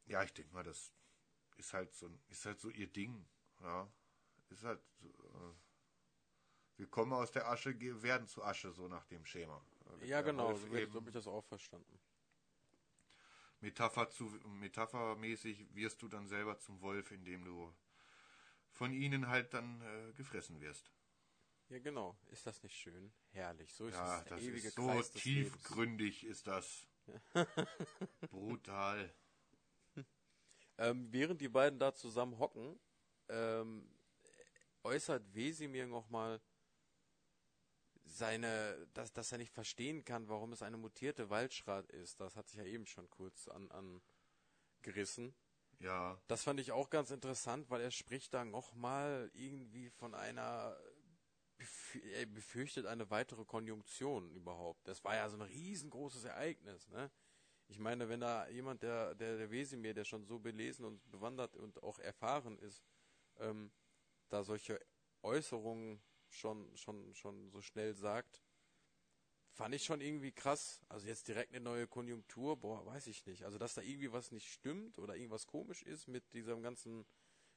ja, 0.09 0.23
ich 0.23 0.33
denke 0.33 0.53
mal, 0.53 0.63
das 0.63 0.91
ist 1.57 1.73
halt 1.73 1.93
so 1.93 2.09
ist 2.29 2.45
halt 2.45 2.59
so 2.59 2.69
ihr 2.69 2.87
Ding, 2.87 3.27
ja. 3.61 3.91
Ist 4.49 4.63
halt 4.63 4.81
äh, 5.03 5.53
wir 6.79 6.87
kommen 6.87 7.11
aus 7.11 7.31
der 7.31 7.49
Asche, 7.49 7.75
werden 8.01 8.25
zu 8.25 8.41
Asche, 8.41 8.71
so 8.71 8.87
nach 8.87 9.05
dem 9.05 9.25
Schema. 9.25 9.61
Ja, 10.01 10.21
genau, 10.21 10.55
so, 10.55 10.65
habe 10.67 10.79
ich 11.07 11.11
das 11.11 11.27
auch 11.27 11.43
verstanden. 11.43 11.99
Metapher 13.59 14.09
zu, 14.09 14.23
metaphermäßig 14.47 15.75
wirst 15.75 16.01
du 16.01 16.07
dann 16.07 16.29
selber 16.29 16.57
zum 16.57 16.79
Wolf, 16.81 17.11
indem 17.11 17.43
du 17.43 17.75
von 18.69 18.93
ihnen 18.93 19.27
halt 19.27 19.53
dann 19.53 19.81
äh, 19.81 20.13
gefressen 20.13 20.61
wirst. 20.61 20.89
Ja, 21.67 21.79
genau. 21.79 22.17
Ist 22.27 22.47
das 22.47 22.63
nicht 22.63 22.77
schön? 22.77 23.11
Herrlich. 23.31 23.73
So 23.73 23.87
ist 23.87 23.95
Ja, 23.95 24.19
es. 24.19 24.23
Der 24.23 24.37
das 24.37 24.45
ewige 24.45 24.67
ist 24.69 24.75
so 24.75 24.87
Kreis 24.87 25.11
tiefgründig 25.11 26.23
ist 26.23 26.47
das. 26.47 26.87
Brutal. 28.31 29.13
Ähm, 30.77 31.11
während 31.11 31.41
die 31.41 31.49
beiden 31.49 31.77
da 31.77 31.93
zusammen 31.93 32.39
hocken, 32.39 32.79
ähm, 33.27 33.85
äußert 34.83 35.35
Wesimir 35.35 35.85
nochmal 35.87 36.41
seine, 38.09 38.87
dass, 38.93 39.13
dass 39.13 39.31
er 39.31 39.37
nicht 39.37 39.53
verstehen 39.53 40.03
kann, 40.05 40.27
warum 40.29 40.51
es 40.51 40.61
eine 40.61 40.77
mutierte 40.77 41.29
Waldschrat 41.29 41.89
ist. 41.91 42.19
Das 42.19 42.35
hat 42.35 42.49
sich 42.49 42.57
ja 42.59 42.65
eben 42.65 42.85
schon 42.85 43.09
kurz 43.09 43.47
an, 43.47 43.69
angerissen. 43.71 45.35
Ja, 45.79 46.19
Das 46.27 46.43
fand 46.43 46.59
ich 46.59 46.71
auch 46.73 46.89
ganz 46.89 47.09
interessant, 47.11 47.69
weil 47.69 47.81
er 47.81 47.91
spricht 47.91 48.33
da 48.33 48.43
nochmal 48.43 49.31
irgendwie 49.33 49.89
von 49.89 50.13
einer, 50.13 50.77
er 52.13 52.25
befürchtet 52.25 52.85
eine 52.85 53.09
weitere 53.09 53.45
Konjunktion 53.45 54.29
überhaupt. 54.31 54.87
Das 54.87 55.03
war 55.03 55.15
ja 55.15 55.29
so 55.29 55.37
ein 55.37 55.41
riesengroßes 55.41 56.25
Ereignis, 56.25 56.87
ne? 56.89 57.09
Ich 57.69 57.77
meine, 57.77 58.09
wenn 58.09 58.19
da 58.19 58.47
jemand, 58.49 58.81
der, 58.81 59.13
der, 59.13 59.37
der 59.37 59.51
Wesemir, 59.51 59.93
der 59.93 60.03
schon 60.03 60.25
so 60.25 60.39
belesen 60.39 60.85
und 60.85 61.07
bewandert 61.11 61.55
und 61.55 61.81
auch 61.83 61.99
erfahren 61.99 62.57
ist, 62.57 62.83
ähm, 63.37 63.71
da 64.29 64.43
solche 64.43 64.79
Äußerungen 65.21 66.01
schon, 66.29 66.75
schon, 66.75 67.13
schon 67.15 67.49
so 67.49 67.61
schnell 67.61 67.93
sagt, 67.93 68.41
fand 69.51 69.75
ich 69.75 69.83
schon 69.83 70.01
irgendwie 70.01 70.31
krass. 70.31 70.81
Also 70.89 71.07
jetzt 71.07 71.27
direkt 71.27 71.53
eine 71.53 71.63
neue 71.63 71.87
Konjunktur, 71.87 72.57
boah, 72.57 72.85
weiß 72.85 73.07
ich 73.07 73.25
nicht. 73.25 73.43
Also 73.43 73.57
dass 73.57 73.73
da 73.73 73.81
irgendwie 73.81 74.11
was 74.11 74.31
nicht 74.31 74.51
stimmt 74.51 74.97
oder 74.99 75.15
irgendwas 75.15 75.47
komisch 75.47 75.83
ist 75.83 76.07
mit 76.07 76.33
diesem 76.33 76.61
ganzen, 76.61 77.05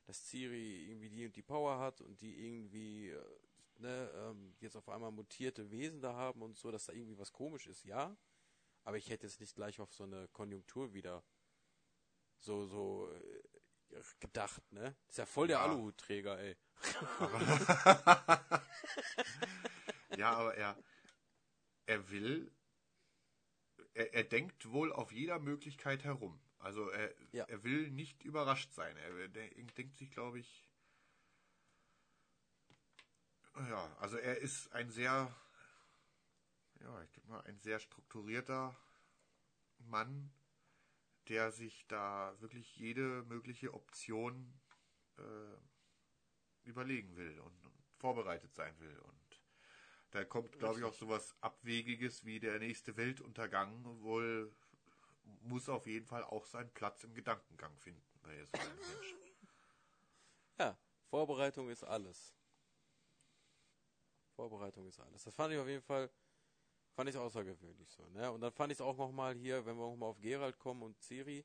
dass 0.04 0.26
Ciri 0.26 0.88
irgendwie 0.88 1.10
die 1.10 1.26
und 1.26 1.36
die 1.36 1.42
Power 1.42 1.78
hat 1.78 2.00
und 2.00 2.20
die 2.20 2.46
irgendwie, 2.46 3.10
äh, 3.10 3.38
ne, 3.78 4.10
ähm, 4.16 4.54
jetzt 4.60 4.76
auf 4.76 4.88
einmal 4.88 5.12
mutierte 5.12 5.70
Wesen 5.70 6.00
da 6.00 6.14
haben 6.14 6.42
und 6.42 6.56
so, 6.56 6.70
dass 6.70 6.86
da 6.86 6.92
irgendwie 6.92 7.18
was 7.18 7.32
komisch 7.32 7.66
ist, 7.66 7.84
ja. 7.84 8.16
Aber 8.84 8.96
ich 8.96 9.10
hätte 9.10 9.26
jetzt 9.26 9.40
nicht 9.40 9.54
gleich 9.54 9.78
auf 9.80 9.92
so 9.94 10.04
eine 10.04 10.28
Konjunktur 10.28 10.92
wieder 10.92 11.22
so, 12.40 12.66
so 12.66 13.08
äh, 13.12 13.41
gedacht, 14.20 14.62
ne? 14.72 14.94
Ist 15.08 15.18
ja 15.18 15.26
voll 15.26 15.48
der 15.48 15.58
Ja. 15.58 15.64
Aluhutträger, 15.64 16.38
ey. 16.38 16.56
ja, 20.16 20.32
aber 20.32 20.54
er, 20.56 20.76
er 21.86 22.10
will, 22.10 22.50
er, 23.94 24.12
er 24.14 24.24
denkt 24.24 24.70
wohl 24.70 24.92
auf 24.92 25.12
jeder 25.12 25.38
Möglichkeit 25.38 26.04
herum. 26.04 26.38
Also 26.58 26.88
er, 26.90 27.12
Ja. 27.32 27.44
er 27.44 27.64
will 27.64 27.90
nicht 27.90 28.22
überrascht 28.22 28.72
sein. 28.74 28.96
Er 28.96 29.28
de- 29.28 29.62
denkt 29.76 29.96
sich, 29.96 30.10
glaube 30.10 30.38
ich, 30.38 30.68
ja, 33.68 33.96
also 34.00 34.16
er 34.16 34.38
ist 34.38 34.72
ein 34.72 34.90
sehr, 34.90 35.34
ja, 36.80 37.02
ich 37.02 37.10
denke 37.12 37.30
mal, 37.30 37.40
ein 37.42 37.58
sehr 37.60 37.78
strukturierter 37.78 38.76
Mann, 39.78 40.30
der 41.28 41.52
sich 41.52 41.86
da 41.86 42.34
wirklich 42.40 42.76
jede 42.76 43.22
mögliche 43.24 43.74
Option 43.74 44.60
äh, 45.18 46.68
überlegen 46.68 47.16
will 47.16 47.38
und, 47.40 47.66
und 47.66 47.84
vorbereitet 47.98 48.54
sein 48.54 48.78
will. 48.80 48.98
Und 48.98 49.42
da 50.10 50.24
kommt, 50.24 50.58
glaube 50.58 50.78
ich, 50.78 50.84
auch 50.84 50.94
sowas 50.94 51.34
Abwegiges 51.40 52.24
wie 52.24 52.40
der 52.40 52.58
nächste 52.58 52.96
Weltuntergang 52.96 53.84
wohl 54.02 54.54
muss 55.42 55.68
auf 55.68 55.86
jeden 55.86 56.06
Fall 56.06 56.24
auch 56.24 56.46
seinen 56.46 56.70
Platz 56.72 57.04
im 57.04 57.14
Gedankengang 57.14 57.76
finden 57.78 58.02
bei 58.22 58.44
so 58.44 58.52
einem 58.58 58.76
Menschen. 58.76 59.18
Ja, 60.58 60.78
Vorbereitung 61.08 61.68
ist 61.70 61.84
alles. 61.84 62.34
Vorbereitung 64.34 64.86
ist 64.86 65.00
alles. 65.00 65.24
Das 65.24 65.34
fand 65.34 65.52
ich 65.52 65.58
auf 65.58 65.68
jeden 65.68 65.82
Fall, 65.82 66.10
fand 66.94 67.10
ich 67.10 67.16
außergewöhnlich 67.16 67.90
so, 67.90 68.08
ne? 68.10 68.30
Und 68.30 68.40
dann 68.40 68.52
fand 68.52 68.72
ich 68.72 68.76
es 68.78 68.80
auch 68.82 68.96
nochmal 68.96 69.34
hier, 69.34 69.64
wenn 69.66 69.76
wir 69.76 69.88
nochmal 69.88 70.10
auf 70.10 70.20
Gerald 70.20 70.58
kommen 70.58 70.82
und 70.82 71.00
Ciri, 71.00 71.44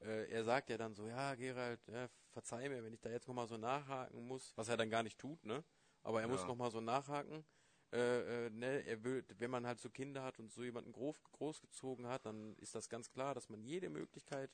äh, 0.00 0.30
er 0.30 0.44
sagt 0.44 0.70
ja 0.70 0.76
dann 0.76 0.94
so, 0.94 1.06
ja, 1.06 1.34
Gerald, 1.34 1.80
ja, 1.88 2.08
verzeih 2.32 2.68
mir, 2.68 2.82
wenn 2.84 2.92
ich 2.92 3.00
da 3.00 3.10
jetzt 3.10 3.26
nochmal 3.28 3.46
so 3.48 3.56
nachhaken 3.56 4.26
muss, 4.26 4.52
was 4.56 4.68
er 4.68 4.76
dann 4.76 4.90
gar 4.90 5.02
nicht 5.02 5.18
tut, 5.18 5.44
ne? 5.44 5.64
Aber 6.02 6.20
er 6.20 6.28
muss 6.28 6.40
Ja. 6.40 6.48
nochmal 6.48 6.70
so 6.70 6.80
nachhaken. 6.80 7.44
Äh, 7.92 8.46
äh, 8.46 8.50
ne, 8.50 8.84
er 8.84 9.02
will, 9.04 9.24
wenn 9.38 9.50
man 9.50 9.66
halt 9.66 9.80
so 9.80 9.88
Kinder 9.90 10.22
hat 10.22 10.38
und 10.38 10.52
so 10.52 10.62
jemanden 10.64 10.92
groß, 10.92 11.16
großgezogen 11.32 12.06
hat, 12.08 12.26
dann 12.26 12.54
ist 12.56 12.74
das 12.74 12.88
ganz 12.88 13.10
klar, 13.10 13.34
dass 13.34 13.48
man 13.48 13.62
jede 13.62 13.88
Möglichkeit 13.88 14.50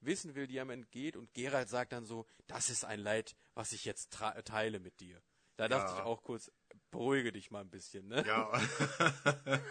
wissen 0.00 0.34
will, 0.34 0.46
die 0.46 0.58
einem 0.60 0.70
entgeht. 0.70 1.16
Und 1.16 1.32
Gerald 1.34 1.68
sagt 1.68 1.92
dann 1.92 2.04
so, 2.04 2.26
das 2.46 2.70
ist 2.70 2.84
ein 2.84 3.00
Leid, 3.00 3.36
was 3.54 3.72
ich 3.72 3.84
jetzt 3.84 4.10
teile 4.12 4.80
mit 4.80 4.98
dir. 5.00 5.22
Da 5.56 5.68
dachte 5.68 5.92
Ja. 5.92 5.98
ich 5.98 6.02
auch 6.04 6.22
kurz, 6.22 6.50
beruhige 6.90 7.32
dich 7.32 7.50
mal 7.50 7.60
ein 7.60 7.70
bisschen, 7.70 8.08
ne? 8.08 8.24
Ja. 8.26 8.52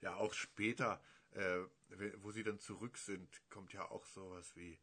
ja, 0.00 0.14
auch 0.16 0.32
später, 0.34 1.00
äh, 1.32 1.58
wo 2.16 2.30
sie 2.32 2.42
dann 2.42 2.58
zurück 2.58 2.98
sind, 2.98 3.28
kommt 3.50 3.72
ja 3.72 3.90
auch 3.90 4.06
sowas 4.06 4.54
wie, 4.56 4.78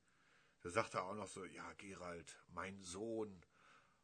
da 0.61 0.69
sagt 0.69 0.95
er 0.95 1.03
auch 1.03 1.15
noch 1.15 1.27
so, 1.27 1.45
ja, 1.45 1.71
Gerald, 1.73 2.39
mein 2.49 2.81
Sohn. 2.81 3.45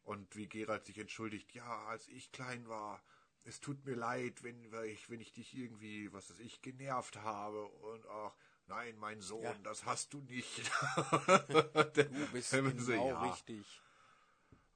Und 0.03 0.35
wie 0.35 0.47
Gerald 0.47 0.85
sich 0.85 0.99
entschuldigt, 0.99 1.53
ja, 1.53 1.85
als 1.85 2.07
ich 2.07 2.31
klein 2.31 2.67
war, 2.67 3.03
es 3.43 3.59
tut 3.59 3.85
mir 3.85 3.95
leid, 3.95 4.43
wenn 4.43 4.63
ich, 4.85 5.09
wenn 5.09 5.19
ich 5.19 5.33
dich 5.33 5.55
irgendwie, 5.55 6.11
was 6.13 6.29
weiß 6.29 6.39
ich, 6.39 6.61
genervt 6.61 7.17
habe 7.17 7.65
und 7.65 8.07
auch, 8.07 8.35
nein, 8.67 8.97
mein 8.97 9.21
Sohn, 9.21 9.43
Ja. 9.43 9.53
das 9.63 9.85
hast 9.85 10.13
du 10.13 10.21
nicht. 10.21 10.71
Du 11.95 12.27
bist 12.31 12.51
genau 12.51 13.21
richtig. 13.23 13.81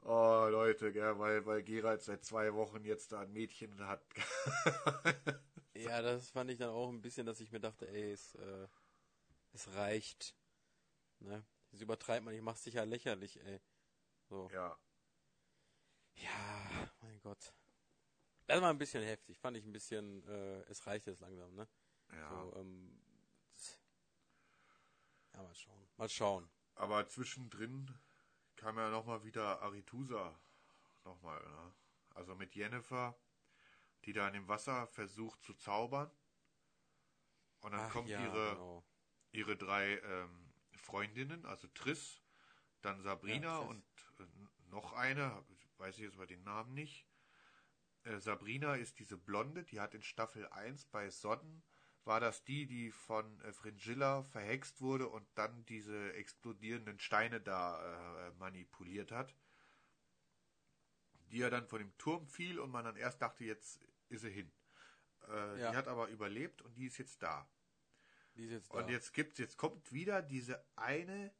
Oh, 0.02 0.48
Leute, 0.50 0.92
gell, 0.92 1.20
weil, 1.20 1.46
weil 1.46 1.64
Gerald 1.64 2.02
seit 2.02 2.24
zwei 2.24 2.54
Wochen 2.54 2.84
jetzt 2.86 3.12
da 3.12 3.22
ein 3.22 3.34
Mädchen 3.34 3.86
hat. 3.86 4.04
Ja, 5.76 6.02
das 6.02 6.30
fand 6.30 6.52
ich 6.52 6.58
dann 6.58 6.72
auch 6.72 6.90
ein 6.90 7.02
bisschen, 7.02 7.26
dass 7.26 7.40
ich 7.40 7.52
mir 7.52 7.60
dachte, 7.62 7.88
ey, 7.88 8.12
es, 8.12 8.36
äh, 8.36 8.68
es 9.54 9.74
reicht. 9.76 10.36
Ne? 11.20 11.46
Das 11.72 11.80
übertreibt 11.80 12.26
man, 12.26 12.34
ich 12.34 12.42
mach's 12.42 12.64
sicher 12.64 12.86
lächerlich, 12.86 13.42
ey. 13.44 13.62
So. 14.28 14.50
ja. 14.52 14.78
Ja, 16.16 16.92
mein 17.02 17.20
Gott. 17.22 17.54
Das 18.48 18.62
war 18.62 18.70
ein 18.72 18.78
bisschen 18.78 19.04
heftig, 19.04 19.40
fand 19.40 19.56
ich 19.56 19.64
ein 19.64 19.72
bisschen, 19.72 20.22
äh, 20.28 20.62
es 20.64 20.86
reicht 20.86 21.08
jetzt 21.08 21.22
langsam, 21.22 21.56
ne? 21.56 21.68
Ja. 22.12 22.30
So, 22.30 22.56
ähm, 22.58 23.00
mal 25.34 25.56
schauen. 25.56 25.88
Mal 25.98 26.10
schauen. 26.10 26.50
Aber 26.76 27.08
zwischendrin 27.08 27.94
kam 28.60 28.78
ja 28.78 28.90
nochmal 28.90 29.24
wieder 29.24 29.62
Arethusa 29.62 30.38
nochmal, 31.06 31.42
ne? 31.42 31.74
Also 32.14 32.36
mit 32.36 32.56
Jennifer, 32.56 33.18
die 34.04 34.12
da 34.12 34.28
in 34.28 34.34
dem 34.34 34.48
Wasser 34.48 34.86
versucht 34.88 35.42
zu 35.44 35.54
zaubern. 35.54 36.12
Und 37.62 37.72
dann 37.72 37.82
Ach 37.82 37.92
kommt 37.92 38.10
ja, 38.10 38.22
ihre, 38.22 38.50
genau. 38.52 38.84
ihre 39.32 39.56
drei 39.56 39.98
ähm, 40.00 40.54
Freundinnen, 40.76 41.46
also 41.46 41.68
Triss, 41.70 42.22
dann 42.82 43.02
Sabrina 43.02 43.48
Ja, 43.48 43.58
und 43.60 43.84
äh, 44.20 44.24
noch 44.70 44.94
eine, 44.94 45.44
weiß 45.78 45.96
ich 45.98 46.04
jetzt 46.04 46.18
mal 46.18 46.28
den 46.28 46.44
Namen 46.44 46.74
nicht. 46.74 47.08
Äh, 48.04 48.20
Sabrina 48.20 48.76
ist 48.76 49.00
diese 49.00 49.18
Blonde, 49.18 49.64
die 49.64 49.80
hat 49.80 49.94
in 49.94 50.04
Staffel 50.04 50.48
1 50.50 50.86
bei 50.86 51.10
Sodden, 51.10 51.64
war 52.06 52.20
das 52.20 52.44
die, 52.44 52.66
die 52.66 52.92
von 52.92 53.40
äh, 53.42 53.54
Fringilla 53.54 54.24
verhext 54.24 54.82
wurde 54.82 55.08
und 55.08 55.28
dann 55.36 55.66
diese 55.66 56.14
explodierenden 56.14 57.00
Steine 57.00 57.42
da 57.42 58.28
äh, 58.28 58.32
manipuliert 58.40 59.12
hat. 59.12 59.36
Die 61.32 61.38
ja 61.38 61.50
dann 61.50 61.68
von 61.68 61.80
dem 61.80 61.96
Turm 61.98 62.28
fiel 62.28 62.60
und 62.60 62.72
man 62.72 62.86
dann 62.86 62.96
erst 62.96 63.22
dachte, 63.22 63.44
jetzt 63.44 63.80
ist 64.10 64.22
sie 64.22 64.32
hin. 64.32 64.52
Äh, 65.28 65.60
Ja. 65.62 65.72
Die 65.72 65.78
hat 65.78 65.88
aber 65.88 66.08
überlebt 66.08 66.62
und 66.62 66.76
die 66.76 66.88
ist 66.88 66.98
jetzt 66.98 67.22
da. 67.22 67.48
Die 68.36 68.46
ist 68.46 68.52
jetzt 68.52 68.74
da. 68.74 68.80
Und 68.80 68.90
jetzt 68.90 69.14
gibt's, 69.14 69.38
jetzt 69.38 69.58
kommt 69.58 69.92
wieder 69.94 70.22
diese 70.22 70.66
eine 70.76 71.32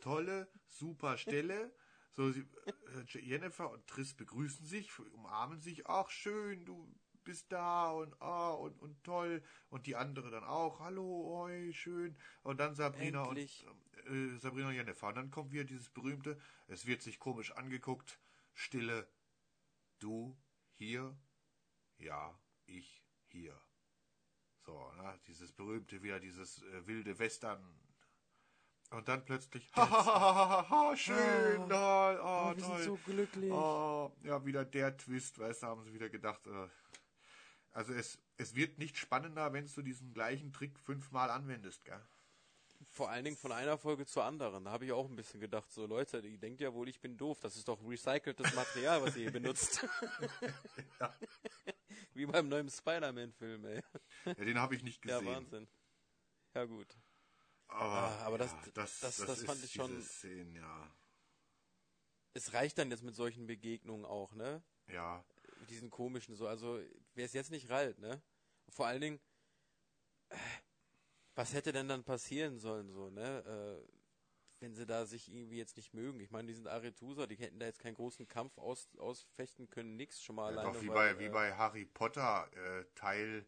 tolle, 0.00 0.48
super 0.68 1.18
Stelle. 1.18 1.74
So, 2.12 2.30
sie, 2.30 2.48
äh, 2.64 3.18
Jennifer 3.20 3.70
und 3.70 3.86
Triss 3.86 4.14
begrüßen 4.14 4.64
sich, 4.64 4.98
umarmen 4.98 5.60
sich. 5.60 5.86
Ach, 5.86 6.08
schön, 6.08 6.64
du 6.64 6.90
bist 7.26 7.52
da 7.52 7.90
und 7.90 8.14
ah, 8.22 8.52
und, 8.52 8.80
und 8.80 9.04
toll. 9.04 9.42
Und 9.68 9.86
die 9.86 9.96
andere 9.96 10.30
dann 10.30 10.44
auch. 10.44 10.80
Hallo, 10.80 11.42
oi, 11.42 11.72
schön. 11.74 12.16
Und 12.42 12.58
dann 12.58 12.74
Sabrina 12.74 13.24
Endlich. 13.24 13.66
und 13.66 14.34
äh, 14.34 14.38
Sabrina 14.38 14.68
und 14.68 14.74
Jennifer. 14.74 15.08
Und 15.08 15.16
dann 15.16 15.30
kommt 15.30 15.52
wieder 15.52 15.64
dieses 15.64 15.90
berühmte, 15.90 16.40
es 16.68 16.86
wird 16.86 17.02
sich 17.02 17.18
komisch 17.18 17.52
angeguckt, 17.52 18.18
Stille. 18.54 19.06
Du 19.98 20.36
hier? 20.78 21.14
Ja, 21.98 22.38
ich 22.66 23.02
hier. 23.26 23.60
So, 24.64 24.92
ne, 24.96 25.18
dieses 25.26 25.52
berühmte 25.52 26.02
wieder, 26.02 26.20
dieses 26.20 26.62
äh, 26.62 26.86
wilde 26.86 27.18
Western. 27.18 27.62
Und 28.90 29.08
dann 29.08 29.24
plötzlich, 29.24 29.68
ha, 29.74 29.90
ha, 29.90 30.04
ha, 30.06 30.20
ha, 30.20 30.34
ha, 30.36 30.70
ha, 30.70 30.96
schön, 30.96 31.68
da, 31.68 32.12
oh, 32.12 32.52
oh, 32.52 32.56
wir 32.56 32.62
toll. 32.62 32.76
sind 32.76 32.84
so 32.84 32.96
glücklich. 33.04 33.50
Oh, 33.50 34.12
ja, 34.22 34.44
wieder 34.44 34.64
der 34.64 34.96
Twist, 34.96 35.40
weißt 35.40 35.62
du, 35.62 35.66
haben 35.66 35.82
sie 35.82 35.92
wieder 35.92 36.08
gedacht. 36.08 36.46
Äh, 36.46 36.68
also 37.76 37.92
es, 37.92 38.18
es 38.38 38.54
wird 38.54 38.78
nicht 38.78 38.96
spannender, 38.96 39.52
wenn 39.52 39.66
du 39.66 39.82
diesen 39.82 40.12
gleichen 40.12 40.52
Trick 40.52 40.78
fünfmal 40.80 41.30
anwendest, 41.30 41.84
gell? 41.84 42.00
Vor 42.90 43.08
allen 43.10 43.24
Dingen 43.24 43.36
von 43.36 43.52
einer 43.52 43.78
Folge 43.78 44.04
zur 44.06 44.24
anderen. 44.24 44.64
Da 44.64 44.70
habe 44.70 44.84
ich 44.84 44.92
auch 44.92 45.08
ein 45.08 45.16
bisschen 45.16 45.40
gedacht, 45.40 45.70
so 45.72 45.86
Leute, 45.86 46.18
ihr 46.20 46.38
denkt 46.38 46.60
ja 46.60 46.72
wohl, 46.74 46.88
ich 46.88 47.00
bin 47.00 47.16
doof. 47.16 47.40
Das 47.40 47.56
ist 47.56 47.68
doch 47.68 47.82
recyceltes 47.82 48.54
Material, 48.54 49.02
was 49.02 49.16
ihr 49.16 49.22
hier 49.22 49.32
benutzt. 49.32 49.86
Wie 52.14 52.26
beim 52.26 52.48
neuen 52.48 52.68
Spider-Man-Film, 52.70 53.64
ey. 53.66 53.82
Ja, 54.24 54.34
den 54.34 54.58
habe 54.60 54.74
ich 54.74 54.82
nicht 54.82 55.04
Ja, 55.04 55.18
gesehen. 55.18 55.34
Wahnsinn. 55.34 55.68
Ja, 56.54 56.64
gut. 56.64 56.96
Ah, 57.68 58.16
aber 58.24 58.38
das- 58.38 58.52
ja, 58.52 58.58
das- 58.74 59.00
das 59.00 59.18
ist 59.18 59.44
fand 59.44 59.62
ich 59.64 59.72
schon- 59.72 60.02
Szenen, 60.02 60.54
ja. 60.54 60.90
Es 62.34 62.52
reicht 62.52 62.78
dann 62.78 62.90
jetzt 62.90 63.02
mit 63.02 63.14
solchen 63.14 63.46
Begegnungen 63.46 64.04
auch, 64.04 64.32
ne? 64.34 64.62
Ja, 64.88 65.24
Mit 65.60 65.70
diesen 65.70 65.90
komischen 65.90 66.36
so. 66.36 66.46
Also, 66.46 66.78
wer 67.16 67.26
es 67.26 67.32
jetzt 67.34 67.50
nicht 67.50 67.70
rallt, 67.70 67.98
ne? 67.98 68.22
Vor 68.68 68.86
allen 68.86 69.00
Dingen, 69.00 69.20
äh, 70.30 70.36
was 71.34 71.52
hätte 71.54 71.72
denn 71.72 71.88
dann 71.88 72.04
passieren 72.04 72.58
sollen, 72.58 72.90
so, 72.90 73.10
ne? 73.10 73.44
Äh, 73.86 73.88
wenn 74.60 74.74
sie 74.74 74.86
da 74.86 75.06
sich 75.06 75.32
irgendwie 75.32 75.58
jetzt 75.58 75.76
nicht 75.76 75.94
mögen. 75.94 76.20
Ich 76.20 76.30
meine, 76.30 76.48
die 76.48 76.54
sind 76.54 76.68
Arethusa, 76.68 77.26
die 77.26 77.36
hätten 77.36 77.60
da 77.60 77.66
jetzt 77.66 77.80
keinen 77.80 77.94
großen 77.94 78.28
Kampf 78.28 78.58
aus, 78.58 78.88
ausfechten 78.98 79.68
können, 79.70 79.96
nix 79.96 80.22
schon 80.22 80.36
mal 80.36 80.48
Ja, 80.48 80.56
alleine. 80.56 80.74
doch 80.74 80.80
wie 80.82 80.88
weil, 80.88 81.14
bei, 81.14 81.18
wie 81.18 81.28
äh, 81.28 81.30
bei 81.30 81.52
Harry 81.54 81.84
Potter 81.84 82.50
äh, 82.54 82.84
Teil 82.94 83.44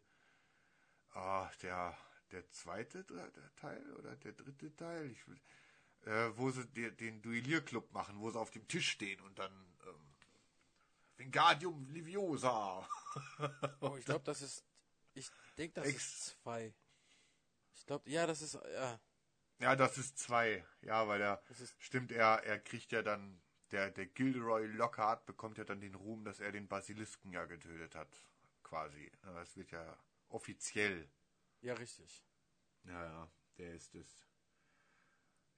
ah, 1.14 1.50
der 1.62 1.96
der 2.30 2.50
zweite 2.50 3.04
der 3.04 3.30
Teil 3.56 3.92
oder 3.96 4.16
der 4.16 4.32
dritte 4.32 4.74
Teil, 4.76 5.10
ich, 5.10 5.26
will- 5.28 5.40
äh, 6.06 6.30
wo 6.36 6.50
sie 6.50 6.66
de, 6.68 6.90
den 6.92 7.22
Duellierclub 7.22 7.92
machen, 7.92 8.20
wo 8.20 8.30
sie 8.30 8.38
auf 8.40 8.50
dem 8.50 8.68
Tisch 8.68 8.90
stehen 8.90 9.20
und 9.22 9.38
dann 9.38 9.52
ähm, 9.86 10.07
Vingadium 11.18 11.86
Liviosa. 11.90 12.88
Oh, 13.80 13.96
ich 13.98 14.04
glaube, 14.04 14.24
das 14.24 14.42
ist. 14.42 14.64
Ich 15.14 15.30
denke, 15.56 15.74
das 15.80 15.88
Ex- 15.88 15.96
ist 15.96 16.26
zwei. 16.42 16.74
Ich 17.74 17.86
glaube, 17.86 18.08
ja, 18.10 18.26
das 18.26 18.42
ist. 18.42 18.54
Ja, 18.54 19.00
ja, 19.60 19.76
das 19.76 19.98
ist 19.98 20.18
zwei. 20.18 20.64
Ja, 20.82 21.08
weil 21.08 21.20
er 21.20 21.42
stimmt, 21.78 22.12
er 22.12 22.44
er 22.44 22.58
kriegt 22.60 22.92
ja 22.92 23.02
dann 23.02 23.40
der 23.70 23.90
der 23.90 24.06
Gilderoy 24.06 24.66
Lockhart 24.66 25.26
bekommt 25.26 25.58
ja 25.58 25.64
dann 25.64 25.80
den 25.80 25.94
Ruhm, 25.94 26.24
dass 26.24 26.40
er 26.40 26.52
den 26.52 26.68
Basilisken 26.68 27.32
ja 27.32 27.44
getötet 27.46 27.94
hat, 27.94 28.08
quasi. 28.62 29.10
Das 29.22 29.56
wird 29.56 29.70
ja 29.72 29.96
offiziell 30.28 31.08
Ja, 31.60 31.74
richtig. 31.74 32.24
Ja, 32.84 33.04
ja, 33.04 33.30
der 33.58 33.74
ist 33.74 33.94
es. 33.94 34.26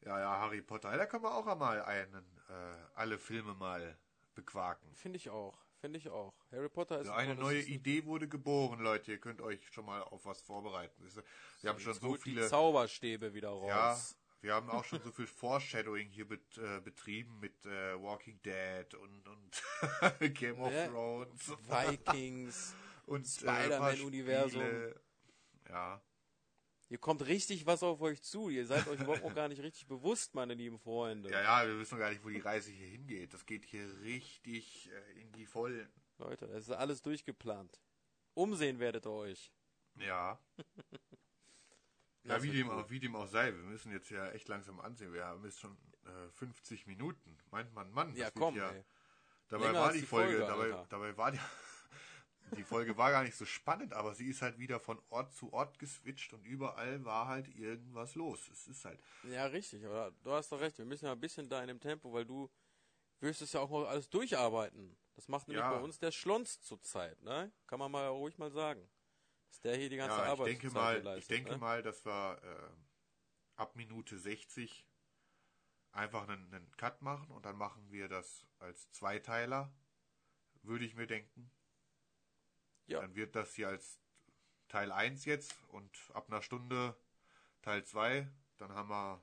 Ja, 0.01 0.19
ja, 0.19 0.39
Harry 0.41 0.63
Potter. 0.63 0.97
Da 0.97 1.07
können 1.07 1.25
wir 1.25 1.35
auch 1.35 1.47
einmal 1.47 1.83
einen, 1.83 2.25
äh, 2.49 2.53
alle 2.95 3.19
Filme 3.19 3.55
mal 3.55 3.99
bequaken. 4.35 4.95
Finde 4.95 5.17
ich 5.17 5.31
auch. 5.31 5.59
Finde 5.81 5.99
ich 5.99 6.09
auch. 6.11 6.35
Harry 6.53 6.69
Potter 6.69 7.01
ist 7.01 7.07
Ja, 7.07 7.15
ein 7.17 7.31
eine 7.31 7.41
neue 7.41 7.63
Idee 7.63 8.05
wurde 8.05 8.29
geboren, 8.29 8.81
Leute. 8.81 9.13
Ihr 9.13 9.19
könnt 9.19 9.41
euch 9.41 9.67
schon 9.71 9.87
mal 9.87 10.03
auf 10.03 10.27
was 10.27 10.43
vorbereiten. 10.43 11.03
Wir 11.63 11.71
haben 11.71 11.81
schon 11.81 11.95
so 11.95 12.09
holt 12.09 12.21
die 12.25 12.31
viele. 12.31 12.49
Zauberstäbe 12.49 13.33
wieder 13.33 13.49
raus. 13.49 13.69
Ja, 13.69 13.99
wir 14.43 14.55
haben 14.55 14.69
auch 14.71 14.85
schon 14.85 15.03
so 15.03 15.11
viel 15.11 15.27
Foreshadowing 15.27 16.09
hier 16.09 16.29
bet, 16.29 16.59
äh, 16.59 16.81
betrieben 16.81 17.41
mit 17.41 17.65
äh, 17.65 18.01
Walking 18.03 18.41
Dead 18.43 18.95
und, 18.95 19.27
und 19.29 19.63
Game 20.35 20.61
of 20.61 20.73
Ja. 20.73 20.89
Thrones 20.89 21.49
Vikings. 21.67 22.75
und 23.07 23.27
Spider-Man-Universum. 23.27 24.61
äh, 24.61 24.67
Spiele. 24.67 25.01
Ja, 25.71 26.03
Hier 26.91 26.99
kommt 26.99 27.25
richtig 27.25 27.67
was 27.67 27.85
auf 27.85 28.01
euch 28.01 28.21
zu. 28.21 28.49
Ihr 28.49 28.67
seid 28.67 28.89
euch 28.89 28.99
überhaupt 28.99 29.23
noch 29.23 29.33
gar 29.33 29.47
nicht 29.47 29.63
richtig 29.63 29.87
bewusst, 29.87 30.35
meine 30.35 30.55
lieben 30.55 30.81
Freunde. 30.81 31.31
ja, 31.31 31.41
ja, 31.41 31.69
wir 31.69 31.79
wissen 31.79 31.97
gar 31.97 32.11
nicht, 32.11 32.25
wo 32.25 32.31
die 32.31 32.41
Reise 32.41 32.73
hier 32.73 32.89
hingeht. 32.89 33.33
Das 33.33 33.47
geht 33.47 33.65
hier 33.65 33.89
richtig 34.01 34.91
äh, 34.91 35.21
in 35.21 35.31
die 35.31 35.47
Vollen. 35.47 35.89
Leute, 36.19 36.49
das 36.49 36.65
ist 36.65 36.71
alles 36.73 37.01
durchgeplant. 37.01 37.81
Umsehen 38.35 38.81
werdet 38.81 39.07
ihr 39.07 39.13
euch. 39.13 39.53
Ja. 39.95 40.39
Ja, 42.25 42.43
wie 42.43 42.51
dem, 42.51 42.69
auch, 42.69 42.91
wie 42.91 43.01
dem 43.01 43.17
auch 43.17 43.27
sei, 43.27 43.47
wir 43.47 43.63
müssen 43.63 43.91
jetzt 43.93 44.11
ja 44.11 44.29
echt 44.33 44.47
langsam 44.47 44.79
ansehen. 44.79 45.11
Wir 45.15 45.25
haben 45.25 45.43
jetzt 45.43 45.59
schon 45.59 45.75
äh, 46.05 46.31
50 46.33 46.87
Minuten. 46.87 47.39
Meint 47.51 47.73
man, 47.73 47.91
Mann. 47.93 48.15
Ja, 48.15 48.31
komm, 48.31 48.57
ja. 48.57 48.71
Dabei 49.49 49.73
war 49.73 49.91
die 49.91 50.01
die 50.01 50.07
Folge, 50.07 50.37
Folge, 50.37 50.47
dabei, 50.47 50.65
Alter. 50.65 50.87
dabei 50.91 51.17
war 51.17 51.33
die, 51.33 51.41
die 52.57 52.65
Folge 52.65 52.97
war 52.97 53.11
gar 53.11 53.23
nicht 53.23 53.37
so 53.37 53.45
spannend, 53.45 53.93
aber 53.93 54.15
sie 54.15 54.29
ist 54.29 54.43
halt 54.43 54.59
wieder 54.59 54.81
von 54.81 55.01
Ort 55.09 55.33
zu 55.33 55.53
Ort 55.53 55.79
geswitcht 55.79 56.33
und 56.33 56.45
überall 56.45 57.05
war 57.05 57.29
halt 57.29 57.49
irgendwas 57.57 58.15
los. 58.15 58.49
Es 58.53 58.67
ist 58.67 58.85
halt, 58.85 59.01
Ja, 59.25 59.47
richtig, 59.47 59.85
aber 59.85 60.13
du 60.23 60.31
hast 60.33 60.51
doch 60.53 60.61
recht. 60.61 60.79
Wir 60.79 60.85
müssen 60.85 61.07
ja 61.07 61.13
ein 61.13 61.21
bisschen 61.21 61.49
da 61.49 61.61
in 61.61 61.69
dem 61.69 61.81
Tempo, 61.81 62.13
weil 62.13 62.25
du 62.25 62.51
wirst 63.21 63.43
es 63.43 63.53
ja 63.53 63.61
auch 63.61 63.71
mal 63.71 63.87
alles 63.87 64.09
durcharbeiten. 64.09 64.97
Das 65.15 65.29
macht 65.29 65.49
nämlich 65.49 65.63
Ja. 65.63 65.73
bei 65.73 65.81
uns 65.81 65.99
der 65.99 66.13
Schlons 66.13 66.61
zurzeit, 66.63 67.21
ne? 67.23 67.53
Kann 67.67 67.79
man 67.79 67.91
mal 67.93 68.07
ruhig 68.09 68.39
mal 68.39 68.51
sagen. 68.51 68.89
Dass 69.51 69.61
der 69.61 69.77
hier 69.77 69.91
die 69.91 69.97
ganze 69.97 70.17
ja, 70.17 70.25
ich 70.25 70.31
Arbeit 70.31 70.47
denke 70.47 70.71
mal, 70.71 71.03
leistet, 71.03 71.23
ich 71.23 71.29
denke 71.29 71.51
ne? 71.53 71.59
mal, 71.59 71.83
dass 71.83 72.05
wir 72.07 72.41
äh, 72.43 73.61
ab 73.61 73.77
Minute 73.77 74.19
60 74.19 74.87
einfach 75.93 76.29
einen, 76.29 76.55
einen 76.55 76.71
Cut 76.77 77.03
machen 77.03 77.31
und 77.31 77.45
dann 77.45 77.57
machen 77.57 77.91
wir 77.91 78.09
das 78.09 78.47
als 78.59 78.91
Zweiteiler, 78.93 79.73
würde 80.63 80.85
ich 80.85 80.95
mir 80.95 81.07
denken. 81.07 81.51
Ja. 82.91 83.01
Dann 83.01 83.15
wird 83.15 83.37
das 83.37 83.55
hier 83.55 83.69
als 83.69 84.01
Teil 84.69 84.91
1 84.91 85.25
jetzt 85.25 85.55
und 85.69 85.97
ab 86.13 86.29
einer 86.29 86.43
Stunde 86.43 86.97
Teil 87.63 87.85
2, 87.85 88.29
dann 88.59 88.73
haben 88.75 88.89
wir 88.91 89.23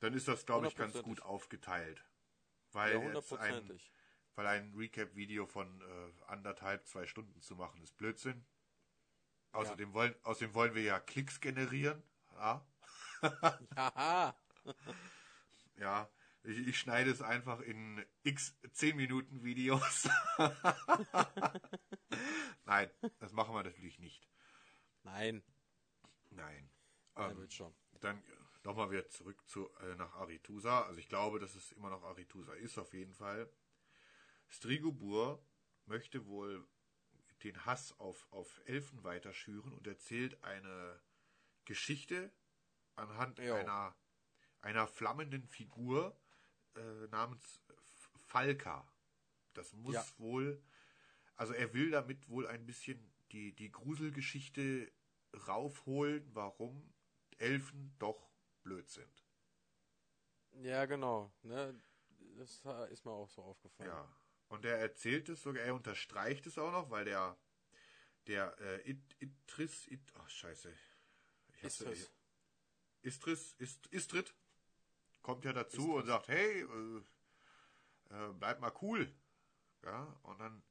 dann 0.00 0.12
ist 0.12 0.28
das, 0.28 0.44
glaube 0.44 0.68
ich, 0.68 0.76
ganz 0.76 1.02
gut 1.02 1.22
aufgeteilt. 1.22 2.04
Weil 2.72 3.02
Ja, 3.02 3.12
jetzt 3.14 3.32
ein, 3.32 3.80
weil 4.34 4.46
ein 4.46 4.74
Recap-Video 4.74 5.46
von 5.46 5.80
äh, 5.80 6.24
anderthalb, 6.26 6.86
zwei 6.86 7.06
Stunden 7.06 7.40
zu 7.40 7.56
machen, 7.56 7.82
ist 7.82 7.96
Blödsinn. 7.96 8.44
Außerdem, 9.52 9.94
wollen, 9.94 10.14
außerdem 10.22 10.54
wollen 10.54 10.74
wir 10.74 10.82
ja 10.82 11.00
Klicks 11.00 11.40
generieren. 11.40 12.02
Ja, 12.34 12.66
Haha. 13.76 14.36
ja. 15.76 16.10
Ich, 16.46 16.68
ich 16.68 16.78
schneide 16.78 17.10
es 17.10 17.22
einfach 17.22 17.60
in 17.60 18.04
x 18.22 18.56
10 18.72 18.96
Minuten 18.96 19.42
Videos. 19.42 20.08
Nein, 22.64 22.90
das 23.18 23.32
machen 23.32 23.52
wir 23.54 23.64
natürlich 23.64 23.98
nicht. 23.98 24.28
Nein, 25.02 25.42
Nein. 26.30 26.70
Ähm, 27.16 27.36
wird 27.36 27.52
schon. 27.52 27.74
dann 28.00 28.22
nochmal 28.62 28.90
wieder 28.90 29.08
zurück 29.08 29.42
zu, 29.48 29.68
äh, 29.80 29.96
nach 29.96 30.14
Arethusa. 30.14 30.82
Also 30.82 30.98
ich 30.98 31.08
glaube, 31.08 31.40
dass 31.40 31.54
es 31.54 31.72
immer 31.72 31.90
noch 31.90 32.04
Arethusa 32.04 32.54
ist, 32.54 32.78
auf 32.78 32.92
jeden 32.92 33.14
Fall. 33.14 33.50
Strigobur 34.48 35.44
möchte 35.86 36.26
wohl 36.26 36.66
den 37.42 37.64
Hass 37.64 37.98
auf, 37.98 38.26
auf 38.30 38.60
Elfen 38.66 39.02
weiter 39.02 39.32
schüren 39.32 39.72
und 39.72 39.86
erzählt 39.86 40.42
eine 40.44 41.00
Geschichte, 41.64 42.32
anhand 42.94 43.38
Jo. 43.40 43.54
einer, 43.54 43.96
einer 44.60 44.86
flammenden 44.86 45.46
Figur 45.48 46.16
äh, 46.76 47.06
namens 47.08 47.60
Falka. 48.26 48.86
Das 49.54 49.72
muss 49.72 49.94
Ja. 49.94 50.04
wohl, 50.18 50.62
also 51.36 51.52
er 51.52 51.72
will 51.72 51.90
damit 51.90 52.28
wohl 52.28 52.46
ein 52.46 52.66
bisschen 52.66 53.12
die, 53.32 53.54
die 53.54 53.70
Gruselgeschichte 53.70 54.92
raufholen, 55.46 56.28
warum 56.34 56.92
Elfen 57.38 57.94
doch 57.98 58.30
blöd 58.62 58.88
sind. 58.88 59.26
Ja, 60.62 60.86
genau. 60.86 61.32
Ne? 61.42 61.78
Das 62.36 62.62
ist 62.90 63.04
mir 63.04 63.10
auch 63.12 63.28
so 63.30 63.42
aufgefallen. 63.42 63.90
Ja. 63.90 64.16
Und 64.48 64.64
er 64.64 64.78
erzählt 64.78 65.28
es 65.28 65.42
sogar, 65.42 65.62
er 65.64 65.74
unterstreicht 65.74 66.46
es 66.46 66.56
auch 66.58 66.70
noch, 66.72 66.90
weil 66.90 67.04
der, 67.04 67.36
der 68.26 68.58
äh, 68.60 68.90
It, 68.90 69.16
Itris, 69.20 69.86
It, 69.88 70.12
oh, 70.18 70.28
scheiße. 70.28 70.72
Ich 71.54 71.62
hab's- 71.64 71.80
Ist 71.80 71.86
es. 72.02 72.12
Istris, 73.02 73.52
Ist, 73.58 73.86
Istrid 73.88 74.34
kommt 75.26 75.44
ja 75.44 75.52
dazu 75.52 75.94
und 75.96 76.06
sagt, 76.06 76.28
hey, 76.28 76.62
äh, 76.62 77.02
äh, 78.10 78.32
bleib 78.38 78.60
mal 78.60 78.72
cool. 78.80 79.12
Ja, 79.82 80.04
und 80.22 80.38
dann 80.38 80.62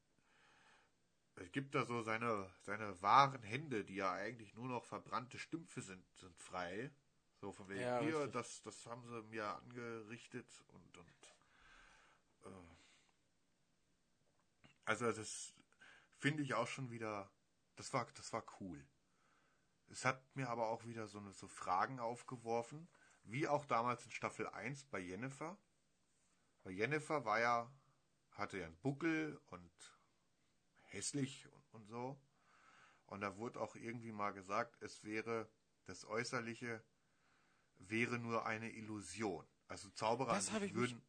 gibt 1.52 1.74
er 1.74 1.84
so 1.84 2.00
seine, 2.00 2.50
seine 2.62 3.00
wahren 3.02 3.42
Hände, 3.42 3.84
die 3.84 3.96
ja 3.96 4.12
eigentlich 4.12 4.54
nur 4.54 4.66
noch 4.66 4.86
verbrannte 4.86 5.38
Stümpfe 5.38 5.82
sind, 5.82 6.02
sind 6.16 6.34
frei. 6.38 6.90
So 7.38 7.52
von 7.52 7.68
wegen, 7.68 7.82
Ja, 7.82 8.00
hier, 8.00 8.28
das, 8.28 8.62
das 8.62 8.86
haben 8.86 9.06
sie 9.06 9.22
mir 9.24 9.46
angerichtet 9.46 10.64
und, 10.68 10.96
und 10.96 11.36
äh, 12.44 12.76
also 14.86 15.12
das 15.12 15.52
finde 16.16 16.42
ich 16.42 16.54
auch 16.54 16.66
schon 16.66 16.90
wieder, 16.90 17.30
das 17.74 17.92
war, 17.92 18.06
das 18.14 18.32
war 18.32 18.42
cool. 18.60 18.82
Es 19.90 20.06
hat 20.06 20.34
mir 20.34 20.48
aber 20.48 20.68
auch 20.68 20.86
wieder 20.86 21.06
so, 21.08 21.18
eine, 21.18 21.34
so 21.34 21.46
Fragen 21.46 22.00
aufgeworfen, 22.00 22.88
wie 23.26 23.48
auch 23.48 23.64
damals 23.64 24.04
in 24.04 24.10
Staffel 24.10 24.48
1 24.48 24.84
bei 24.84 24.98
Jennifer. 24.98 25.58
Weil 26.62 26.72
Jennifer 26.74 27.24
war 27.24 27.40
ja, 27.40 27.70
hatte 28.32 28.58
ja 28.58 28.66
einen 28.66 28.76
Buckel 28.78 29.40
und 29.46 29.70
hässlich 30.84 31.46
und, 31.52 31.74
und 31.74 31.86
so. 31.86 32.20
Und 33.06 33.20
da 33.20 33.36
wurde 33.36 33.60
auch 33.60 33.76
irgendwie 33.76 34.12
mal 34.12 34.32
gesagt, 34.32 34.76
es 34.82 35.04
wäre, 35.04 35.48
das 35.84 36.04
Äußerliche 36.04 36.82
wäre 37.78 38.18
nur 38.18 38.46
eine 38.46 38.70
Illusion. 38.70 39.46
Also 39.68 39.90
Zauberer 39.90 40.40
würden, 40.72 41.02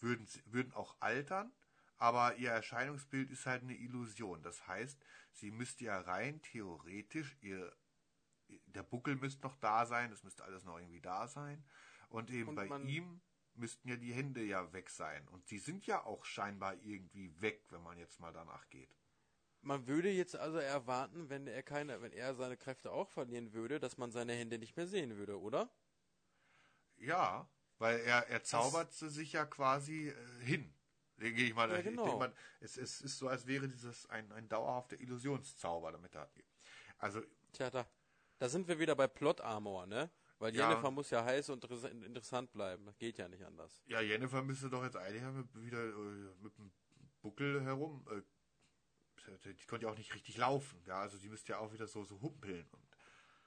würden, 0.00 0.28
würden 0.46 0.72
auch 0.72 0.96
altern, 1.00 1.52
aber 1.98 2.36
ihr 2.36 2.50
Erscheinungsbild 2.50 3.30
ist 3.30 3.46
halt 3.46 3.62
eine 3.62 3.76
Illusion. 3.76 4.42
Das 4.42 4.66
heißt, 4.66 4.98
sie 5.32 5.50
müsste 5.50 5.84
ja 5.84 6.00
rein 6.00 6.40
theoretisch 6.42 7.36
ihr 7.40 7.74
der 8.66 8.82
Buckel 8.82 9.16
müsste 9.16 9.42
noch 9.42 9.56
da 9.56 9.86
sein, 9.86 10.12
es 10.12 10.24
müsste 10.24 10.44
alles 10.44 10.64
noch 10.64 10.78
irgendwie 10.78 11.00
da 11.00 11.26
sein. 11.28 11.64
Und 12.08 12.30
eben 12.30 12.48
Und 12.50 12.56
bei 12.56 12.66
ihm 12.68 13.20
müssten 13.54 13.88
ja 13.88 13.96
die 13.96 14.12
Hände 14.12 14.42
ja 14.42 14.72
weg 14.72 14.90
sein. 14.90 15.26
Und 15.28 15.50
die 15.50 15.58
sind 15.58 15.86
ja 15.86 16.04
auch 16.04 16.24
scheinbar 16.24 16.74
irgendwie 16.82 17.40
weg, 17.40 17.64
wenn 17.70 17.82
man 17.82 17.98
jetzt 17.98 18.20
mal 18.20 18.32
danach 18.32 18.68
geht. 18.70 18.96
Man 19.60 19.86
würde 19.86 20.08
jetzt 20.10 20.34
also 20.34 20.56
erwarten, 20.56 21.28
wenn 21.28 21.46
er 21.46 21.62
keine, 21.62 22.00
wenn 22.00 22.12
er 22.12 22.34
seine 22.34 22.56
Kräfte 22.56 22.90
auch 22.90 23.10
verlieren 23.10 23.52
würde, 23.52 23.78
dass 23.78 23.98
man 23.98 24.10
seine 24.10 24.32
Hände 24.32 24.58
nicht 24.58 24.76
mehr 24.76 24.86
sehen 24.86 25.16
würde, 25.18 25.38
oder? 25.38 25.68
Ja, 26.98 27.48
weil 27.78 28.00
er, 28.00 28.28
er 28.28 28.42
zaubert 28.42 28.92
sie 28.92 29.10
sich 29.10 29.32
ja 29.32 29.44
quasi 29.46 30.08
äh, 30.08 30.44
hin. 30.44 30.72
Denke 31.18 31.42
ich 31.42 31.54
mal, 31.54 31.70
Ja, 31.70 31.78
ich 31.78 31.84
genau. 31.84 32.04
denke 32.04 32.18
mal 32.18 32.34
es, 32.60 32.76
es 32.76 33.00
ist 33.00 33.18
so, 33.18 33.28
als 33.28 33.46
wäre 33.46 33.68
dieses 33.68 34.06
ein, 34.10 34.30
ein 34.32 34.48
dauerhafter 34.48 35.00
Illusionszauber 35.00 35.92
damit 35.92 36.14
er. 36.14 36.30
Also, 36.98 37.22
Tja, 37.52 37.70
da, 37.70 37.86
da 38.38 38.48
sind 38.48 38.68
wir 38.68 38.78
wieder 38.78 38.94
bei 38.94 39.06
Plot 39.06 39.40
Armor, 39.40 39.86
ne? 39.86 40.10
Weil 40.38 40.54
Ja. 40.54 40.68
Jennifer 40.68 40.90
muss 40.90 41.10
ja 41.10 41.24
heiß 41.24 41.48
und 41.50 41.64
interess- 41.64 41.90
interessant 42.04 42.52
bleiben. 42.52 42.84
Das 42.84 42.98
geht 42.98 43.16
ja 43.18 43.28
nicht 43.28 43.44
anders. 43.44 43.82
ja, 43.86 44.00
Jennifer 44.00 44.42
müsste 44.42 44.68
doch 44.68 44.84
jetzt 44.84 44.96
eigentlich 44.96 45.22
wieder 45.54 45.82
äh, 45.82 46.34
mit 46.42 46.56
dem 46.58 46.70
Buckel 47.22 47.62
herum. 47.62 48.06
Äh, 48.10 48.22
die 49.44 49.66
konnte 49.66 49.86
ja 49.86 49.92
auch 49.92 49.96
nicht 49.98 50.14
richtig 50.14 50.36
laufen. 50.36 50.80
Ja, 50.86 51.00
also 51.00 51.18
die 51.18 51.28
müsste 51.28 51.52
ja 51.52 51.58
auch 51.58 51.72
wieder 51.72 51.86
so, 51.88 52.04
so 52.04 52.20
humpeln. 52.20 52.68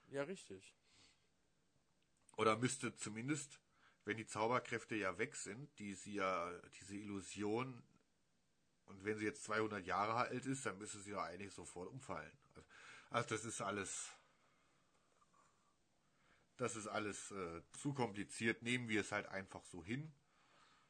Ja, 0.09 0.23
richtig. 0.23 0.75
Oder 2.37 2.57
müsste 2.57 2.95
zumindest, 2.95 3.61
wenn 4.05 4.17
die 4.17 4.25
Zauberkräfte 4.25 4.95
ja 4.95 5.17
weg 5.17 5.35
sind, 5.35 5.77
die 5.79 5.93
sie 5.93 6.15
ja, 6.15 6.51
diese 6.79 6.95
Illusion, 6.95 7.83
und 8.85 9.03
wenn 9.05 9.17
sie 9.19 9.25
jetzt 9.25 9.43
200 9.43 9.85
Jahre 9.85 10.15
alt 10.15 10.45
ist, 10.47 10.65
dann 10.65 10.77
müsste 10.79 10.99
sie 10.99 11.11
ja 11.11 11.21
eigentlich 11.23 11.53
sofort 11.53 11.89
umfallen. 11.89 12.31
Also 13.11 13.29
das 13.29 13.45
ist 13.45 13.61
alles, 13.61 14.09
das 16.59 16.75
ist 16.75 16.87
alles 16.87 17.31
äh, 17.31 17.61
zu 17.71 17.93
kompliziert. 17.93 18.63
Nehmen 18.63 18.89
wir 18.89 19.01
es 19.01 19.13
halt 19.13 19.27
einfach 19.27 19.63
so 19.63 19.83
hin. 19.83 20.11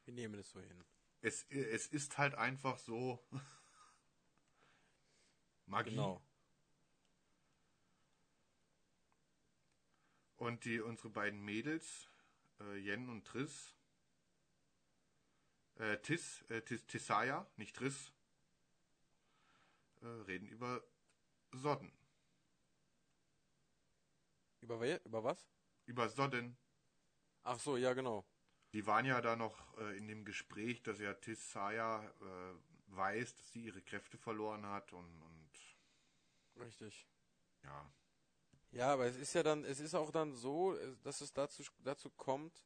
Wir 0.06 0.16
nehmen 0.16 0.40
es 0.40 0.50
so 0.50 0.60
hin. 0.60 0.84
Es, 1.22 1.44
es 1.50 1.86
ist 1.88 2.18
halt 2.18 2.34
einfach 2.34 2.80
so 2.80 3.24
Magie. 5.68 5.92
Genau. 5.92 6.26
Und 10.38 10.66
die, 10.66 10.80
unsere 10.80 11.10
beiden 11.10 11.46
Mädels, 11.46 12.10
äh, 12.62 12.78
Jen 12.78 13.08
und 13.08 13.28
Triss, 13.28 13.76
äh, 15.76 15.98
Tis, 15.98 16.42
äh, 16.50 16.62
Tis, 16.62 16.88
Tisaya, 16.88 17.46
nicht 17.58 17.76
Triss, 17.76 18.12
äh, 20.02 20.08
reden 20.08 20.48
über 20.48 20.82
Sodden. 21.52 21.92
Über, 24.62 25.06
über 25.06 25.24
was? 25.24 25.48
Über 25.90 26.08
Sodden. 26.08 26.56
Ach 27.42 27.60
so, 27.60 27.76
ja, 27.76 27.94
genau. 27.94 28.24
Die 28.74 28.86
waren 28.86 29.06
ja 29.06 29.22
da 29.22 29.36
noch 29.36 29.76
äh, 29.80 29.98
in 29.98 30.08
dem 30.08 30.24
Gespräch, 30.24 30.84
dass 30.84 31.00
ja 31.00 31.16
Tisaya 31.16 32.06
äh, 32.22 32.96
weiß, 32.96 33.36
dass 33.36 33.52
sie 33.52 33.64
ihre 33.64 33.82
Kräfte 33.82 34.20
verloren 34.20 34.68
hat 34.68 34.94
und, 34.94 35.24
und 35.24 35.50
Richtig. 36.60 37.08
ja. 37.64 37.92
Ja, 38.72 38.94
aber 38.94 39.08
es 39.08 39.16
ist 39.16 39.34
ja 39.34 39.42
dann, 39.42 39.66
es 39.66 39.80
ist 39.80 39.96
auch 39.96 40.12
dann 40.12 40.36
so, 40.36 40.78
äh, 40.78 40.96
dass 41.02 41.22
es 41.22 41.34
dazu, 41.34 41.64
dazu 41.80 42.12
kommt, 42.12 42.64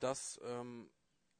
dass, 0.00 0.40
ähm, 0.42 0.90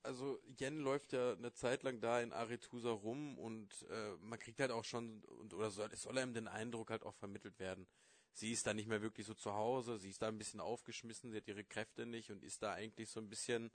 also 0.05 0.39
Yen 0.61 0.79
läuft 0.79 1.13
ja 1.15 1.33
eine 1.33 1.53
Zeit 1.53 1.83
lang 1.83 2.01
da 2.01 2.21
in 2.21 2.33
Aretusa 2.33 2.93
rum 2.93 3.37
und 3.41 3.83
äh, 3.91 4.13
man 4.21 4.39
kriegt 4.39 4.61
halt 4.61 4.71
auch 4.71 4.85
schon, 4.85 5.25
und, 5.25 5.53
oder 5.53 5.73
soll, 5.73 5.91
es 5.91 6.03
soll 6.03 6.17
einem 6.17 6.33
den 6.33 6.47
Eindruck 6.47 6.91
halt 6.91 7.03
auch 7.03 7.17
vermittelt 7.17 7.59
werden. 7.59 7.89
Sie 8.35 8.51
ist 8.53 8.67
da 8.67 8.75
nicht 8.75 8.89
mehr 8.89 9.01
wirklich 9.01 9.27
so 9.27 9.35
zu 9.35 9.55
Hause, 9.55 9.99
sie 9.99 10.11
ist 10.11 10.21
da 10.21 10.27
ein 10.29 10.39
bisschen 10.39 10.61
aufgeschmissen, 10.61 11.31
sie 11.31 11.37
hat 11.37 11.47
ihre 11.47 11.65
Kräfte 11.65 12.05
nicht 12.05 12.31
und 12.33 12.43
ist 12.43 12.63
da 12.63 12.73
eigentlich 12.73 13.09
so 13.09 13.21
ein 13.21 13.29
bisschen, 13.29 13.71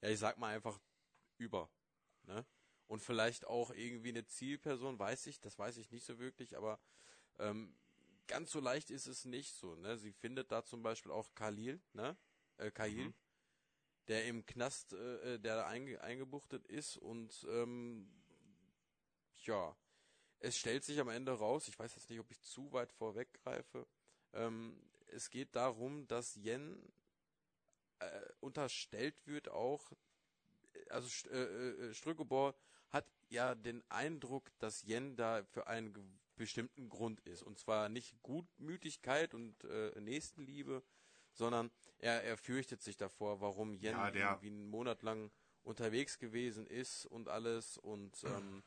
ja, 0.00 0.08
ich 0.08 0.20
sag 0.20 0.38
mal 0.38 0.54
einfach 0.54 0.80
über, 1.36 1.68
ne? 2.22 2.46
Und 2.86 3.00
vielleicht 3.00 3.46
auch 3.46 3.70
irgendwie 3.70 4.10
eine 4.10 4.24
Zielperson, 4.26 4.98
weiß 4.98 5.26
ich, 5.26 5.40
das 5.40 5.58
weiß 5.58 5.78
ich 5.78 5.90
nicht 5.90 6.04
so 6.04 6.18
wirklich, 6.20 6.56
aber 6.56 6.78
ähm, 7.38 7.74
ganz 8.28 8.52
so 8.52 8.60
leicht 8.60 8.90
ist 8.90 9.06
es 9.06 9.24
nicht 9.24 9.52
so, 9.54 9.74
ne? 9.74 9.98
Sie 9.98 10.12
findet 10.12 10.52
da 10.52 10.64
zum 10.64 10.82
Beispiel 10.82 11.10
auch 11.10 11.34
Khalil, 11.34 11.80
ne? 11.92 12.16
Äh, 12.58 12.70
Khalil, 12.70 13.08
Mhm. 13.08 13.14
der 14.06 14.26
im 14.26 14.46
Knast, 14.46 14.92
äh, 14.92 15.34
äh, 15.34 15.38
der 15.40 15.56
da 15.56 15.66
einge 15.66 16.00
eingebuchtet 16.02 16.66
ist 16.66 16.98
und 16.98 17.44
ähm, 17.48 18.08
ja, 19.44 19.76
es 20.38 20.56
stellt 20.56 20.84
sich 20.84 21.00
am 21.00 21.08
Ende 21.08 21.32
raus, 21.32 21.66
ich 21.68 21.78
weiß 21.78 21.96
jetzt 21.96 22.10
nicht, 22.10 22.20
ob 22.20 22.30
ich 22.30 22.40
zu 22.42 22.72
weit 22.72 22.92
vorweggreife, 22.92 23.86
ähm, 24.34 24.76
es 25.08 25.30
geht 25.30 25.54
darum, 25.56 26.06
dass 26.08 26.36
Yen 26.36 26.92
äh, 28.00 28.20
unterstellt 28.40 29.26
wird 29.26 29.48
auch, 29.48 29.92
also 30.90 31.08
St 31.08 31.26
äh, 31.28 31.70
äh, 31.90 31.94
Strögebor 31.94 32.54
hat 32.90 33.06
ja 33.28 33.54
den 33.54 33.82
Eindruck, 33.90 34.50
dass 34.58 34.82
Yen 34.84 35.16
da 35.16 35.44
für 35.44 35.66
einen 35.66 36.20
bestimmten 36.36 36.88
Grund 36.88 37.20
ist. 37.20 37.42
Und 37.42 37.58
zwar 37.58 37.88
nicht 37.88 38.20
Gutmütigkeit 38.22 39.34
und 39.34 39.62
äh, 39.64 39.98
Nächstenliebe, 40.00 40.82
sondern 41.32 41.70
er, 41.98 42.22
er 42.24 42.36
fürchtet 42.36 42.82
sich 42.82 42.96
davor, 42.96 43.40
warum 43.40 43.74
Yen 43.74 43.82
Ja, 43.82 44.10
der- 44.10 44.26
irgendwie 44.30 44.48
einen 44.48 44.66
Monat 44.68 45.02
lang 45.02 45.30
unterwegs 45.62 46.18
gewesen 46.18 46.66
ist 46.66 47.06
und 47.06 47.28
alles 47.28 47.78
und 47.78 48.22
ähm, 48.24 48.62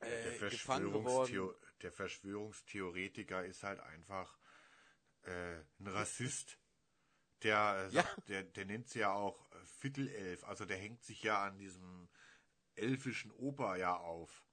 Der, 0.00 0.34
äh, 0.42 0.50
gefangen 0.50 0.92
geworden. 0.92 1.30
Verschwörungstheo 1.32 1.54
der 1.82 1.92
Verschwörungstheoretiker 1.92 3.44
ist 3.44 3.62
halt 3.62 3.80
einfach 3.80 4.38
äh, 5.24 5.60
ein 5.78 5.86
Rassist. 5.86 6.58
Der, 7.42 7.88
äh, 7.90 7.94
Ja. 7.94 8.04
der, 8.28 8.42
der 8.44 8.64
nennt 8.66 8.88
sie 8.88 9.00
ja 9.00 9.12
auch 9.12 9.50
äh, 9.52 9.64
Viertelelf. 9.64 10.44
Also 10.44 10.64
der 10.66 10.78
hängt 10.78 11.02
sich 11.04 11.22
ja 11.22 11.42
an 11.44 11.58
diesem 11.58 12.08
elfischen 12.76 13.30
Oper 13.32 13.76
ja 13.76 13.96
auf. 13.96 14.44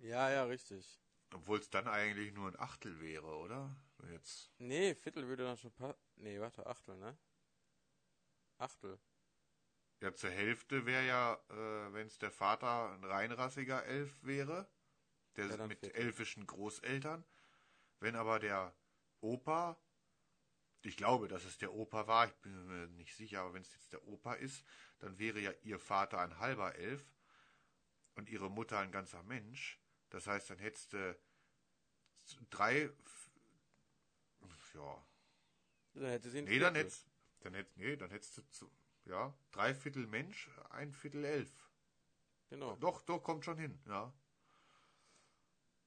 Ja, 0.00 0.30
ja, 0.30 0.44
richtig. 0.44 1.00
Obwohl 1.32 1.58
es 1.58 1.70
dann 1.70 1.88
eigentlich 1.88 2.32
nur 2.32 2.48
ein 2.48 2.58
Achtel 2.58 3.00
wäre, 3.00 3.36
oder? 3.38 3.74
Jetzt. 4.10 4.50
Nee, 4.58 4.94
Viertel 4.94 5.26
würde 5.26 5.44
dann 5.44 5.56
schon 5.56 5.72
pa 5.72 5.96
Nee, 6.16 6.38
warte, 6.40 6.66
Achtel, 6.66 6.96
ne? 6.96 7.18
Achtel. 8.58 8.98
Ja, 10.00 10.14
zur 10.14 10.30
Hälfte 10.30 10.86
wäre 10.86 11.06
ja, 11.06 11.34
äh, 11.50 11.92
wenn 11.92 12.06
es 12.06 12.18
der 12.18 12.30
Vater 12.30 12.92
ein 12.92 13.04
reinrassiger 13.04 13.84
Elf 13.84 14.16
wäre, 14.22 14.66
der 15.36 15.46
Ja, 15.46 15.66
mit 15.66 15.80
Viertel. 15.80 16.00
elfischen 16.02 16.46
Großeltern. 16.46 17.24
Wenn 18.00 18.16
aber 18.16 18.38
der 18.38 18.74
Opa 19.20 19.78
Ich 20.82 20.96
glaube, 20.96 21.28
dass 21.28 21.44
es 21.44 21.58
der 21.58 21.74
Opa 21.74 22.06
war. 22.06 22.26
Ich 22.26 22.34
bin 22.36 22.66
mir 22.66 22.86
nicht 22.88 23.14
sicher, 23.14 23.40
aber 23.40 23.54
wenn 23.54 23.62
es 23.62 23.72
jetzt 23.72 23.92
der 23.92 24.06
Opa 24.06 24.34
ist, 24.34 24.64
dann 24.98 25.18
wäre 25.18 25.40
ja 25.40 25.52
ihr 25.62 25.78
Vater 25.78 26.18
ein 26.20 26.38
halber 26.38 26.74
Elf 26.76 27.04
und 28.14 28.28
ihre 28.28 28.50
Mutter 28.50 28.78
ein 28.78 28.92
ganzer 28.92 29.22
Mensch. 29.22 29.80
Das 30.10 30.26
heißt, 30.26 30.50
dann 30.50 30.58
hättest 30.58 30.92
du 30.92 31.16
drei, 32.50 32.90
ja, 34.74 35.06
Dann 35.94 36.04
hätte 36.04 36.30
sie 36.30 36.42
nee, 36.42 36.58
dann 36.58 36.74
hättest, 36.74 37.06
dann 37.40 37.54
hättest, 37.54 37.76
nee, 37.76 37.96
dann 37.96 38.10
hättest 38.10 38.38
du, 38.38 38.42
zu, 38.50 38.70
ja, 39.04 39.34
drei 39.50 39.74
Viertel 39.74 40.06
Mensch, 40.06 40.50
ein 40.70 40.92
Viertel 40.92 41.24
Elf. 41.24 41.70
Genau. 42.48 42.76
Doch, 42.76 43.02
doch, 43.02 43.22
kommt 43.22 43.44
schon 43.44 43.58
hin, 43.58 43.80
ja. 43.86 44.12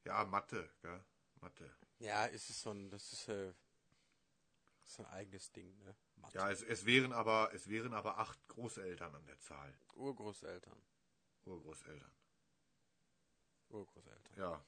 Ja, 0.06 0.26
Mathe, 0.26 0.70
gell, 0.82 1.04
Mathe. 1.42 1.70
Ja, 2.04 2.28
es 2.28 2.50
ist 2.50 2.62
so 2.62 2.72
ein, 2.72 2.90
das 2.90 3.14
ist, 3.14 3.30
äh, 3.30 3.54
ist 4.84 5.00
ein 5.00 5.06
eigenes 5.06 5.50
Ding, 5.54 5.74
ne? 5.86 5.96
Mathe. 6.18 6.38
Ja, 6.38 6.52
es, 6.52 6.62
es 6.62 6.86
wären 6.86 7.14
aber, 7.14 7.52
es 7.54 7.70
wären 7.70 7.94
aber 7.94 8.18
acht 8.18 8.46
Großeltern 8.50 9.16
an 9.16 9.26
der 9.26 9.40
Zahl. 9.40 9.74
Urgroßeltern. 9.96 10.82
Urgroßeltern. 11.46 12.12
Urgroßeltern. 13.70 14.38
Ja. 14.38 14.66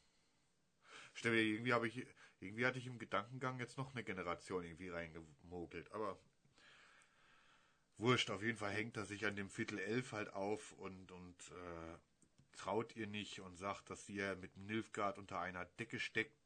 Stell 1.13 1.33
mir, 1.33 1.41
irgendwie 1.41 1.73
habe 1.73 1.89
ich, 1.89 2.07
irgendwie 2.39 2.65
hatte 2.65 2.79
ich 2.79 2.87
im 2.87 2.99
Gedankengang 2.99 3.59
jetzt 3.59 3.77
noch 3.77 3.91
eine 3.91 4.05
Generation 4.05 4.63
irgendwie 4.63 4.89
reingemogelt, 4.89 5.91
aber 5.91 6.17
wurscht, 7.97 8.29
auf 8.29 8.43
jeden 8.43 8.57
Fall 8.57 8.71
hängt 8.71 8.95
er 8.95 9.05
sich 9.05 9.25
an 9.25 9.35
dem 9.35 9.49
Viertel 9.49 9.79
elf 9.79 10.13
halt 10.13 10.31
auf 10.31 10.71
und, 10.71 11.11
und 11.11 11.51
äh, 11.51 11.97
traut 12.55 12.95
ihr 12.95 13.07
nicht 13.07 13.41
und 13.41 13.57
sagt, 13.57 13.89
dass 13.89 14.07
ja 14.07 14.35
mit 14.35 14.55
Nilfgaard 14.55 15.17
unter 15.17 15.41
einer 15.41 15.65
Decke 15.65 15.99
steckt, 15.99 16.44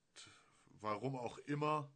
warum 0.81 1.15
auch 1.15 1.37
immer. 1.39 1.91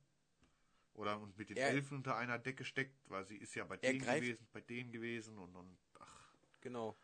Oder 0.94 1.20
und 1.20 1.36
mit 1.38 1.50
den 1.50 1.58
Er- 1.58 1.70
Elfen 1.70 1.98
unter 1.98 2.16
einer 2.18 2.38
Decke 2.38 2.64
steckt, 2.66 3.10
weil 3.10 3.26
sie 3.26 3.38
ist 3.38 3.56
ja 3.56 3.66
bei 3.66 3.78
denen 3.78 4.00
greift- 4.00 4.22
gewesen, 4.22 4.48
bei 4.52 4.62
denen 4.62 4.92
gewesen 4.92 5.38
und, 5.40 5.56
und 5.56 5.78
ach, 6.00 6.34
Genau. 6.62 6.96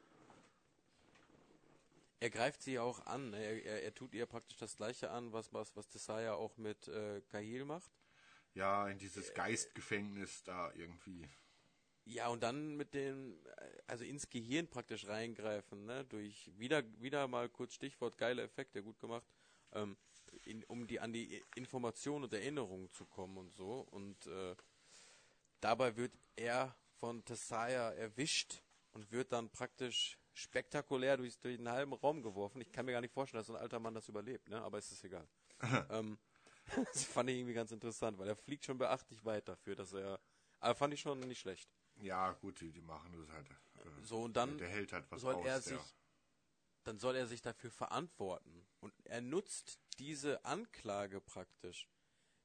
Er 2.22 2.30
greift 2.30 2.62
sie 2.62 2.78
auch 2.80 3.06
an. 3.06 3.32
ne? 3.32 3.38
Er, 3.44 3.66
er, 3.66 3.84
er 3.84 3.94
tut 3.94 4.14
ihr 4.14 4.26
praktisch 4.26 4.58
das 4.58 4.76
Gleiche 4.76 5.10
an, 5.10 5.32
was, 5.32 5.54
was, 5.54 5.76
was 5.76 5.88
Tessaya 5.88 6.34
auch 6.34 6.58
mit 6.58 6.88
äh, 6.88 7.22
Kahil 7.30 7.66
macht. 7.66 7.92
ja, 8.54 8.88
in 8.90 8.98
dieses 9.00 9.34
Geistgefängnis 9.34 10.44
da 10.44 10.72
irgendwie. 10.74 11.28
Ja, 12.06 12.28
und 12.28 12.44
dann 12.44 12.76
mit 12.76 12.94
dem, 12.94 13.40
äh, 13.46 13.78
also 13.88 14.04
ins 14.04 14.30
Gehirn 14.30 14.68
praktisch 14.68 15.08
reingreifen, 15.08 15.86
ne? 15.86 16.04
Durch 16.06 16.52
wieder, 16.58 16.84
wieder 17.02 17.28
mal 17.28 17.48
kurz 17.50 17.74
Stichwort 17.76 18.18
geile 18.18 18.42
Effekte, 18.44 18.84
gut 18.84 19.00
gemacht, 19.00 19.26
ähm, 19.72 19.96
in, 20.44 20.64
um 20.66 20.88
die 20.88 21.00
an 21.00 21.14
die 21.14 21.44
Information 21.56 22.24
und 22.24 22.34
Erinnerungen 22.34 22.90
zu 22.92 23.06
kommen 23.06 23.38
und 23.38 23.52
so. 23.52 23.82
Und 23.92 24.28
äh, 24.28 24.56
dabei 25.62 25.96
wird 25.96 26.14
er 26.36 26.76
von 27.00 27.24
Tessaya 27.26 27.92
erwischt 27.92 28.62
und 28.92 29.12
wird 29.12 29.32
dann 29.32 29.50
praktisch 29.50 30.18
spektakulär 30.34 31.18
durch, 31.18 31.38
durch 31.40 31.58
den 31.58 31.70
halben 31.70 31.94
Raum 31.94 32.22
geworfen. 32.22 32.62
Ich 32.62 32.72
kann 32.72 32.86
mir 32.86 32.94
gar 32.94 33.02
nicht 33.02 33.14
vorstellen, 33.14 33.40
dass 33.40 33.48
so 33.48 33.56
ein 33.56 33.62
alter 33.62 33.80
Mann 33.80 33.94
das 33.94 34.08
überlebt, 34.10 34.50
ne? 34.50 34.62
Aber 34.62 34.78
es 34.78 34.92
ist 34.92 35.04
egal. 35.04 35.28
ähm, 35.90 36.18
das 36.76 37.04
fand 37.04 37.30
ich 37.30 37.38
irgendwie 37.38 37.54
ganz 37.54 37.72
interessant, 37.72 38.18
weil 38.18 38.28
er 38.28 38.36
fliegt 38.36 38.66
schon 38.66 38.78
beachtlich 38.78 39.24
weit 39.26 39.48
dafür, 39.48 39.76
dass 39.76 39.94
er. 39.94 40.20
Aber 40.60 40.76
fand 40.76 40.94
ich 40.94 41.02
schon 41.02 41.20
nicht 41.22 41.40
schlecht. 41.40 41.70
Ja, 42.02 42.32
gut, 42.34 42.62
die, 42.62 42.72
die 42.72 42.82
machen 42.82 43.12
das 43.14 43.30
halt. 43.30 43.50
Äh, 43.50 44.04
So, 44.04 44.22
und 44.22 44.38
dann 44.38 44.58
der 44.58 44.70
hält 44.70 44.94
halt 44.94 45.10
was 45.12 45.22
soll 45.22 45.36
aus. 45.36 45.46
er 45.46 45.62
sich, 45.62 45.96
dann 46.84 47.00
soll 47.00 47.16
er 47.16 47.28
sich 47.28 47.42
dafür 47.42 47.72
verantworten. 47.72 48.66
Und 48.80 48.94
er 49.06 49.22
nutzt 49.22 49.80
diese 50.00 50.44
Anklage 50.46 51.22
praktisch 51.22 51.88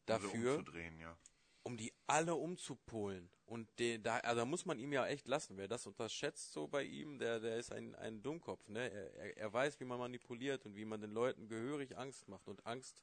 dafür, 0.07 0.65
ja. 1.01 1.17
um 1.63 1.77
die 1.77 1.93
alle 2.07 2.35
umzupolen. 2.35 3.31
Und 3.47 3.69
den, 3.79 4.03
da, 4.03 4.19
also 4.19 4.41
da 4.41 4.45
muss 4.45 4.67
man 4.67 4.79
ihm 4.79 4.93
ja 4.93 5.07
echt 5.07 5.29
lassen. 5.29 5.57
Wer 5.57 5.69
das 5.69 5.87
unterschätzt 5.87 6.53
so 6.53 6.67
bei 6.67 6.83
ihm, 6.83 7.19
der, 7.19 7.41
der 7.41 7.57
ist 7.57 7.73
ein, 7.73 7.95
ein 7.95 8.23
Dummkopf. 8.23 8.69
Ne? 8.69 8.91
Er, 8.91 9.15
er, 9.15 9.37
er 9.37 9.53
weiß, 9.53 9.81
wie 9.81 9.85
man 9.85 9.99
manipuliert 9.99 10.67
und 10.67 10.75
wie 10.77 10.85
man 10.85 11.01
den 11.01 11.13
Leuten 11.13 11.49
gehörig 11.49 11.97
Angst 11.97 12.29
macht. 12.29 12.49
Und 12.49 12.67
Angst 12.67 13.03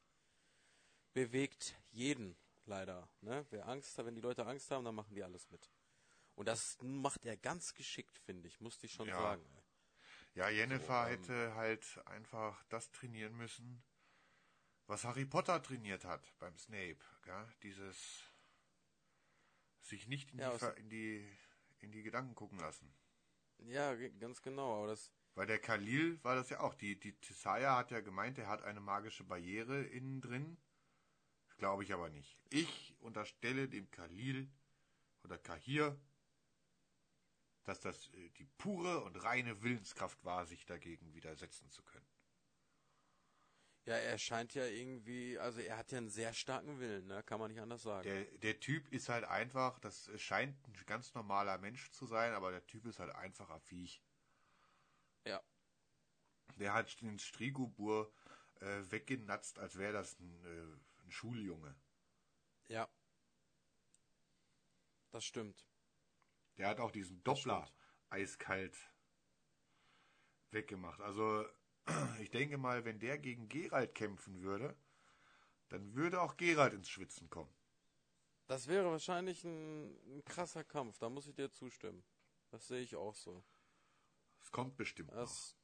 bewegt 1.12 1.74
jeden 1.90 2.36
leider. 2.66 3.08
Ne? 3.20 3.46
Wer 3.50 3.68
Angst 3.68 3.96
hat, 3.98 4.06
wenn 4.06 4.14
die 4.14 4.20
Leute 4.20 4.46
Angst 4.46 4.70
haben, 4.70 4.84
dann 4.84 4.94
machen 4.94 5.14
die 5.14 5.22
alles 5.22 5.48
mit. 5.50 5.70
Und 6.34 6.46
das 6.48 6.78
macht 6.82 7.24
er 7.24 7.36
ganz 7.36 7.74
geschickt, 7.74 8.18
finde 8.18 8.48
ich, 8.48 8.60
musste 8.60 8.86
ich 8.86 8.92
schon 8.92 9.08
Ja. 9.08 9.20
sagen. 9.20 9.44
ey. 9.54 9.62
Ja, 10.34 10.48
Jennifer 10.48 11.04
So, 11.04 11.10
ähm, 11.10 11.18
hätte 11.18 11.54
halt 11.54 12.00
einfach 12.06 12.64
das 12.70 12.90
trainieren 12.90 13.36
müssen, 13.36 13.82
was 14.86 15.04
Harry 15.04 15.24
Potter 15.24 15.62
trainiert 15.62 16.04
hat 16.04 16.32
beim 16.38 16.56
Snape. 16.58 16.98
Gell? 17.24 17.46
Dieses 17.62 18.24
sich 19.80 20.06
nicht 20.06 20.32
in, 20.32 20.38
Ja, 20.38 20.56
die, 20.56 20.80
in, 20.80 20.90
die, 20.90 21.28
in 21.80 21.92
die 21.92 22.02
Gedanken 22.02 22.34
gucken 22.34 22.58
lassen. 22.58 22.92
Ja, 23.58 23.94
ganz 23.94 24.42
genau, 24.42 24.78
aber 24.78 24.88
das, 24.88 25.12
Weil 25.34 25.46
der 25.46 25.58
Khalil 25.58 26.22
war 26.24 26.34
das 26.34 26.50
ja 26.50 26.60
auch. 26.60 26.74
Die, 26.74 26.98
die 26.98 27.12
Tisaya 27.12 27.76
hat 27.76 27.90
ja 27.90 28.00
gemeint, 28.00 28.38
er 28.38 28.48
hat 28.48 28.62
eine 28.62 28.80
magische 28.80 29.24
Barriere 29.24 29.82
innen 29.82 30.20
drin. 30.20 30.56
Glaube 31.58 31.84
ich 31.84 31.92
aber 31.92 32.10
nicht. 32.10 32.38
Ich 32.50 32.96
unterstelle 33.00 33.68
dem 33.68 33.90
Khalil 33.90 34.50
oder 35.22 35.38
Kahir, 35.38 35.96
dass 37.64 37.80
das 37.80 38.08
äh, 38.14 38.30
die 38.30 38.44
pure 38.44 39.04
und 39.04 39.16
reine 39.22 39.62
Willenskraft 39.62 40.24
war, 40.24 40.46
sich 40.46 40.66
dagegen 40.66 41.14
widersetzen 41.14 41.70
zu 41.70 41.82
können. 41.84 42.11
Ja, 43.84 43.94
er 43.94 44.18
scheint 44.18 44.54
ja 44.54 44.64
irgendwie, 44.64 45.38
also 45.38 45.60
er 45.60 45.76
hat 45.76 45.90
ja 45.92 45.98
einen 45.98 46.10
sehr 46.10 46.32
starken 46.32 46.78
Willen, 46.78 47.06
ne? 47.06 47.22
Kann 47.24 47.40
man 47.40 47.50
nicht 47.50 47.60
anders 47.60 47.82
sagen. 47.82 48.02
Der, 48.04 48.24
der 48.24 48.60
Typ 48.60 48.92
ist 48.92 49.08
halt 49.08 49.24
einfach, 49.24 49.78
das 49.80 50.10
scheint 50.20 50.56
ein 50.68 50.74
ganz 50.86 51.14
normaler 51.14 51.58
Mensch 51.58 51.90
zu 51.90 52.06
sein, 52.06 52.32
aber 52.32 52.50
der 52.52 52.66
Typ 52.66 52.86
ist 52.86 52.98
halt 53.00 53.14
einfacher 53.14 53.58
Viech. 53.60 54.02
ja, 55.24 55.40
Der 56.56 56.72
hat 56.72 57.00
den 57.02 57.18
Strigobur 57.18 58.12
äh, 58.60 58.82
weggenatzt, 58.90 59.58
als 59.58 59.76
wäre 59.76 59.92
das 59.92 60.18
ein, 60.20 60.44
äh, 60.44 61.04
ein 61.04 61.10
Schuljunge. 61.10 61.74
ja. 62.68 62.88
Das 65.12 65.24
stimmt. 65.24 65.64
Der 66.56 66.68
hat 66.68 66.80
auch 66.80 66.90
diesen 66.90 67.22
Doppler 67.24 67.70
eiskalt 68.08 68.76
weggemacht. 70.50 71.00
Also 71.00 71.44
ich 72.20 72.30
denke 72.30 72.58
mal, 72.58 72.84
wenn 72.84 72.98
der 72.98 73.18
gegen 73.18 73.48
Gerald 73.48 73.94
kämpfen 73.94 74.40
würde, 74.42 74.76
dann 75.68 75.94
würde 75.94 76.20
auch 76.20 76.36
Gerald 76.36 76.74
ins 76.74 76.88
Schwitzen 76.88 77.30
kommen. 77.30 77.52
Das 78.46 78.66
wäre 78.66 78.90
wahrscheinlich 78.90 79.44
ein, 79.44 79.96
ein 80.06 80.24
krasser 80.24 80.64
Kampf, 80.64 80.98
da 80.98 81.08
muss 81.08 81.26
ich 81.26 81.34
dir 81.34 81.50
zustimmen. 81.50 82.04
Das 82.50 82.66
sehe 82.68 82.82
ich 82.82 82.94
auch 82.96 83.14
so. 83.14 83.42
Es 84.42 84.50
kommt 84.50 84.76
bestimmt 84.76 85.10
noch. 85.10 85.16
Das, 85.16 85.56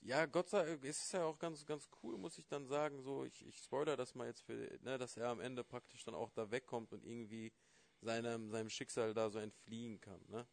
ja, 0.00 0.26
Gott 0.26 0.50
sei 0.50 0.64
Dank, 0.66 0.84
es 0.84 1.04
ist 1.04 1.12
ja 1.12 1.24
auch 1.24 1.38
ganz, 1.38 1.64
ganz 1.64 1.88
cool, 2.02 2.18
muss 2.18 2.36
ich 2.36 2.46
dann 2.46 2.66
sagen, 2.66 3.00
so, 3.00 3.24
ich, 3.24 3.46
ich 3.46 3.58
spoiler 3.58 3.96
das 3.96 4.14
mal 4.14 4.26
jetzt 4.26 4.42
für, 4.42 4.78
ne, 4.82 4.98
dass 4.98 5.16
er 5.16 5.28
am 5.30 5.40
Ende 5.40 5.64
praktisch 5.64 6.04
dann 6.04 6.14
auch 6.14 6.30
da 6.30 6.50
wegkommt 6.50 6.92
und 6.92 7.04
irgendwie 7.04 7.52
seinem, 8.00 8.50
seinem 8.50 8.68
Schicksal 8.68 9.14
da 9.14 9.30
so 9.30 9.38
entfliehen 9.38 10.00
kann, 10.00 10.20
ne. 10.28 10.46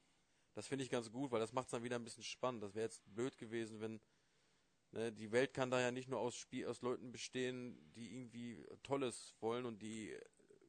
Das 0.54 0.68
finde 0.68 0.84
ich 0.84 0.90
ganz 0.90 1.10
gut, 1.12 1.32
weil 1.32 1.40
das 1.40 1.54
macht 1.54 1.68
es 1.68 1.72
dann 1.72 1.84
wieder 1.84 1.96
ein 1.96 2.04
bisschen 2.04 2.24
spannend. 2.24 2.62
Das 2.64 2.76
wäre 2.76 2.86
jetzt 2.86 3.02
blöd 3.06 3.38
gewesen, 3.38 3.80
wenn, 3.80 4.02
ne, 4.92 5.12
die 5.12 5.32
Welt 5.32 5.54
kann 5.54 5.72
da 5.72 5.80
ja 5.80 5.92
nicht 5.92 6.10
nur 6.10 6.20
aus 6.20 6.36
Spiel, 6.36 6.68
aus 6.68 6.82
Leuten 6.82 7.12
bestehen, 7.12 7.92
die 7.94 8.14
irgendwie 8.14 8.66
Tolles 8.84 9.36
wollen 9.40 9.66
und 9.66 9.82
die 9.82 10.16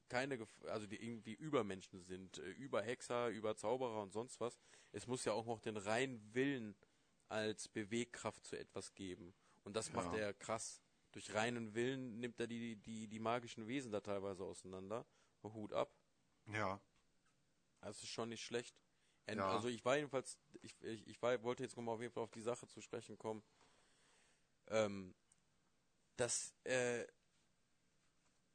keine, 0.09 0.37
Gef- 0.37 0.67
also 0.67 0.87
die 0.87 1.03
irgendwie 1.03 1.33
Übermenschen 1.33 2.03
sind, 2.03 2.37
äh, 2.39 2.51
über 2.51 2.83
Hexer, 2.83 3.29
über 3.29 3.57
Zauberer 3.57 4.03
und 4.03 4.13
sonst 4.13 4.41
was. 4.41 4.59
Es 4.93 5.07
muss 5.07 5.25
ja 5.25 5.33
auch 5.33 5.47
noch 5.47 5.61
den 5.61 5.77
reinen 5.79 6.35
Willen 6.35 6.77
als 7.29 7.67
Bewegkraft 7.69 8.45
zu 8.45 8.59
etwas 8.59 8.95
geben. 8.95 9.35
Und 9.65 9.75
das 9.75 9.91
macht 9.93 10.13
Ja. 10.13 10.19
er 10.19 10.35
krass. 10.35 10.83
Durch 11.13 11.33
reinen 11.35 11.75
Willen 11.75 12.21
nimmt 12.21 12.39
er 12.41 12.47
die, 12.47 12.77
die, 12.77 13.07
die 13.09 13.19
magischen 13.19 13.67
Wesen 13.69 13.91
da 13.91 14.01
teilweise 14.01 14.45
auseinander. 14.45 15.07
Hut 15.43 15.73
ab. 15.73 15.91
Ja, 16.47 16.81
Das 17.81 18.03
ist 18.03 18.09
schon 18.11 18.29
nicht 18.29 18.45
schlecht. 18.45 18.77
Ja. 19.29 19.51
Also 19.51 19.69
ich 19.69 19.85
war 19.85 19.97
jedenfalls, 19.97 20.39
ich, 20.61 20.75
ich, 20.83 21.07
ich 21.07 21.23
war, 21.23 21.43
wollte 21.43 21.63
jetzt 21.63 21.77
nochmal 21.77 21.95
auf 21.95 22.01
jeden 22.01 22.13
Fall 22.13 22.23
auf 22.25 22.31
die 22.33 22.41
Sache 22.43 22.67
zu 22.67 22.81
sprechen 22.81 23.17
kommen, 23.17 23.43
ähm, 24.73 25.15
dass 26.17 26.55
äh, 26.65 27.07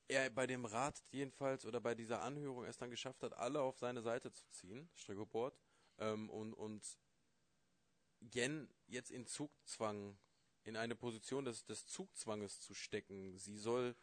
er 0.10 0.30
bei 0.30 0.48
dem 0.48 0.66
Rat 0.66 1.02
jedenfalls 1.12 1.66
oder 1.66 1.82
bei 1.82 1.94
dieser 1.96 2.22
Anhörung 2.22 2.66
es 2.66 2.78
dann 2.78 2.90
geschafft 2.90 3.24
hat, 3.24 3.34
alle 3.34 3.62
auf 3.62 3.78
seine 3.78 4.02
Seite 4.02 4.32
zu 4.32 4.46
ziehen, 4.52 4.90
Strigobord, 4.96 5.58
ähm, 6.00 6.30
und, 6.30 6.54
und 6.54 6.98
Yen 8.34 8.68
jetzt 8.88 9.12
in 9.12 9.26
Zugzwang, 9.28 10.18
in 10.64 10.76
eine 10.76 10.96
Position 10.96 11.46
des, 11.46 11.66
des 11.66 11.88
Zugzwanges 11.88 12.62
zu 12.62 12.74
stecken. 12.74 13.38
Sie 13.38 13.58
soll 13.58 13.96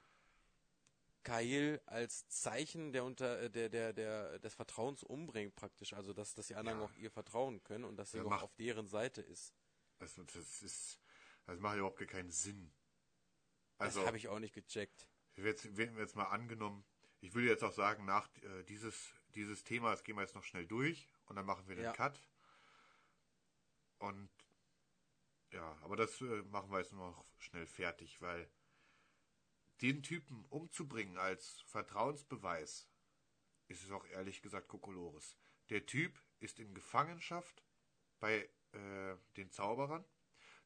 Kail 1.24 1.80
als 1.86 2.28
Zeichen 2.28 2.92
der 2.92 3.02
unter 3.04 3.40
äh, 3.40 3.50
der 3.50 3.70
der 3.70 3.92
der 3.94 4.38
des 4.40 4.54
Vertrauens 4.54 5.02
umbringen 5.02 5.52
praktisch, 5.54 5.94
also 5.94 6.12
dass 6.12 6.34
dass 6.34 6.48
die 6.48 6.54
anderen 6.54 6.80
Ja. 6.80 6.84
auch 6.84 6.92
ihr 6.94 7.10
vertrauen 7.10 7.62
können 7.64 7.84
und 7.84 7.96
dass 7.96 8.12
sie 8.12 8.18
Ja, 8.18 8.24
auch 8.24 8.42
auf 8.42 8.54
deren 8.56 8.86
Seite 8.88 9.22
ist. 9.22 9.54
also 10.00 10.22
das 10.24 10.62
ist, 10.62 10.98
das 11.46 11.58
macht 11.60 11.76
überhaupt 11.76 11.98
gar 11.98 12.08
keinen 12.08 12.30
Sinn. 12.30 12.72
Das 13.78 13.96
Also, 13.96 14.06
habe 14.06 14.16
ich 14.16 14.28
auch 14.28 14.38
nicht 14.38 14.54
gecheckt. 14.54 15.08
jetzt, 15.36 15.76
werden 15.76 15.94
wir 15.96 16.02
jetzt 16.02 16.16
mal 16.16 16.24
angenommen, 16.26 16.84
ich 17.20 17.34
würde 17.34 17.48
jetzt 17.48 17.64
auch 17.64 17.72
sagen, 17.72 18.04
nach 18.04 18.28
äh, 18.42 18.62
dieses, 18.64 19.14
dieses 19.34 19.64
Thema, 19.64 19.90
das 19.90 20.04
gehen 20.04 20.16
wir 20.16 20.22
jetzt 20.22 20.34
noch 20.34 20.44
schnell 20.44 20.66
durch 20.66 21.08
und 21.26 21.36
dann 21.36 21.46
machen 21.46 21.66
wir 21.68 21.74
den 21.74 21.84
Ja. 21.84 21.92
Cut. 21.92 22.20
Und 23.98 24.30
ja, 25.52 25.78
aber 25.82 25.96
das 25.96 26.20
äh, 26.20 26.42
machen 26.44 26.70
wir 26.70 26.78
jetzt 26.78 26.92
noch 26.92 27.24
schnell 27.38 27.66
fertig, 27.66 28.20
weil 28.20 28.50
den 29.80 30.02
Typen 30.02 30.44
umzubringen 30.46 31.16
als 31.18 31.60
Vertrauensbeweis 31.66 32.88
ist 33.68 33.82
es 33.84 33.90
auch 33.90 34.04
ehrlich 34.06 34.42
gesagt 34.42 34.68
Kokolores. 34.68 35.36
Der 35.70 35.86
Typ 35.86 36.20
ist 36.40 36.58
in 36.60 36.74
Gefangenschaft 36.74 37.64
bei 38.20 38.48
äh, 38.72 39.16
den 39.36 39.50
Zauberern. 39.50 40.04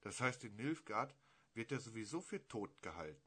Das 0.00 0.20
heißt, 0.20 0.44
in 0.44 0.56
Nilfgaard 0.56 1.14
wird 1.54 1.72
er 1.72 1.80
sowieso 1.80 2.20
für 2.20 2.46
tot 2.46 2.80
gehalten. 2.82 3.22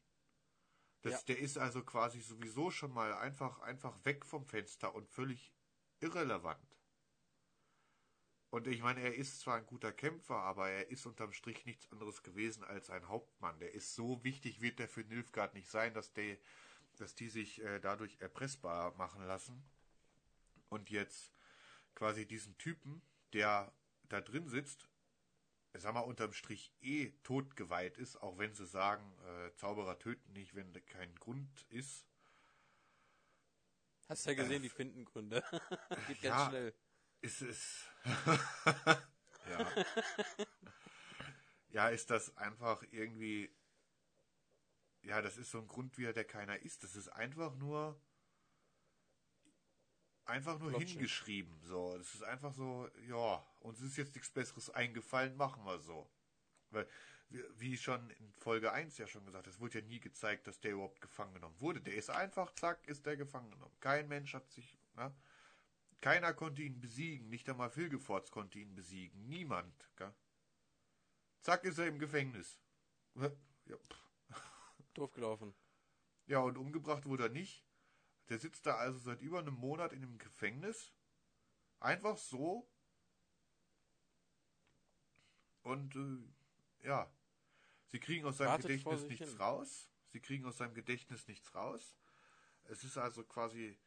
Das, 1.01 1.13
Ja. 1.13 1.19
Der 1.28 1.39
ist 1.39 1.57
also 1.57 1.84
quasi 1.84 2.22
sowieso 2.22 2.69
schon 2.69 2.93
mal 2.93 3.13
einfach, 3.13 3.59
einfach 3.59 4.03
weg 4.05 4.26
vom 4.26 4.45
Fenster 4.45 4.93
und 4.93 5.09
völlig 5.09 5.51
irrelevant. 5.99 6.78
Und 8.51 8.67
ich 8.67 8.82
meine, 8.82 8.99
er 8.99 9.15
ist 9.15 9.39
zwar 9.39 9.55
ein 9.55 9.65
guter 9.65 9.93
Kämpfer, 9.93 10.36
aber 10.36 10.69
er 10.69 10.89
ist 10.89 11.05
unterm 11.05 11.32
Strich 11.32 11.65
nichts 11.65 11.89
anderes 11.91 12.22
gewesen 12.22 12.65
als 12.65 12.89
ein 12.89 13.07
Hauptmann. 13.07 13.57
Der 13.59 13.74
ist 13.74 13.95
so 13.95 14.22
wichtig, 14.26 14.61
wird 14.61 14.78
der 14.78 14.89
für 14.89 15.01
Nilfgaard 15.01 15.53
nicht 15.53 15.69
sein, 15.69 15.93
dass, 15.93 16.11
der, 16.11 16.38
dass 16.97 17.15
die 17.15 17.30
sich 17.30 17.61
äh, 17.63 17.80
dadurch 17.80 18.19
erpressbar 18.19 18.93
machen 18.97 19.26
lassen. 19.26 19.63
Und 20.67 20.89
jetzt 20.89 21.34
quasi 21.95 22.26
diesen 22.26 22.57
Typen, 22.57 23.01
der 23.32 23.74
da 24.09 24.19
drin 24.19 24.49
sitzt, 24.49 24.90
sag 25.80 25.93
mal, 25.93 26.01
unterm 26.01 26.34
Strich 26.34 26.74
eh 26.82 27.11
totgeweiht 27.24 27.97
ist, 27.97 28.17
auch 28.17 28.38
wenn 28.38 28.53
sie 28.53 28.65
sagen, 28.65 29.13
äh, 29.26 29.53
Zauberer 29.55 29.97
töten 29.97 30.34
nicht, 30.34 30.55
wenn 30.55 30.74
da 30.74 30.80
kein 30.82 31.15
Grund 31.15 31.65
ist. 31.69 32.05
Hast 34.09 34.26
ja 34.26 34.34
gesehen, 34.34 34.61
die 34.61 34.69
finden 34.69 35.05
Gründe. 35.05 35.41
Geht 36.07 36.22
ganz 36.22 36.24
ja. 36.24 36.49
schnell. 36.49 36.74
ist 37.22 37.41
es. 37.41 37.86
ja. 39.49 39.86
ja, 41.69 41.89
ist 41.89 42.09
das 42.09 42.36
einfach 42.36 42.84
irgendwie. 42.91 43.49
Ja, 45.03 45.22
das 45.22 45.38
ist 45.38 45.51
so 45.51 45.59
ein 45.59 45.67
Grund, 45.67 45.97
wie 45.97 46.05
er 46.05 46.13
der 46.13 46.26
keiner 46.26 46.59
ist. 46.59 46.84
Das 46.84 46.95
ist 46.97 47.07
einfach 47.07 47.55
nur. 47.55 47.99
Einfach 50.32 50.57
nur 50.59 50.69
Plotchen. 50.69 50.88
hingeschrieben. 50.88 51.59
So, 51.63 51.97
das 51.97 52.15
ist 52.15 52.23
einfach 52.23 52.53
so, 52.53 52.89
ja, 53.07 53.45
uns 53.59 53.82
ist 53.82 53.97
jetzt 53.97 54.15
nichts 54.15 54.29
Besseres 54.32 54.69
eingefallen, 54.69 55.36
machen 55.36 55.63
wir 55.65 55.79
so. 55.79 56.09
Weil, 56.69 56.88
wie- 57.29 57.77
schon 57.77 58.09
in 58.11 58.34
Folge 58.38 58.71
1 58.71 58.97
ja 58.97 59.07
schon 59.07 59.25
gesagt, 59.25 59.47
es 59.47 59.59
wurde 59.59 59.79
ja 59.79 59.86
nie 59.86 59.99
gezeigt, 59.99 60.47
dass 60.47 60.59
der 60.61 60.71
überhaupt 60.71 61.01
gefangen 61.01 61.34
genommen 61.34 61.59
wurde. 61.59 61.82
Der 61.82 61.95
ist 61.95 62.09
einfach, 62.09 62.53
zack, 62.55 62.88
ist 62.88 63.05
der 63.05 63.17
gefangen 63.17 63.51
genommen. 63.51 63.75
Kein 63.82 64.07
Mensch 64.07 64.34
hat 64.34 64.49
sich, 64.51 64.77
ne? 64.95 65.13
Keiner 65.99 66.34
konnte 66.34 66.61
ihn 66.63 66.79
besiegen, 66.82 67.29
nicht 67.29 67.47
einmal 67.49 67.69
Filgeforts 67.69 68.32
konnte 68.32 68.57
ihn 68.57 68.73
besiegen. 68.73 69.27
Niemand. 69.27 69.89
Gell? 69.97 70.13
Zack 71.41 71.63
ist 71.63 71.77
er 71.77 71.88
im 71.88 71.99
Gefängnis. 71.99 72.57
Ja. 73.65 73.77
Doof 74.93 75.11
gelaufen. 75.13 75.53
ja, 76.25 76.39
und 76.39 76.57
umgebracht 76.57 77.05
wurde 77.05 77.23
er 77.25 77.29
nicht. 77.29 77.63
Der 78.32 78.39
sitzt 78.39 78.65
da 78.65 78.77
also 78.77 78.97
seit 78.97 79.21
über 79.21 79.39
einem 79.39 79.55
Monat 79.55 79.91
in 79.91 80.03
einem 80.03 80.17
Gefängnis. 80.17 80.93
Einfach 81.82 82.17
so. 82.17 82.65
Und 85.63 85.97
äh, 85.97 86.88
ja, 86.88 87.11
sie 87.89 87.99
kriegen 87.99 88.25
aus 88.25 88.38
seinem 88.38 88.51
Wartet 88.51 88.67
Gedächtnis 88.67 89.03
nichts 89.03 89.32
hin. 89.32 89.38
raus. 89.38 89.89
Sie 90.13 90.21
kriegen 90.21 90.45
aus 90.45 90.57
seinem 90.57 90.73
Gedächtnis 90.73 91.27
nichts 91.27 91.53
raus. 91.53 91.97
Es 92.69 92.86
ist 92.86 92.97
also 92.97 93.25
quasi 93.25 93.77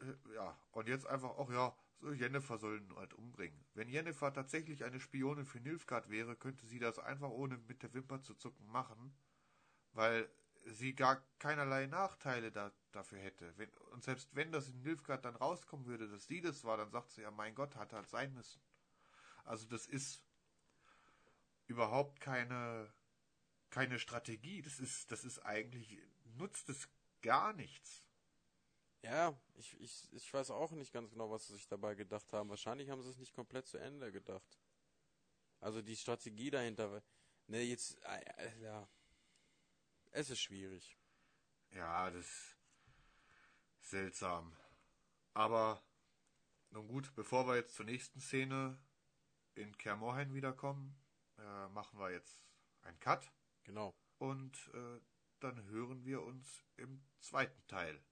äh, 0.00 0.34
ja, 0.34 0.58
und 0.72 0.88
jetzt 0.88 1.06
einfach, 1.06 1.38
ach 1.38 1.50
ja, 1.50 1.76
so 2.00 2.10
Jennifer 2.12 2.58
soll 2.58 2.80
ihn 2.80 2.96
halt 2.96 3.14
umbringen. 3.14 3.64
Wenn 3.74 3.88
Jennifer 3.88 4.32
tatsächlich 4.32 4.82
eine 4.82 4.98
Spionin 4.98 5.46
für 5.46 5.60
Nilfgaard 5.60 6.10
wäre, 6.10 6.34
könnte 6.34 6.66
sie 6.66 6.80
das 6.80 6.98
einfach 6.98 7.30
ohne 7.30 7.58
mit 7.58 7.84
der 7.84 7.94
Wimper 7.94 8.22
zu 8.22 8.34
zucken 8.34 8.66
machen, 8.66 9.16
weil 9.92 10.28
sie 10.64 10.94
gar 10.94 11.22
keinerlei 11.38 11.86
Nachteile 11.86 12.52
da, 12.52 12.72
dafür 12.92 13.18
hätte. 13.18 13.56
Wenn, 13.56 13.70
und 13.92 14.04
selbst 14.04 14.28
wenn 14.34 14.52
das 14.52 14.68
in 14.68 14.82
Nilfgaard 14.82 15.24
dann 15.24 15.36
rauskommen 15.36 15.86
würde, 15.86 16.08
dass 16.08 16.26
sie 16.26 16.40
das 16.40 16.64
war, 16.64 16.76
dann 16.76 16.90
sagt 16.90 17.10
sie 17.10 17.22
ja, 17.22 17.30
mein 17.30 17.54
Gott, 17.54 17.76
hat 17.76 17.92
halt 17.92 18.08
sein 18.08 18.32
müssen. 18.34 18.60
Also 19.44 19.66
das 19.66 19.86
ist 19.86 20.22
überhaupt 21.66 22.20
keine, 22.20 22.92
keine 23.70 23.98
Strategie. 23.98 24.62
Das 24.62 24.78
ist, 24.78 25.10
das 25.10 25.24
ist 25.24 25.38
eigentlich, 25.40 25.98
nutzt 26.36 26.68
es 26.68 26.88
gar 27.22 27.52
nichts. 27.52 28.06
Ja, 29.02 29.38
ich, 29.54 29.80
ich, 29.80 30.12
ich 30.12 30.34
weiß 30.34 30.50
auch 30.50 30.72
nicht 30.72 30.92
ganz 30.92 31.10
genau, 31.10 31.30
was 31.30 31.46
sie 31.46 31.54
sich 31.54 31.66
dabei 31.68 31.94
gedacht 31.94 32.32
haben. 32.32 32.50
Wahrscheinlich 32.50 32.90
haben 32.90 33.02
sie 33.02 33.08
es 33.08 33.18
nicht 33.18 33.34
komplett 33.34 33.66
zu 33.66 33.78
Ende 33.78 34.12
gedacht. 34.12 34.58
Also 35.60 35.80
die 35.80 35.96
Strategie 35.96 36.50
dahinter. 36.50 37.02
Ne, 37.46 37.62
jetzt, 37.62 37.98
äh, 38.04 38.62
ja. 38.62 38.88
Es 40.12 40.30
ist 40.30 40.40
schwierig. 40.40 40.96
Ja, 41.70 42.10
das 42.10 42.24
ist 42.26 42.56
seltsam. 43.80 44.56
Aber 45.34 45.82
nun 46.70 46.88
gut, 46.88 47.14
bevor 47.14 47.46
wir 47.46 47.56
jetzt 47.56 47.74
zur 47.74 47.86
nächsten 47.86 48.20
Szene 48.20 48.78
in 49.54 49.76
Kermorhen 49.78 50.34
wiederkommen, 50.34 51.00
äh, 51.38 51.68
machen 51.68 51.98
wir 51.98 52.10
jetzt 52.10 52.44
einen 52.82 52.98
Cut 53.00 53.30
Genau. 53.64 53.94
und 54.18 54.70
äh, 54.74 55.00
dann 55.38 55.62
hören 55.66 56.04
wir 56.04 56.22
uns 56.22 56.64
im 56.76 57.02
zweiten 57.20 57.66
Teil. 57.68 58.02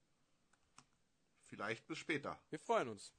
Vielleicht 1.47 1.87
bis 1.87 1.99
später. 1.99 2.41
Wir 2.51 2.61
freuen 2.61 2.89
uns. 2.89 3.13